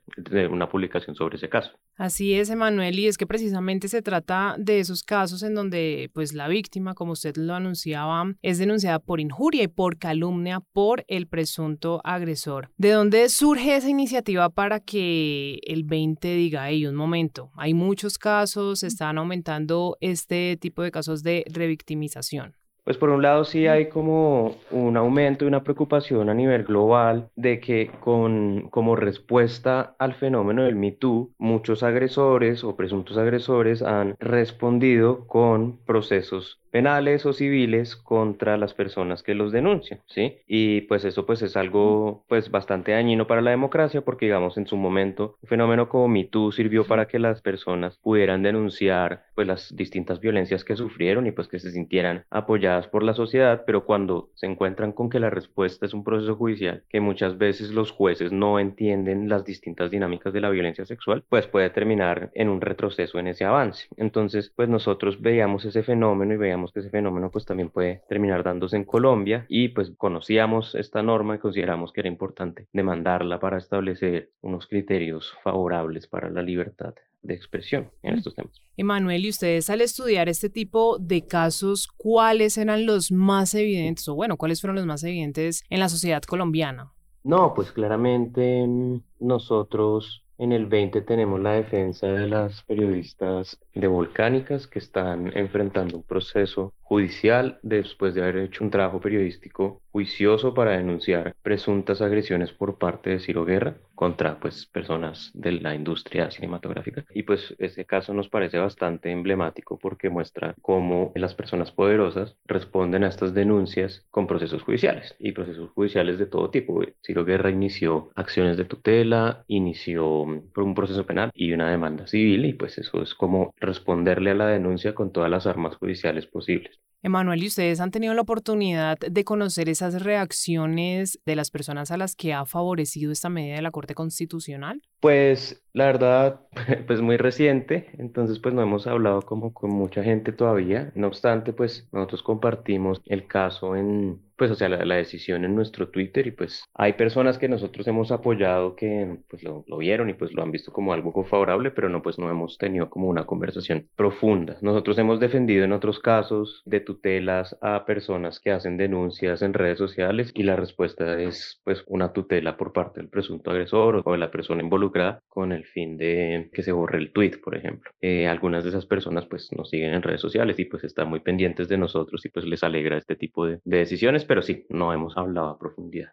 una 0.50 0.70
publicación 0.70 1.14
sobre 1.18 1.36
ese 1.36 1.50
caso. 1.50 1.74
Así 1.98 2.36
es, 2.36 2.50
Emanuel, 2.50 2.98
y 2.98 3.08
es 3.08 3.18
que 3.18 3.28
precisamente 3.28 3.90
se 3.90 4.02
trata 4.02 4.56
de 4.58 4.80
esos 4.80 5.04
casos 5.04 5.44
en 5.44 5.56
donde 5.56 6.10
pues 6.14 6.34
la 6.34 6.48
víctima, 6.48 6.94
como 6.94 7.12
usted 7.12 7.36
lo 7.36 7.54
anunciaba, 7.54 8.32
es 8.42 8.60
denunciada 8.60 9.00
por 9.00 9.20
injuria 9.20 9.64
y 9.64 9.68
por 9.68 9.98
calumnia 9.98 10.62
por 10.72 11.04
el 11.10 11.28
presunto 11.28 12.00
agresor. 12.06 12.70
¿De 12.78 12.92
dónde 12.92 13.28
surge 13.28 13.76
esa 13.76 13.90
iniciativa 13.90 14.50
para 14.50 14.80
que 14.80 15.60
el 15.64 15.84
20 15.84 16.34
diga, 16.34 16.70
hey, 16.70 16.86
un 16.86 16.96
momento, 16.96 17.52
hay 17.58 17.74
muchos 17.74 18.18
casos, 18.18 18.84
están 18.84 19.18
aumentando 19.18 19.97
este 20.02 20.58
tipo 20.58 20.82
de 20.84 20.92
casos 20.92 21.24
de 21.24 21.46
revictimización? 21.52 22.56
Pues 22.88 22.98
por 22.98 23.10
un 23.10 23.22
lado 23.22 23.44
sí 23.44 23.68
hay 23.68 23.90
como 23.90 24.56
un 24.72 24.96
aumento 24.96 25.44
y 25.44 25.50
una 25.50 25.62
preocupación 25.62 26.30
a 26.30 26.34
nivel 26.34 26.64
global 26.64 27.30
de 27.36 27.60
que 27.60 27.92
con, 28.00 28.70
como 28.70 28.96
respuesta 28.96 29.94
al 30.00 30.14
fenómeno 30.14 30.64
del 30.64 30.78
Me 30.78 30.94
Too, 30.94 31.34
muchos 31.38 31.84
agresores 31.84 32.64
o 32.64 32.78
presuntos 32.78 33.18
agresores 33.18 33.82
han 33.82 34.16
respondido 34.20 35.28
con 35.28 35.80
procesos 35.84 36.62
penales 36.72 37.26
o 37.26 37.34
civiles 37.34 37.96
contra 37.96 38.58
las 38.58 38.74
personas 38.74 39.24
que 39.24 39.36
los 39.36 39.52
denuncian, 39.52 40.02
¿sí? 40.08 40.38
Y 40.48 40.82
pues 40.82 41.06
eso 41.06 41.26
pues 41.26 41.42
es 41.42 41.58
algo 41.58 42.26
pues 42.28 42.52
bastante 42.52 42.92
dañino 42.92 43.28
para 43.28 43.42
la 43.42 43.52
democracia 43.52 44.02
porque 44.02 44.26
digamos 44.26 44.58
en 44.58 44.68
su 44.68 44.78
momento 44.78 45.38
un 45.42 45.50
fenómeno 45.50 45.90
como 45.90 46.08
MeToo 46.08 46.52
sirvió 46.52 46.86
para 46.86 47.08
que 47.08 47.20
las 47.20 47.42
personas 47.42 47.98
pudieran 47.98 48.44
denunciar 48.44 49.26
pues 49.36 49.48
las 49.48 49.76
distintas 49.76 50.20
violencias 50.20 50.64
que 50.64 50.76
sufrieron 50.76 51.28
y 51.28 51.32
pues 51.32 51.48
que 51.48 51.60
se 51.60 51.72
sintieran 51.72 52.26
apoyadas 52.30 52.88
por 52.88 53.04
la 53.04 53.14
sociedad, 53.14 53.64
pero 53.66 53.86
cuando 53.86 54.30
se 54.36 54.46
encuentran 54.48 54.92
con 54.92 55.10
que 55.10 55.20
la 55.20 55.30
respuesta 55.30 55.86
es 55.86 55.94
un 55.94 56.04
proceso 56.04 56.36
judicial 56.36 56.84
que 56.90 57.00
muchas 57.00 57.38
veces 57.38 57.72
los 57.72 57.92
jueces 57.92 58.32
no 58.32 58.60
entienden 58.60 59.30
las 59.30 59.46
distintas 59.46 59.92
dinámicas 59.92 60.34
de 60.34 60.42
la 60.42 60.50
violencia 60.50 60.86
sexual, 60.86 61.24
pues 61.30 61.48
puede 61.48 61.70
terminar 61.70 62.32
en 62.34 62.50
un 62.50 62.62
retroceso 62.62 63.20
en 63.20 63.28
ese 63.28 63.46
avance. 63.46 63.88
Entonces, 63.98 64.52
pues 64.56 64.70
nosotros 64.70 65.22
veíamos 65.22 65.66
ese 65.66 65.84
fenómeno 65.84 66.34
y 66.34 66.38
veíamos 66.38 66.57
que 66.66 66.80
ese 66.80 66.90
fenómeno 66.90 67.30
pues 67.32 67.46
también 67.46 67.70
puede 67.70 68.04
terminar 68.10 68.44
dándose 68.44 68.76
en 68.76 68.84
Colombia 68.84 69.46
y 69.50 69.70
pues 69.70 69.92
conocíamos 69.98 70.76
esta 70.76 71.02
norma 71.04 71.36
y 71.36 71.40
consideramos 71.40 71.92
que 71.92 72.02
era 72.02 72.10
importante 72.10 72.68
demandarla 72.74 73.40
para 73.40 73.58
establecer 73.58 74.32
unos 74.42 74.68
criterios 74.68 75.34
favorables 75.44 76.08
para 76.08 76.30
la 76.30 76.42
libertad 76.42 76.94
de 77.22 77.34
expresión 77.34 77.90
en 78.04 78.16
estos 78.16 78.36
temas. 78.36 78.62
Emanuel, 78.78 79.26
y 79.26 79.30
ustedes 79.30 79.70
al 79.70 79.82
estudiar 79.82 80.30
este 80.30 80.50
tipo 80.50 80.98
de 81.00 81.26
casos, 81.26 81.88
¿cuáles 81.88 82.58
eran 82.58 82.86
los 82.86 83.12
más 83.12 83.54
evidentes 83.54 84.08
o 84.08 84.16
bueno, 84.16 84.38
cuáles 84.38 84.62
fueron 84.62 84.76
los 84.76 84.86
más 84.86 85.04
evidentes 85.04 85.64
en 85.70 85.80
la 85.80 85.90
sociedad 85.90 86.22
colombiana? 86.22 86.94
No, 87.24 87.54
pues 87.54 87.72
claramente 87.72 88.66
mm, 88.66 89.02
nosotros 89.20 90.24
en 90.38 90.52
el 90.52 90.68
20 90.68 91.02
tenemos 91.02 91.40
la 91.40 91.54
defensa 91.54 92.08
de 92.08 92.28
las 92.28 92.64
periodistas 92.64 93.60
de 93.74 93.88
Volcánicas 93.88 94.68
que 94.68 94.80
están 94.80 95.36
enfrentando 95.36 95.98
un 95.98 96.04
proceso 96.04 96.74
judicial 96.88 97.60
después 97.64 98.14
de 98.14 98.22
haber 98.22 98.38
hecho 98.38 98.64
un 98.64 98.72
trabajo 98.72 99.02
periodístico 99.02 99.82
juicioso 99.92 100.54
para 100.54 100.72
denunciar 100.78 101.36
presuntas 101.42 102.02
agresiones 102.02 102.54
por 102.54 102.78
parte 102.78 103.10
de 103.10 103.20
Ciro 103.20 103.44
Guerra 103.44 103.76
contra 103.94 104.40
pues 104.40 104.68
personas 104.68 105.32
de 105.34 105.54
la 105.54 105.76
industria 105.76 106.32
cinematográfica 106.32 107.04
y 107.14 107.24
pues 107.24 107.56
ese 107.58 107.86
caso 107.86 108.14
nos 108.14 108.30
parece 108.30 108.58
bastante 108.58 109.12
emblemático 109.12 109.78
porque 109.80 110.10
muestra 110.10 110.56
cómo 110.62 111.12
las 111.16 111.34
personas 111.34 111.72
poderosas 111.72 112.38
responden 112.46 113.04
a 113.04 113.10
estas 113.10 113.34
denuncias 113.34 114.06
con 114.10 114.28
procesos 114.28 114.62
judiciales 114.64 115.16
y 115.20 115.34
procesos 115.34 115.72
judiciales 115.72 116.18
de 116.20 116.28
todo 116.28 116.52
tipo. 116.52 116.82
Ciro 117.04 117.26
Guerra 117.26 117.50
inició 117.50 118.12
acciones 118.16 118.56
de 118.56 118.66
tutela, 118.66 119.44
inició 119.48 120.22
un 120.22 120.76
proceso 120.76 121.06
penal 121.06 121.32
y 121.34 121.52
una 121.54 121.70
demanda 121.70 122.08
civil 122.08 122.46
y 122.46 122.54
pues 122.54 122.78
eso 122.78 123.02
es 123.02 123.14
como 123.16 123.54
responderle 123.58 124.32
a 124.32 124.36
la 124.36 124.48
denuncia 124.48 124.94
con 124.96 125.12
todas 125.12 125.30
las 125.30 125.48
armas 125.48 125.76
judiciales 125.76 126.28
posibles. 126.28 126.77
Emanuel, 127.08 127.44
¿y 127.44 127.48
ustedes 127.48 127.80
han 127.80 127.92
tenido 127.92 128.14
la 128.14 128.22
oportunidad 128.22 128.98
de 129.00 129.24
conocer 129.24 129.70
esas 129.70 130.02
reacciones 130.04 131.20
de 131.26 131.36
las 131.36 131.52
personas 131.52 131.92
a 131.92 131.98
las 131.98 132.16
que 132.16 132.34
ha 132.34 132.46
favorecido 132.46 133.12
esta 133.12 133.30
medida 133.30 133.56
de 133.56 133.62
la 133.62 133.72
Corte 133.72 133.96
Constitucional? 133.96 134.82
Pues 135.00 135.64
la 135.74 135.86
verdad, 135.86 136.42
pues 136.88 137.02
muy 137.02 137.18
reciente, 137.18 137.90
entonces 137.98 138.40
pues 138.40 138.54
no 138.54 138.62
hemos 138.62 138.88
hablado 138.88 139.22
como 139.22 139.54
con 139.54 139.72
mucha 139.72 140.04
gente 140.04 140.32
todavía. 140.32 140.92
No 140.96 141.08
obstante, 141.08 141.54
pues 141.54 141.88
nosotros 141.92 142.24
compartimos 142.24 143.02
el 143.06 143.26
caso 143.28 143.76
en, 143.76 144.22
pues 144.38 144.52
o 144.52 144.56
sea, 144.56 144.70
la, 144.70 144.96
decisión 144.96 145.46
en 145.46 145.56
nuestro 145.56 145.90
Twitter 145.90 146.28
y 146.28 146.32
pues 146.32 146.64
hay 146.74 146.94
personas 146.94 147.38
que 147.38 147.50
nosotros 147.50 147.88
hemos 147.88 148.12
apoyado 148.12 148.76
que 148.76 149.18
pues 149.30 149.44
lo, 149.44 149.64
lo, 149.68 149.78
vieron 149.78 150.10
y 150.10 150.14
pues 150.14 150.34
lo 150.34 150.44
han 150.44 150.52
visto 150.52 150.72
como 150.72 150.94
algo 150.94 151.24
favorable, 151.24 151.72
pero 151.72 151.90
no 151.90 152.02
pues 152.02 152.18
no 152.20 152.30
hemos 152.30 152.58
tenido 152.58 152.90
como 152.90 153.08
una 153.08 153.26
conversación 153.26 153.88
profunda. 153.96 154.58
Nosotros 154.62 154.98
hemos 154.98 155.20
defendido 155.20 155.64
en 155.64 155.72
otros 155.72 156.00
casos 156.00 156.62
de 156.66 156.80
tutelas 156.80 157.58
a 157.62 157.86
personas 157.86 158.40
que 158.40 158.52
hacen 158.52 158.78
denuncias 158.78 159.42
en 159.42 159.54
redes 159.54 159.78
sociales 159.78 160.32
y 160.34 160.44
la 160.44 160.56
respuesta 160.56 161.20
es 161.20 161.62
pues 161.64 161.84
una 161.88 162.14
tutela 162.14 162.58
por 162.58 162.74
parte 162.74 163.00
del 163.00 163.10
presunto 163.10 163.52
agresor 163.52 164.02
o 164.06 164.12
de 164.12 164.18
la 164.18 164.32
persona 164.32 164.62
involucrada 164.62 165.22
con 165.28 165.52
el 165.52 165.66
fin 165.66 165.98
de 165.98 166.50
que 166.54 166.64
se 166.64 166.72
borre 166.72 167.00
el 167.00 167.12
tweet, 167.12 167.40
por 167.44 167.56
ejemplo. 167.56 167.92
Eh, 168.02 168.28
algunas 168.28 168.64
de 168.64 168.70
esas 168.70 168.86
personas 168.86 169.26
pues 169.26 169.50
nos 169.56 169.70
siguen 169.70 169.94
en 169.94 170.04
redes 170.04 170.22
sociales 170.22 170.60
y 170.60 170.66
pues 170.66 170.84
están 170.84 171.10
muy 171.10 171.20
pendientes 171.22 171.68
de 171.68 171.78
nosotros 171.78 172.26
y 172.26 172.30
pues 172.30 172.46
les 172.46 172.64
alegra 172.64 172.98
este 172.98 173.16
tipo 173.16 173.46
de, 173.46 173.60
de 173.64 173.78
decisiones, 173.78 174.26
pero 174.28 174.42
sí, 174.42 174.66
no 174.70 174.94
hemos 174.94 175.18
hablado 175.18 175.48
a 175.48 175.58
profundidad. 175.58 176.12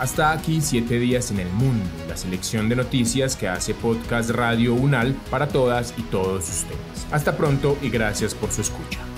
Hasta 0.00 0.32
aquí 0.32 0.62
siete 0.62 0.98
días 0.98 1.30
en 1.30 1.40
el 1.40 1.50
mundo, 1.50 1.84
la 2.08 2.16
selección 2.16 2.70
de 2.70 2.76
noticias 2.76 3.36
que 3.36 3.48
hace 3.48 3.74
Podcast 3.74 4.30
Radio 4.30 4.72
UNAL 4.72 5.14
para 5.30 5.46
todas 5.46 5.94
y 5.98 6.02
todos 6.04 6.48
ustedes. 6.48 7.06
Hasta 7.12 7.36
pronto 7.36 7.76
y 7.82 7.90
gracias 7.90 8.34
por 8.34 8.50
su 8.50 8.62
escucha. 8.62 9.09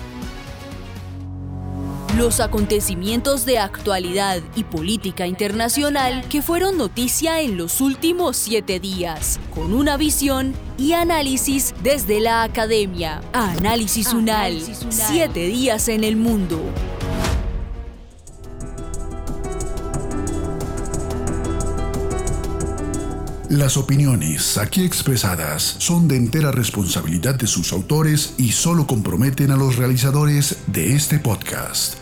Los 2.16 2.40
acontecimientos 2.40 3.46
de 3.46 3.58
actualidad 3.58 4.42
y 4.54 4.64
política 4.64 5.26
internacional 5.26 6.22
que 6.28 6.42
fueron 6.42 6.76
noticia 6.76 7.40
en 7.40 7.56
los 7.56 7.80
últimos 7.80 8.36
siete 8.36 8.80
días, 8.80 9.40
con 9.54 9.72
una 9.72 9.96
visión 9.96 10.52
y 10.76 10.92
análisis 10.92 11.74
desde 11.82 12.20
la 12.20 12.42
academia. 12.42 13.22
Análisis 13.32 14.12
UNAL, 14.12 14.60
siete 14.90 15.46
días 15.46 15.88
en 15.88 16.04
el 16.04 16.16
mundo. 16.16 16.60
Las 23.48 23.78
opiniones 23.78 24.58
aquí 24.58 24.84
expresadas 24.84 25.62
son 25.78 26.08
de 26.08 26.16
entera 26.16 26.50
responsabilidad 26.52 27.36
de 27.36 27.46
sus 27.46 27.72
autores 27.72 28.34
y 28.36 28.52
solo 28.52 28.86
comprometen 28.86 29.50
a 29.50 29.56
los 29.56 29.76
realizadores 29.76 30.58
de 30.66 30.94
este 30.94 31.18
podcast. 31.18 32.01